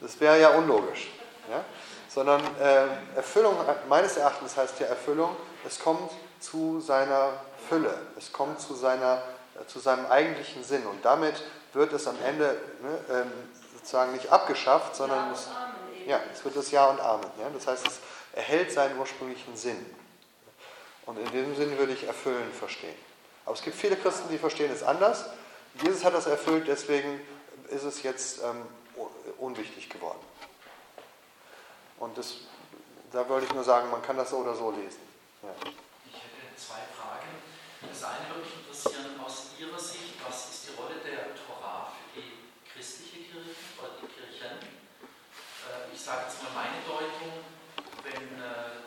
[0.00, 1.10] Das wäre ja unlogisch.
[1.50, 1.64] Ja?
[2.08, 3.56] Sondern äh, Erfüllung,
[3.88, 5.34] meines Erachtens heißt ja Erfüllung,
[5.66, 6.10] es kommt
[6.40, 7.32] zu seiner
[7.68, 9.22] Fülle, es kommt zu, seiner,
[9.54, 11.42] äh, zu seinem eigentlichen Sinn und damit
[11.76, 13.32] wird es am Ende ne, ähm,
[13.74, 15.48] sozusagen nicht abgeschafft, sondern ja, es,
[16.06, 17.30] ja, es wird das Ja und Amen.
[17.38, 17.48] Ja?
[17.50, 18.00] Das heißt, es
[18.32, 19.86] erhält seinen ursprünglichen Sinn.
[21.04, 22.96] Und in diesem Sinn würde ich erfüllen verstehen.
[23.44, 25.26] Aber es gibt viele Christen, die verstehen es anders.
[25.82, 27.20] Jesus hat das erfüllt, deswegen
[27.68, 28.62] ist es jetzt ähm,
[29.38, 30.18] unwichtig geworden.
[31.98, 32.38] Und das,
[33.12, 35.00] da würde ich nur sagen, man kann das so oder so lesen.
[35.42, 35.50] Ja.
[36.06, 37.28] Ich hätte zwei Fragen.
[37.88, 42.20] Das eine würde mich interessieren, aus Ihrer Sicht, was ist die Rolle der Torah für
[42.20, 42.32] die
[42.72, 44.56] christliche Kirche oder die Kirchen?
[44.56, 47.44] Äh, Ich sage jetzt mal meine Deutung,
[48.04, 48.80] wenn äh,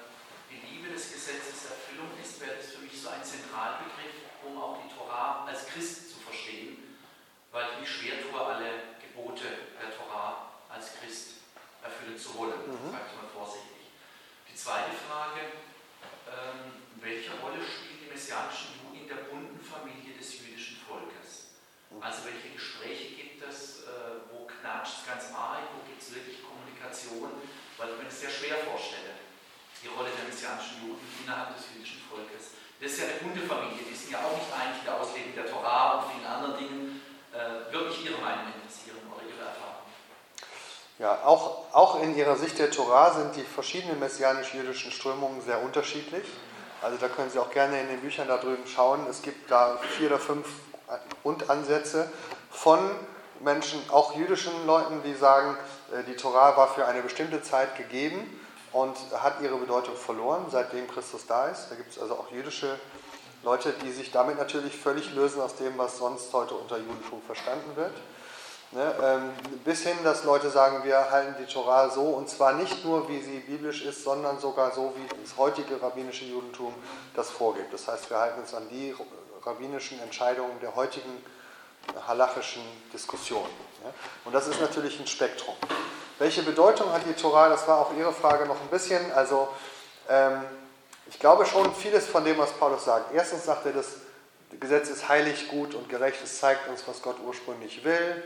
[0.49, 4.80] die Liebe des Gesetzes Erfüllung ist, wäre das für mich so ein Zentralbegriff, um auch
[4.82, 6.98] die Torah als Christ zu verstehen,
[7.52, 9.45] weil ich mich schwer tue, alle Gebote
[9.82, 11.45] der Torah als Christ
[11.84, 12.91] erfüllen zu wollen, Mhm.
[12.91, 13.94] sage ich mal vorsichtig.
[14.49, 15.41] Die zweite Frage,
[16.28, 19.30] ähm, welche Rolle spielen die messianischen Juden in der
[21.98, 26.45] also welche Gespräche gibt es, äh, wo knatscht es ganz arg, wo gibt es wirklich
[26.45, 27.34] Kommunikation,
[27.82, 29.18] weil ich mir das sehr schwer vorstelle,
[29.82, 32.56] die Rolle der messianischen Juden innerhalb des jüdischen Volkes.
[32.80, 35.49] Das ist ja eine Hundefamilie, die sind ja auch nicht einig in der Auslegung der
[35.49, 37.02] Torah und vielen anderen Dingen.
[37.34, 39.84] Äh, Würde mich Ihre Meinung interessieren oder Ihre Erfahrung?
[40.99, 46.26] Ja, auch, auch in ihrer Sicht der Torah sind die verschiedenen messianisch-jüdischen Strömungen sehr unterschiedlich.
[46.82, 49.06] Also da können Sie auch gerne in den Büchern da drüben schauen.
[49.10, 50.48] Es gibt da vier oder fünf
[51.22, 52.10] Grundansätze
[52.49, 52.80] von
[53.41, 55.57] Menschen, auch jüdischen Leuten, die sagen,
[55.91, 58.40] äh, die Torah war für eine bestimmte Zeit gegeben
[58.72, 61.68] und hat ihre Bedeutung verloren, seitdem Christus da ist.
[61.70, 62.80] Da gibt es also auch jüdische
[63.44, 67.76] Leute, die sich damit natürlich völlig lösen aus dem, was sonst heute unter Judentum verstanden
[67.76, 67.94] wird.
[68.72, 69.32] Ne, ähm,
[69.64, 73.20] bis hin, dass Leute sagen, wir halten die Torah so, und zwar nicht nur, wie
[73.20, 76.76] sie biblisch ist, sondern sogar so, wie das heutige rabbinische Judentum
[77.16, 77.74] das vorgibt.
[77.74, 78.94] Das heißt, wir halten uns an die
[79.44, 81.24] rabbinischen Entscheidungen der heutigen
[82.07, 82.64] halachischen
[82.94, 83.49] Diskussionen.
[83.84, 83.91] Ja?
[84.26, 85.56] Und das ist natürlich ein Spektrum.
[86.20, 87.49] Welche Bedeutung hat die Torah?
[87.49, 89.11] Das war auch Ihre Frage noch ein bisschen.
[89.14, 89.48] Also,
[90.10, 90.44] ähm,
[91.10, 93.14] ich glaube schon vieles von dem, was Paulus sagt.
[93.14, 93.88] Erstens sagt er, das
[94.60, 96.20] Gesetz ist heilig, gut und gerecht.
[96.24, 98.24] Es zeigt uns, was Gott ursprünglich will.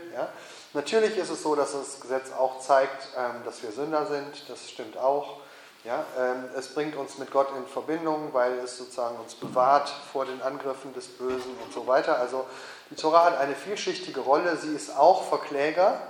[0.72, 4.48] Natürlich ist es so, dass das Gesetz auch zeigt, ähm, dass wir Sünder sind.
[4.48, 5.40] Das stimmt auch.
[5.84, 6.04] Ja?
[6.18, 10.40] Ähm, es bringt uns mit Gott in Verbindung, weil es sozusagen uns bewahrt vor den
[10.42, 12.18] Angriffen des Bösen und so weiter.
[12.18, 12.46] Also
[12.90, 14.56] die Tora hat eine vielschichtige Rolle.
[14.56, 16.00] Sie ist auch Verkläger.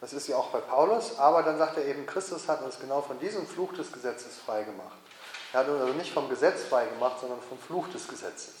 [0.00, 1.18] Das ist sie auch bei Paulus.
[1.18, 4.98] Aber dann sagt er eben, Christus hat uns genau von diesem Fluch des Gesetzes freigemacht.
[5.52, 8.54] Er hat uns also nicht vom Gesetz freigemacht, sondern vom Fluch des Gesetzes.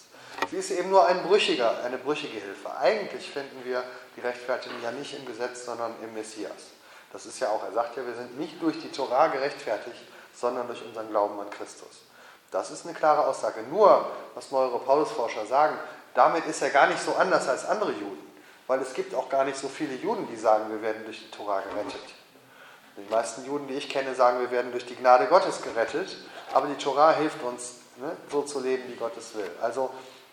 [0.50, 2.74] Sie ist eben nur ein brüchiger, eine brüchige Hilfe.
[2.78, 3.82] Eigentlich finden wir
[4.16, 6.52] die Rechtfertigung ja nicht im Gesetz, sondern im Messias.
[7.12, 10.00] Das ist ja auch, er sagt ja, wir sind nicht durch die Torah gerechtfertigt,
[10.38, 12.02] sondern durch unseren Glauben an Christus.
[12.50, 13.62] Das ist eine klare Aussage.
[13.70, 15.76] Nur, was neuere Paulusforscher sagen,
[16.14, 18.26] damit ist er gar nicht so anders als andere Juden.
[18.66, 21.30] Weil es gibt auch gar nicht so viele Juden, die sagen, wir werden durch die
[21.30, 22.02] Torah gerettet.
[22.96, 26.16] Die meisten Juden, die ich kenne, sagen, wir werden durch die Gnade Gottes gerettet.
[26.52, 29.50] Aber die Torah hilft uns, ne, so zu leben, wie Gott es will.
[29.60, 29.90] Also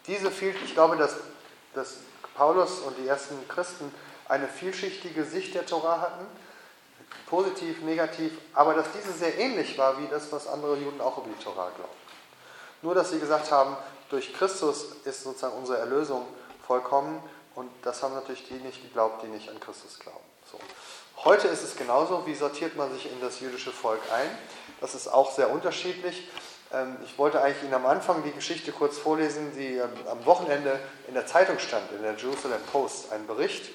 [0.07, 1.15] diese viel, ich glaube, dass,
[1.73, 1.97] dass
[2.35, 3.93] Paulus und die ersten Christen
[4.27, 6.25] eine vielschichtige Sicht der Torah hatten,
[7.27, 11.27] positiv, negativ, aber dass diese sehr ähnlich war wie das, was andere Juden auch über
[11.27, 11.91] die Torah glauben.
[12.81, 13.75] Nur, dass sie gesagt haben,
[14.09, 16.25] durch Christus ist sozusagen unsere Erlösung
[16.65, 17.21] vollkommen
[17.55, 20.23] und das haben natürlich die nicht geglaubt, die nicht an Christus glauben.
[20.51, 20.59] So.
[21.23, 22.25] Heute ist es genauso.
[22.27, 24.29] Wie sortiert man sich in das jüdische Volk ein?
[24.81, 26.29] Das ist auch sehr unterschiedlich.
[26.71, 30.79] Ähm, ich wollte eigentlich Ihnen am Anfang die Geschichte kurz vorlesen, die ähm, am Wochenende
[31.07, 33.71] in der Zeitung stand, in der Jerusalem Post, ein Bericht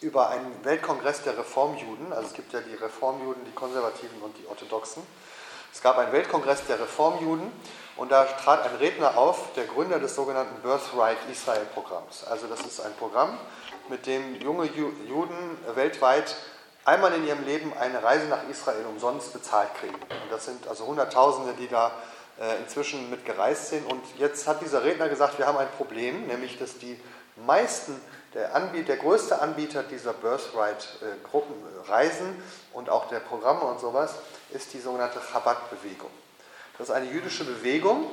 [0.00, 2.12] über einen Weltkongress der Reformjuden.
[2.12, 5.02] Also es gibt ja die Reformjuden, die Konservativen und die Orthodoxen.
[5.72, 7.52] Es gab einen Weltkongress der Reformjuden
[7.96, 12.24] und da trat ein Redner auf, der Gründer des sogenannten Birthright Israel Programms.
[12.24, 13.38] Also das ist ein Programm,
[13.88, 16.34] mit dem junge Juden weltweit
[16.84, 19.94] einmal in ihrem Leben eine Reise nach Israel umsonst bezahlt kriegen.
[19.94, 21.92] Und das sind also Hunderttausende, die da
[22.40, 23.90] äh, inzwischen mit gereist sind.
[23.90, 26.98] Und jetzt hat dieser Redner gesagt, wir haben ein Problem, nämlich dass die
[27.46, 28.00] meisten,
[28.34, 34.16] der, Anbieter, der größte Anbieter dieser Birthright-Gruppenreisen äh, und auch der Programme und sowas,
[34.52, 36.10] ist die sogenannte Chabad-Bewegung.
[36.78, 38.06] Das ist eine jüdische Bewegung,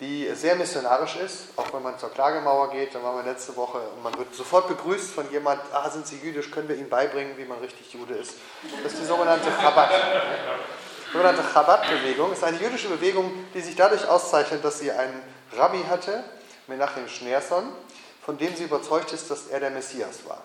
[0.00, 1.48] die sehr missionarisch ist.
[1.56, 4.68] Auch wenn man zur Klagemauer geht, da waren wir letzte Woche und man wird sofort
[4.68, 8.14] begrüßt von jemand, ah, sind Sie jüdisch, können wir Ihnen beibringen, wie man richtig Jude
[8.14, 8.34] ist.
[8.82, 9.90] Das ist die sogenannte Chabad.
[11.08, 15.22] Die sogenannte Chabad-Bewegung ist eine jüdische Bewegung, die sich dadurch auszeichnet, dass sie einen
[15.52, 16.24] Rabbi hatte,
[16.66, 17.68] Menachem Schneerson,
[18.24, 20.42] von dem sie überzeugt ist, dass er der Messias war.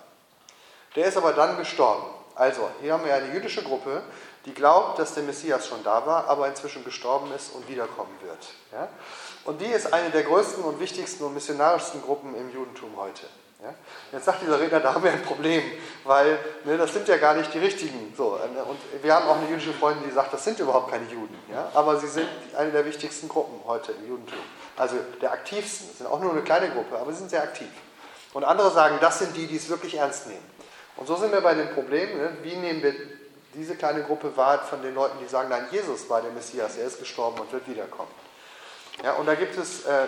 [0.96, 2.06] Der ist aber dann gestorben.
[2.36, 4.02] Also, hier haben wir eine jüdische Gruppe,
[4.46, 8.48] die glaubt, dass der Messias schon da war, aber inzwischen gestorben ist und wiederkommen wird.
[8.72, 8.88] Ja?
[9.46, 13.26] Und die ist eine der größten und wichtigsten und missionarischsten Gruppen im Judentum heute.
[13.62, 13.74] Ja?
[14.12, 15.62] Jetzt sagt dieser Redner, da haben wir ein Problem,
[16.06, 18.14] weil ne, das sind ja gar nicht die richtigen.
[18.16, 21.38] So, und wir haben auch eine jüdische Freundin, die sagt, das sind überhaupt keine Juden.
[21.52, 21.70] Ja?
[21.74, 22.28] Aber sie sind
[22.58, 24.40] eine der wichtigsten Gruppen heute im Judentum.
[24.78, 25.90] Also der aktivsten.
[25.90, 27.68] Das sind auch nur eine kleine Gruppe, aber sie sind sehr aktiv.
[28.34, 30.46] Und andere sagen, das sind die, die es wirklich ernst nehmen.
[30.96, 32.38] Und so sind wir bei dem Problem, ne?
[32.44, 32.94] wie nehmen wir
[33.54, 36.86] diese kleine Gruppe wahr von den Leuten, die sagen, nein, Jesus war der Messias, er
[36.86, 38.12] ist gestorben und wird wiederkommen.
[39.04, 40.06] Ja, und da gibt es, äh,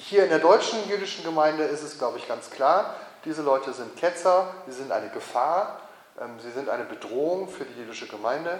[0.00, 2.94] hier in der deutschen jüdischen Gemeinde ist es, glaube ich, ganz klar,
[3.24, 5.80] diese Leute sind Ketzer, sie sind eine Gefahr,
[6.20, 8.58] ähm, sie sind eine Bedrohung für die jüdische Gemeinde,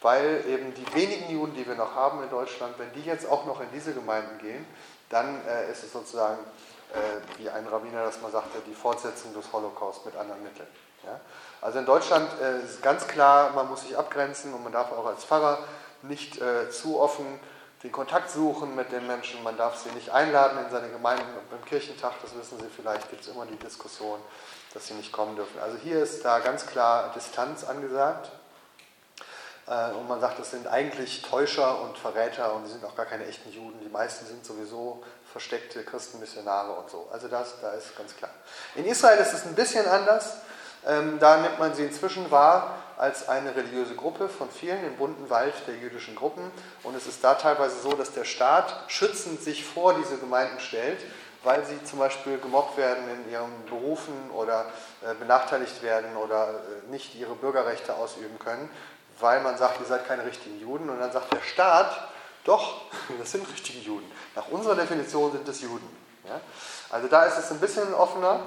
[0.00, 3.46] weil eben die wenigen Juden, die wir noch haben in Deutschland, wenn die jetzt auch
[3.46, 4.66] noch in diese Gemeinden gehen,
[5.08, 6.38] dann äh, ist es sozusagen,
[6.92, 10.68] äh, wie ein Rabbiner das mal sagte, die Fortsetzung des Holocaust mit anderen Mitteln.
[11.60, 15.06] Also in Deutschland äh, ist ganz klar, man muss sich abgrenzen und man darf auch
[15.06, 15.58] als Pfarrer
[16.02, 16.40] nicht
[16.72, 17.38] zu offen
[17.82, 19.42] den Kontakt suchen mit den Menschen.
[19.42, 21.24] Man darf sie nicht einladen in seine Gemeinde.
[21.50, 24.20] Beim Kirchentag, das wissen Sie vielleicht, gibt es immer die Diskussion,
[24.72, 25.58] dass sie nicht kommen dürfen.
[25.60, 28.30] Also hier ist da ganz klar Distanz angesagt.
[29.66, 33.06] Äh, und man sagt, das sind eigentlich Täuscher und Verräter und die sind auch gar
[33.06, 33.80] keine echten Juden.
[33.80, 35.02] Die meisten sind sowieso
[35.32, 37.08] versteckte Christenmissionare und so.
[37.12, 38.30] Also das, da ist ganz klar.
[38.76, 40.36] In Israel ist es ein bisschen anders.
[40.86, 45.28] Ähm, da nimmt man sie inzwischen wahr als eine religiöse Gruppe von vielen im bunten
[45.30, 46.50] Wald der jüdischen Gruppen.
[46.82, 50.98] Und es ist da teilweise so, dass der Staat schützend sich vor diese Gemeinden stellt,
[51.44, 54.66] weil sie zum Beispiel gemobbt werden in ihren Berufen oder
[55.02, 58.70] äh, benachteiligt werden oder äh, nicht ihre Bürgerrechte ausüben können,
[59.18, 60.88] weil man sagt, ihr seid keine richtigen Juden.
[60.88, 62.08] Und dann sagt der Staat,
[62.44, 62.82] doch,
[63.18, 64.10] das sind richtige Juden.
[64.34, 65.88] Nach unserer Definition sind es Juden.
[66.28, 66.40] Ja?
[66.90, 68.40] Also da ist es ein bisschen offener,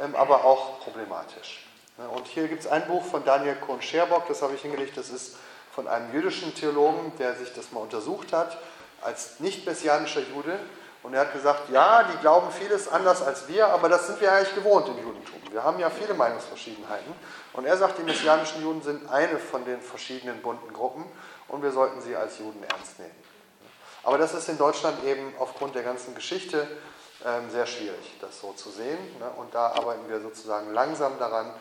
[0.00, 1.66] ähm, aber auch problematisch.
[1.96, 5.36] Und hier gibt es ein Buch von Daniel Kohn-Scherbock, das habe ich hingelegt, das ist
[5.74, 8.58] von einem jüdischen Theologen, der sich das mal untersucht hat,
[9.02, 10.58] als nicht-messianischer Jude.
[11.02, 14.32] Und er hat gesagt, ja, die glauben vieles anders als wir, aber das sind wir
[14.32, 15.40] eigentlich gewohnt im Judentum.
[15.50, 17.12] Wir haben ja viele Meinungsverschiedenheiten.
[17.54, 21.04] Und er sagt, die messianischen Juden sind eine von den verschiedenen bunten Gruppen
[21.48, 23.14] und wir sollten sie als Juden ernst nehmen.
[24.04, 26.66] Aber das ist in Deutschland eben aufgrund der ganzen Geschichte
[27.24, 28.98] ähm, sehr schwierig, das so zu sehen.
[29.18, 29.30] Ne?
[29.36, 31.52] Und da arbeiten wir sozusagen langsam daran,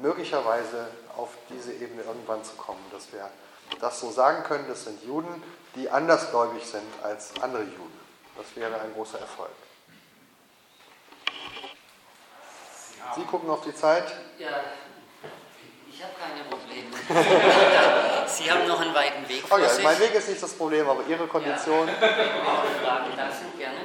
[0.00, 3.28] möglicherweise auf diese Ebene irgendwann zu kommen, dass wir
[3.80, 5.42] das so sagen können, das sind Juden,
[5.74, 7.98] die andersgläubig sind als andere Juden.
[8.36, 9.50] Das wäre ein großer Erfolg.
[13.14, 14.04] Sie gucken auf die Zeit.
[14.38, 14.48] Ja,
[15.90, 16.90] ich habe keine Probleme.
[18.28, 19.82] Sie haben noch einen weiten Weg vor oh ja, sich.
[19.82, 21.88] Mein Weg ist nicht das Problem, aber Ihre Kondition.
[21.88, 21.94] Ja.
[21.94, 23.78] Fragen da sind gerne.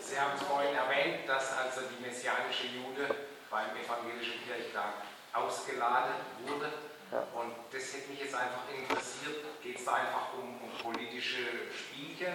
[0.00, 3.14] Sie haben vorhin erwähnt, dass also die messianische Jude
[3.50, 6.14] beim evangelischen Kirchtag ausgeladen
[6.46, 6.72] wurde.
[7.12, 7.22] Ja.
[7.38, 12.34] Und das hätte mich jetzt einfach interessiert, geht es da einfach um, um, politische Spielchen,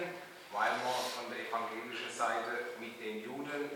[0.52, 3.68] weil man von der evangelischen Seite mit den Juden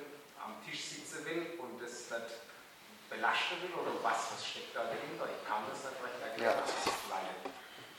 [0.43, 2.41] am Tisch sitzen will und das nicht
[3.11, 5.29] belasten will oder was, was steckt da dahinter?
[5.29, 6.65] Ich kann das nicht recht erklären.
[6.65, 7.51] Ja.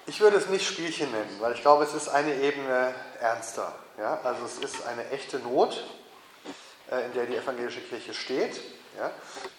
[0.07, 3.75] Ich würde es nicht Spielchen nennen, weil ich glaube, es ist eine Ebene ernster.
[3.97, 4.21] Ja?
[4.23, 5.83] Also es ist eine echte Not,
[6.89, 8.59] äh, in der die evangelische Kirche steht
[8.97, 9.11] ja,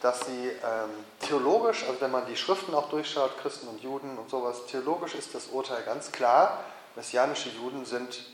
[0.03, 0.91] dass sie ähm,
[1.21, 5.35] theologisch, also wenn man die Schriften auch durchschaut, Christen und Juden und sowas, theologisch ist
[5.35, 6.65] das Urteil ganz klar,
[6.97, 8.25] messianische Juden sind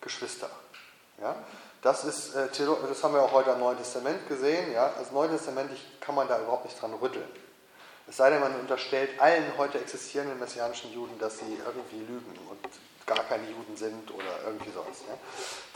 [0.00, 0.50] Geschwister.
[1.20, 1.34] Ja?
[1.82, 2.48] Das, ist, äh,
[2.88, 4.72] das haben wir auch heute am Neuen Testament gesehen.
[4.72, 4.92] Ja?
[4.98, 5.70] Das Neue Testament
[6.00, 7.28] kann man da überhaupt nicht dran rütteln.
[8.06, 12.58] Es sei denn, man unterstellt allen heute existierenden messianischen Juden, dass sie irgendwie lügen und
[13.06, 15.02] gar keine Juden sind oder irgendwie sowas.
[15.08, 15.14] Ja.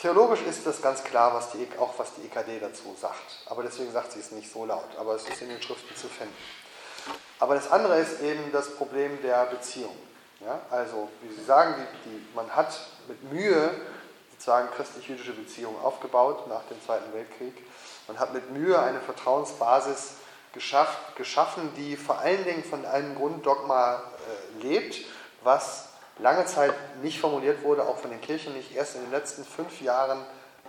[0.00, 3.42] Theologisch ist das ganz klar, was die, auch was die EKD dazu sagt.
[3.46, 4.88] Aber deswegen sagt sie es nicht so laut.
[4.98, 6.34] Aber es ist in den Schriften zu finden.
[7.38, 9.96] Aber das andere ist eben das Problem der Beziehung.
[10.40, 12.78] Ja, also, wie Sie sagen, die, die, man hat
[13.08, 13.70] mit Mühe
[14.30, 17.54] sozusagen christlich-jüdische Beziehungen aufgebaut nach dem Zweiten Weltkrieg.
[18.06, 20.12] Man hat mit Mühe eine Vertrauensbasis
[20.52, 25.04] geschafft, geschaffen, die vor allen Dingen von einem Grunddogma äh, lebt,
[25.42, 25.87] was
[26.18, 29.80] lange Zeit nicht formuliert wurde, auch von den Kirchen nicht, erst in den letzten fünf
[29.80, 30.24] Jahren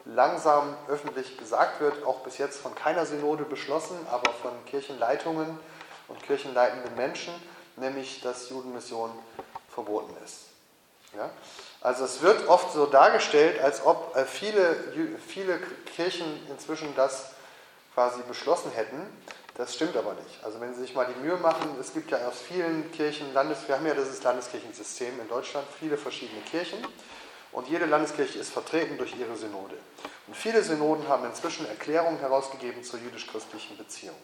[0.05, 5.59] langsam öffentlich gesagt wird, auch bis jetzt von keiner Synode beschlossen, aber von Kirchenleitungen
[6.07, 7.33] und kirchenleitenden Menschen,
[7.75, 9.11] nämlich dass Judenmission
[9.73, 10.45] verboten ist.
[11.15, 11.29] Ja?
[11.81, 14.75] Also es wird oft so dargestellt, als ob äh, viele,
[15.25, 15.59] viele
[15.95, 17.31] Kirchen inzwischen das
[17.93, 19.01] quasi beschlossen hätten.
[19.59, 20.41] Das stimmt aber nicht.
[20.41, 23.57] Also wenn Sie sich mal die Mühe machen, es gibt ja aus vielen Kirchen, Landes,
[23.67, 26.79] wir haben ja dieses Landeskirchensystem in Deutschland, viele verschiedene Kirchen
[27.51, 29.75] und jede Landeskirche ist vertreten durch ihre Synode.
[30.27, 34.15] Und viele Synoden haben inzwischen Erklärungen herausgegeben zur jüdisch-christlichen Beziehung.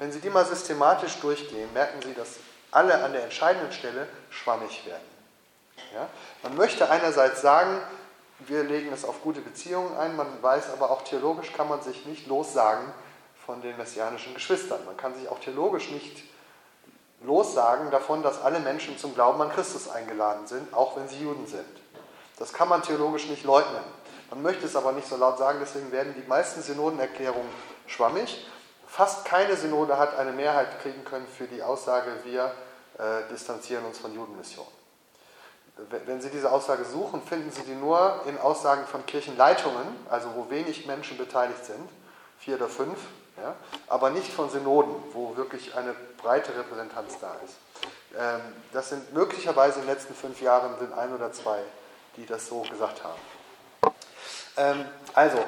[0.00, 2.36] Wenn Sie die mal systematisch durchgehen, merken Sie, dass
[2.70, 5.08] alle an der entscheidenden Stelle schwammig werden.
[5.94, 6.10] Ja?
[6.42, 7.80] Man möchte einerseits sagen,
[8.40, 12.04] wir legen es auf gute Beziehungen ein, man weiß aber auch theologisch kann man sich
[12.04, 12.92] nicht lossagen
[13.46, 14.84] von den messianischen Geschwistern.
[14.86, 16.22] Man kann sich auch theologisch nicht
[17.22, 21.46] lossagen davon, dass alle Menschen zum Glauben an Christus eingeladen sind, auch wenn sie Juden
[21.46, 21.64] sind.
[22.38, 23.82] Das kann man theologisch nicht leugnen.
[24.30, 27.48] Man möchte es aber nicht so laut sagen, deswegen werden die meisten Synodenerklärungen
[27.86, 28.46] schwammig.
[28.86, 32.52] Fast keine Synode hat eine Mehrheit kriegen können für die Aussage, wir
[32.98, 34.66] äh, distanzieren uns von Judenmission.
[36.06, 40.48] Wenn Sie diese Aussage suchen, finden Sie die nur in Aussagen von Kirchenleitungen, also wo
[40.48, 41.88] wenig Menschen beteiligt sind,
[42.38, 42.96] vier oder fünf,
[43.36, 43.54] ja?
[43.88, 47.54] aber nicht von Synoden, wo wirklich eine breite Repräsentanz da ist.
[48.18, 48.40] Ähm,
[48.72, 51.58] das sind möglicherweise in den letzten fünf Jahren sind ein oder zwei,
[52.16, 53.94] die das so gesagt haben.
[54.56, 54.84] Ähm,
[55.14, 55.38] also,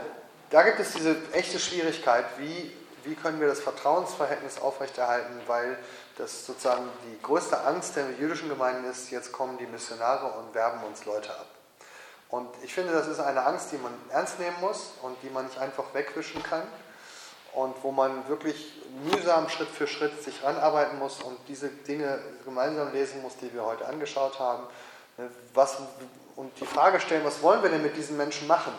[0.51, 2.73] da gibt es diese echte Schwierigkeit, wie,
[3.05, 5.79] wie können wir das Vertrauensverhältnis aufrechterhalten, weil
[6.19, 10.83] das sozusagen die größte Angst der jüdischen Gemeinden ist, jetzt kommen die Missionare und werben
[10.85, 11.47] uns Leute ab.
[12.29, 15.47] Und ich finde, das ist eine Angst, die man ernst nehmen muss und die man
[15.47, 16.63] nicht einfach wegwischen kann.
[17.57, 18.73] Und wo man wirklich
[19.05, 23.65] mühsam Schritt für Schritt sich ranarbeiten muss und diese Dinge gemeinsam lesen muss, die wir
[23.65, 24.65] heute angeschaut haben.
[25.55, 25.79] Was,
[26.37, 28.73] und die Frage stellen, was wollen wir denn mit diesen Menschen machen?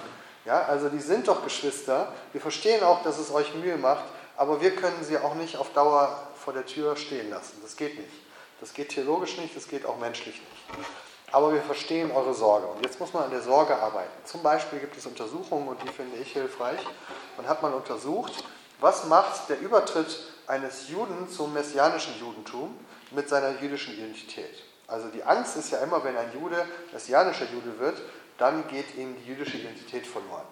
[0.45, 2.14] Ja, also die sind doch Geschwister.
[2.32, 4.06] Wir verstehen auch, dass es euch Mühe macht,
[4.38, 7.58] aber wir können sie auch nicht auf Dauer vor der Tür stehen lassen.
[7.64, 8.14] Das geht nicht.
[8.60, 10.90] Das geht theologisch nicht, das geht auch menschlich nicht.
[11.32, 12.68] Aber wir verstehen eure Sorge.
[12.68, 14.12] Und jetzt muss man an der Sorge arbeiten.
[14.24, 16.80] Zum Beispiel gibt es Untersuchungen, und die finde ich hilfreich.
[17.36, 18.44] Man hat mal untersucht,
[18.80, 22.78] was macht der Übertritt eines Juden zum messianischen Judentum
[23.12, 24.64] mit seiner jüdischen Identität?
[24.88, 28.02] Also die Angst ist ja immer, wenn ein Jude messianischer Jude wird,
[28.38, 30.45] dann geht ihm die jüdische Identität verloren.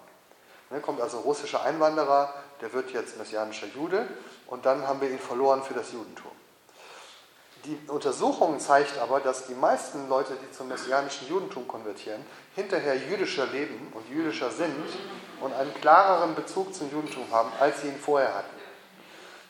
[0.70, 4.06] Dann kommt also ein russischer Einwanderer, der wird jetzt messianischer Jude
[4.48, 6.32] und dann haben wir ihn verloren für das Judentum.
[7.64, 12.24] Die Untersuchung zeigt aber, dass die meisten Leute, die zum messianischen Judentum konvertieren,
[12.54, 14.86] hinterher jüdischer leben und jüdischer sind
[15.40, 18.56] und einen klareren Bezug zum Judentum haben, als sie ihn vorher hatten.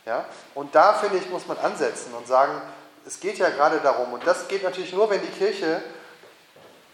[0.04, 0.24] Ja?
[0.54, 2.60] Und da, finde ich, muss man ansetzen und sagen,
[3.06, 5.82] es geht ja gerade darum, und das geht natürlich nur, wenn die Kirche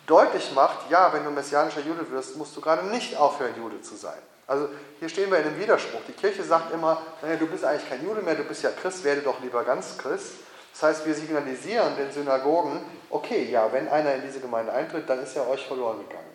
[0.07, 3.97] deutlich macht, ja, wenn du messianischer Jude wirst, musst du gerade nicht aufhören, Jude zu
[3.97, 4.19] sein.
[4.47, 6.01] Also hier stehen wir in einem Widerspruch.
[6.09, 9.05] Die Kirche sagt immer, naja, du bist eigentlich kein Jude mehr, du bist ja Christ,
[9.05, 10.33] werde doch lieber ganz Christ.
[10.73, 15.23] Das heißt, wir signalisieren den Synagogen, okay, ja, wenn einer in diese Gemeinde eintritt, dann
[15.23, 16.32] ist er euch verloren gegangen.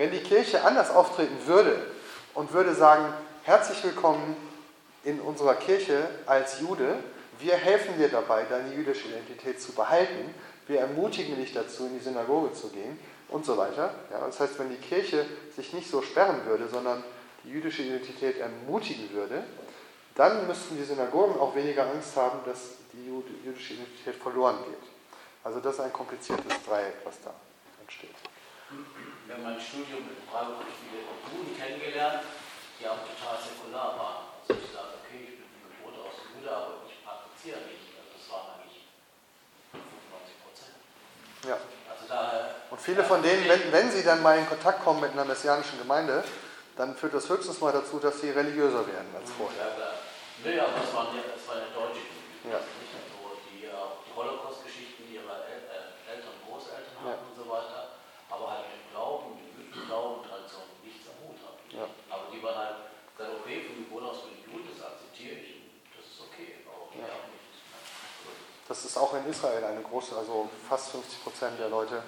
[0.00, 1.78] Wenn die Kirche anders auftreten würde
[2.32, 3.12] und würde sagen,
[3.42, 4.34] herzlich willkommen
[5.04, 6.96] in unserer Kirche als Jude,
[7.38, 10.34] wir helfen dir dabei, deine jüdische Identität zu behalten,
[10.68, 12.98] wir ermutigen dich dazu, in die Synagoge zu gehen
[13.28, 13.92] und so weiter.
[14.10, 17.04] Ja, das heißt, wenn die Kirche sich nicht so sperren würde, sondern
[17.44, 19.44] die jüdische Identität ermutigen würde,
[20.14, 23.04] dann müssten die Synagogen auch weniger Angst haben, dass die
[23.44, 24.90] jüdische Identität verloren geht.
[25.44, 27.34] Also das ist ein kompliziertes Dreieck, was da
[27.82, 28.29] entsteht.
[29.30, 32.26] Wir haben ein Studium mit Freiburg viele Juden kennengelernt,
[32.74, 34.26] die auch total säkular waren.
[34.42, 37.94] Also ich sage, okay, ich bin von Geburt aus Jude, aber ich praktiziere nicht.
[37.94, 38.90] Also das waren eigentlich
[39.70, 40.74] 95 Prozent.
[41.46, 41.62] Ja.
[41.86, 45.14] Also daher, Und viele von denen, wenn, wenn sie dann mal in Kontakt kommen mit
[45.14, 46.26] einer messianischen Gemeinde,
[46.74, 49.62] dann führt das höchstens mal dazu, dass sie religiöser werden als vorher.
[49.62, 49.94] Ja, klar.
[50.42, 52.02] Nee, aber das waren ja, das waren ja deutsche
[52.50, 52.58] ja.
[52.58, 57.28] Nicht so, die auch die Holocaust-Geschichten ihrer El äh, Eltern und Großeltern hatten ja.
[57.30, 58.00] und so weiter,
[58.30, 61.66] aber halt mit dem Glauben, mit dem Glauben, Tradition nichts am Hut hatten.
[61.74, 61.84] Ja.
[62.08, 62.76] Aber die waren halt,
[63.12, 66.88] gesagt, okay, von Geburt aus bin ich gut, das akzeptiere ich, das ist okay, aber
[66.88, 67.12] okay, ja.
[67.12, 67.60] auch nicht.
[68.70, 72.04] Das ist auch in Israel eine große, also fast 50 Prozent der Leute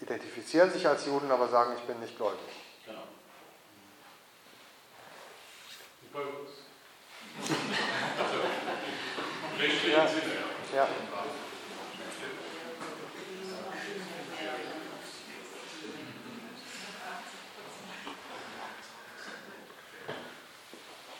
[0.00, 2.38] identifizieren sich als Juden, aber sagen, ich bin nicht gläubig.
[2.86, 3.02] Genau.
[9.92, 10.08] Ja.
[10.74, 10.88] Ja.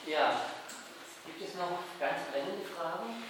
[0.07, 0.41] Ja,
[1.27, 3.23] gibt es noch ganz brennende Fragen?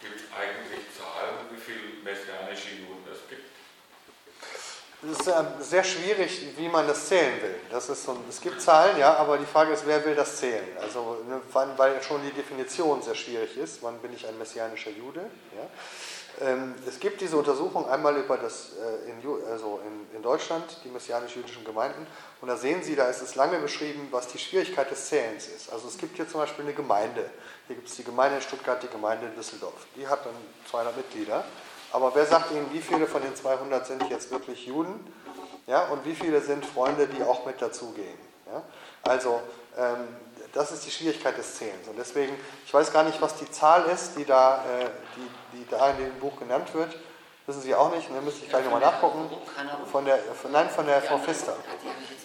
[0.00, 3.50] Gibt es eigentlich Zahlen, wie viele messianische Juden es gibt?
[5.10, 7.54] Es ist ähm, sehr schwierig, wie man das zählen will.
[7.70, 10.66] Das ist so, es gibt Zahlen, ja, aber die Frage ist, wer will das zählen?
[10.82, 11.40] Also, ne,
[11.76, 13.82] weil schon die Definition sehr schwierig ist.
[13.82, 15.20] Wann bin ich ein messianischer Jude?
[15.56, 16.48] Ja?
[16.48, 19.80] Ähm, es gibt diese Untersuchung einmal über das, äh, in, also
[20.14, 22.06] in Deutschland, die messianisch-jüdischen Gemeinden.
[22.40, 25.72] Und da sehen Sie, da ist es lange beschrieben, was die Schwierigkeit des Zählens ist.
[25.72, 27.30] Also, es gibt hier zum Beispiel eine Gemeinde.
[27.66, 29.86] Hier gibt es die Gemeinde in Stuttgart, die Gemeinde in Düsseldorf.
[29.96, 30.34] Die hat dann
[30.70, 31.44] 200 Mitglieder.
[31.92, 35.12] Aber wer sagt Ihnen, wie viele von den 200 sind jetzt wirklich Juden?
[35.66, 38.18] Ja, und wie viele sind Freunde, die auch mit dazugehen?
[38.46, 38.62] Ja?
[39.02, 39.40] Also,
[39.76, 40.08] ähm,
[40.52, 41.86] das ist die Schwierigkeit des Zählens.
[41.88, 42.34] Und deswegen,
[42.64, 44.86] ich weiß gar nicht, was die Zahl ist, die da, äh,
[45.16, 46.96] die, die da in dem Buch genannt wird.
[47.46, 49.30] Wissen Sie auch nicht, da müsste ich gleich nochmal nachgucken.
[49.90, 51.56] Von der, von, nein, von der Frau Pfister.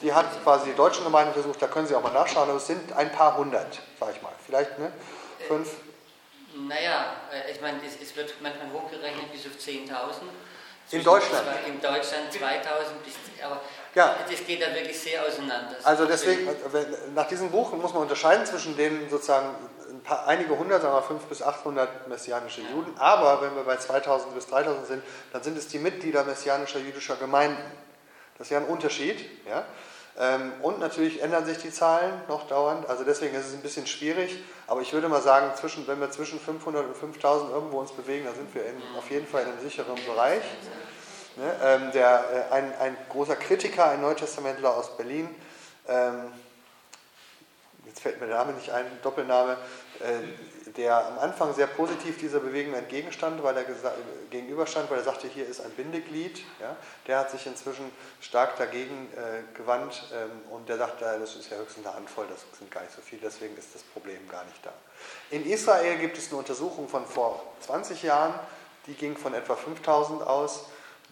[0.02, 2.68] Die hat quasi die deutschen Gemeinden versucht, da können Sie auch mal nachschauen, aber es
[2.68, 4.34] sind ein paar hundert, sage ich mal.
[4.46, 4.92] Vielleicht ne?
[5.48, 5.70] fünf,
[6.56, 9.90] naja, äh, ich meine, es, wird manchmal hochgerechnet bis auf 10.000.
[10.92, 11.48] In Deutschland?
[11.66, 12.40] In Deutschland 2.000
[13.06, 13.62] bis, aber
[13.96, 14.18] ja.
[14.30, 15.78] das geht da wirklich sehr auseinander.
[15.84, 16.48] Also deswegen,
[17.16, 19.56] nach diesem Buch muss man unterscheiden zwischen den sozusagen
[19.90, 22.70] ein paar, einige hundert, sagen wir 500 bis 800 messianische ja.
[22.72, 26.80] Juden, aber wenn wir bei 2000 bis 3000 sind, dann sind es die Mitglieder messianischer
[26.80, 27.64] jüdischer Gemeinden.
[28.38, 29.24] Das ist ja ein Unterschied.
[29.48, 29.66] Ja?
[30.20, 33.88] Ähm, und natürlich ändern sich die Zahlen noch dauernd, also deswegen ist es ein bisschen
[33.88, 34.44] schwierig.
[34.68, 38.26] Aber ich würde mal sagen, zwischen, wenn wir zwischen 500 und 5000 irgendwo uns bewegen,
[38.26, 40.44] dann sind wir in, auf jeden Fall in einem sicheren Bereich.
[41.36, 41.52] Ne?
[41.64, 45.30] Ähm, der, äh, ein, ein, großer Kritiker, ein Neutestamentler aus Berlin,
[45.88, 46.32] ähm,
[47.88, 49.58] jetzt fällt mir der Name nicht ein, Doppelname,
[50.00, 53.66] äh, der am Anfang sehr positiv dieser Bewegung entgegenstand, weil er
[54.32, 56.40] gegenüberstand, weil er sagte, hier ist ein Bindeglied.
[56.60, 56.76] Ja?
[57.08, 57.92] Der hat sich inzwischen
[58.22, 62.46] stark dagegen äh, gewandt ähm, und der sagt, das ist ja höchstens eine Handvoll, das
[62.58, 64.74] sind gar nicht so viele, deswegen ist das Problem gar nicht da.
[65.30, 68.34] In Israel gibt es eine Untersuchung von vor 20 Jahren,
[68.88, 70.66] die ging von etwa 5000 aus.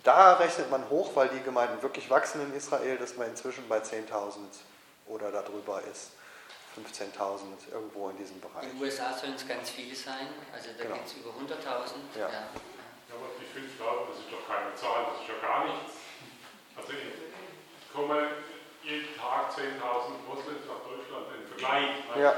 [0.04, 3.78] Da rechnet man hoch, weil die Gemeinden wirklich wachsen in Israel, dass man inzwischen bei
[3.78, 4.38] 10.000
[5.08, 6.12] oder darüber ist.
[6.78, 8.64] 15.000 irgendwo in diesem Bereich.
[8.64, 10.96] In den USA sollen es ganz viele sein, also da genau.
[10.96, 11.60] geht es über 100.000.
[12.16, 12.22] Ja.
[12.22, 12.30] Ja.
[12.32, 12.46] ja.
[13.12, 16.00] aber die 5.000, das ist doch keine Zahl, das ist ja gar nichts.
[16.80, 18.40] Also ich komme
[18.84, 21.92] jeden Tag 10.000 Moslems nach Deutschland im Vergleich.
[22.16, 22.36] Ja.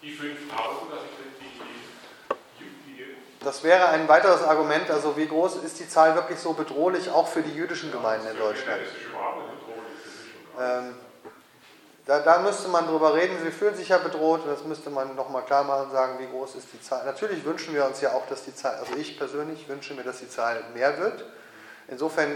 [0.00, 5.56] Die 5.000, das ist die, die, die, das wäre ein weiteres Argument, also wie groß
[5.56, 8.80] ist die Zahl wirklich so bedrohlich, auch für die jüdischen Gemeinden in Deutschland?
[8.80, 10.94] Das ist überhaupt nicht bedrohlich.
[10.94, 11.05] Ähm,
[12.06, 15.16] da, da, müsste man drüber reden, sie fühlen sich ja bedroht und das müsste man
[15.16, 17.04] nochmal klar machen sagen, wie groß ist die Zahl.
[17.04, 20.20] Natürlich wünschen wir uns ja auch, dass die Zahl, also ich persönlich wünsche mir, dass
[20.20, 21.24] die Zahl mehr wird.
[21.88, 22.30] Insofern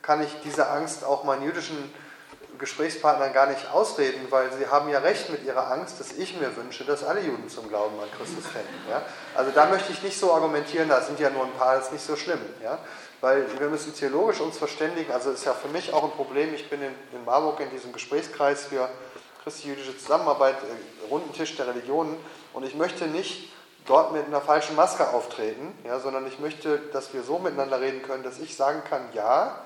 [0.00, 1.92] kann ich diese Angst auch meinen jüdischen
[2.58, 6.56] Gesprächspartnern gar nicht ausreden, weil sie haben ja recht mit ihrer Angst, dass ich mir
[6.56, 8.88] wünsche, dass alle Juden zum Glauben an Christus finden.
[8.88, 9.02] Ja?
[9.34, 11.92] Also da möchte ich nicht so argumentieren, da sind ja nur ein paar, das ist
[11.92, 12.40] nicht so schlimm.
[12.62, 12.78] Ja?
[13.20, 16.70] Weil wir müssen theologisch uns verständigen, also ist ja für mich auch ein Problem, ich
[16.70, 18.88] bin in, in Marburg in diesem Gesprächskreis für
[19.46, 22.16] christlich-jüdische Zusammenarbeit, äh, Rundentisch der Religionen.
[22.52, 23.52] Und ich möchte nicht
[23.84, 28.02] dort mit einer falschen Maske auftreten, ja, sondern ich möchte, dass wir so miteinander reden
[28.02, 29.60] können, dass ich sagen kann, ja,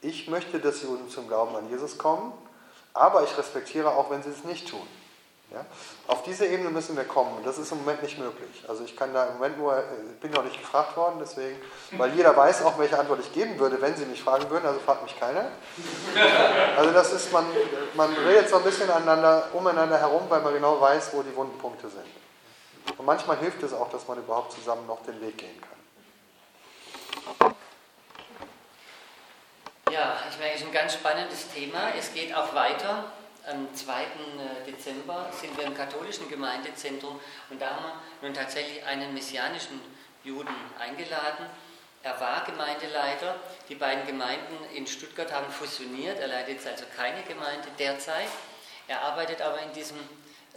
[0.00, 2.32] ich möchte, dass Juden zum Glauben an Jesus kommen,
[2.94, 4.88] aber ich respektiere auch, wenn sie es nicht tun.
[5.50, 5.64] Ja?
[6.08, 7.44] Auf diese Ebene müssen wir kommen.
[7.44, 8.64] Das ist im Moment nicht möglich.
[8.66, 9.82] Also ich kann da im Moment nur,
[10.12, 11.56] ich bin noch nicht gefragt worden, deswegen,
[11.92, 14.80] weil jeder weiß auch, welche Antwort ich geben würde, wenn sie mich fragen würden, also
[14.80, 15.46] fragt mich keiner.
[16.76, 17.46] Also das ist, man,
[17.94, 21.56] man redet so ein bisschen aneinander, umeinander herum, weil man genau weiß, wo die wunden
[21.58, 22.04] Punkte sind.
[22.98, 27.54] Und manchmal hilft es auch, dass man überhaupt zusammen noch den Weg gehen kann.
[29.90, 31.94] Ja, ich meine, es ist ein ganz spannendes Thema.
[31.98, 33.04] Es geht auch weiter
[33.46, 34.02] am 2.
[34.02, 34.06] Äh,
[34.70, 37.20] Dezember sind wir im katholischen Gemeindezentrum
[37.50, 37.84] und da haben
[38.20, 39.80] wir nun tatsächlich einen messianischen
[40.24, 41.46] Juden eingeladen.
[42.02, 43.36] Er war Gemeindeleiter.
[43.68, 46.18] Die beiden Gemeinden in Stuttgart haben fusioniert.
[46.20, 48.28] Er leitet jetzt also keine Gemeinde derzeit.
[48.88, 49.98] Er arbeitet aber in diesem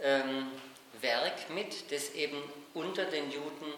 [0.00, 0.46] ähm,
[1.00, 2.36] Werk mit, das eben
[2.74, 3.74] unter den Juden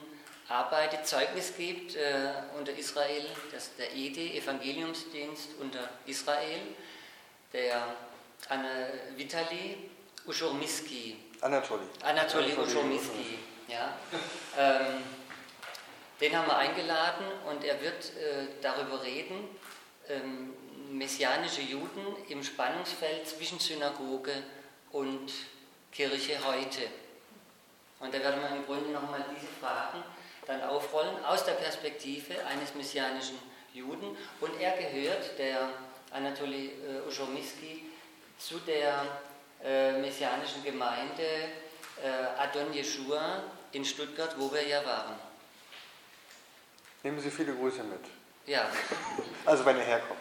[0.48, 6.60] arbeitet, Zeugnis gibt äh, unter Israel, das der EDE, Evangeliumsdienst unter Israel,
[7.52, 7.96] der
[8.48, 9.90] Anne Vitali
[10.26, 11.16] Uschormiski.
[11.40, 11.84] Anatoly.
[12.02, 13.38] Anatoly Uschormiski,
[13.68, 13.96] ja.
[14.56, 15.02] Ähm,
[16.20, 19.48] den haben wir eingeladen und er wird äh, darüber reden,
[20.08, 20.54] ähm,
[20.92, 24.32] messianische Juden im Spannungsfeld zwischen Synagoge
[24.92, 25.32] und
[25.90, 26.82] Kirche heute.
[27.98, 30.02] Und da werden wir im Grunde nochmal diese Fragen
[30.46, 33.38] dann aufrollen aus der Perspektive eines messianischen
[33.72, 34.16] Juden.
[34.40, 35.70] Und er gehört, der
[36.12, 37.84] Anatoly äh, Uschomiski,
[38.42, 39.06] zu der
[39.64, 41.22] äh, messianischen Gemeinde
[42.02, 42.08] äh,
[42.38, 45.14] Adon Yeshua in Stuttgart, wo wir ja waren.
[47.02, 48.00] Nehmen Sie viele Grüße mit.
[48.46, 48.68] Ja.
[49.44, 50.20] Also wenn er herkommt.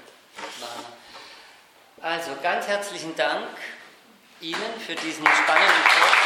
[2.01, 3.49] Also ganz herzlichen Dank
[4.39, 6.20] Ihnen für diesen spannenden Talk.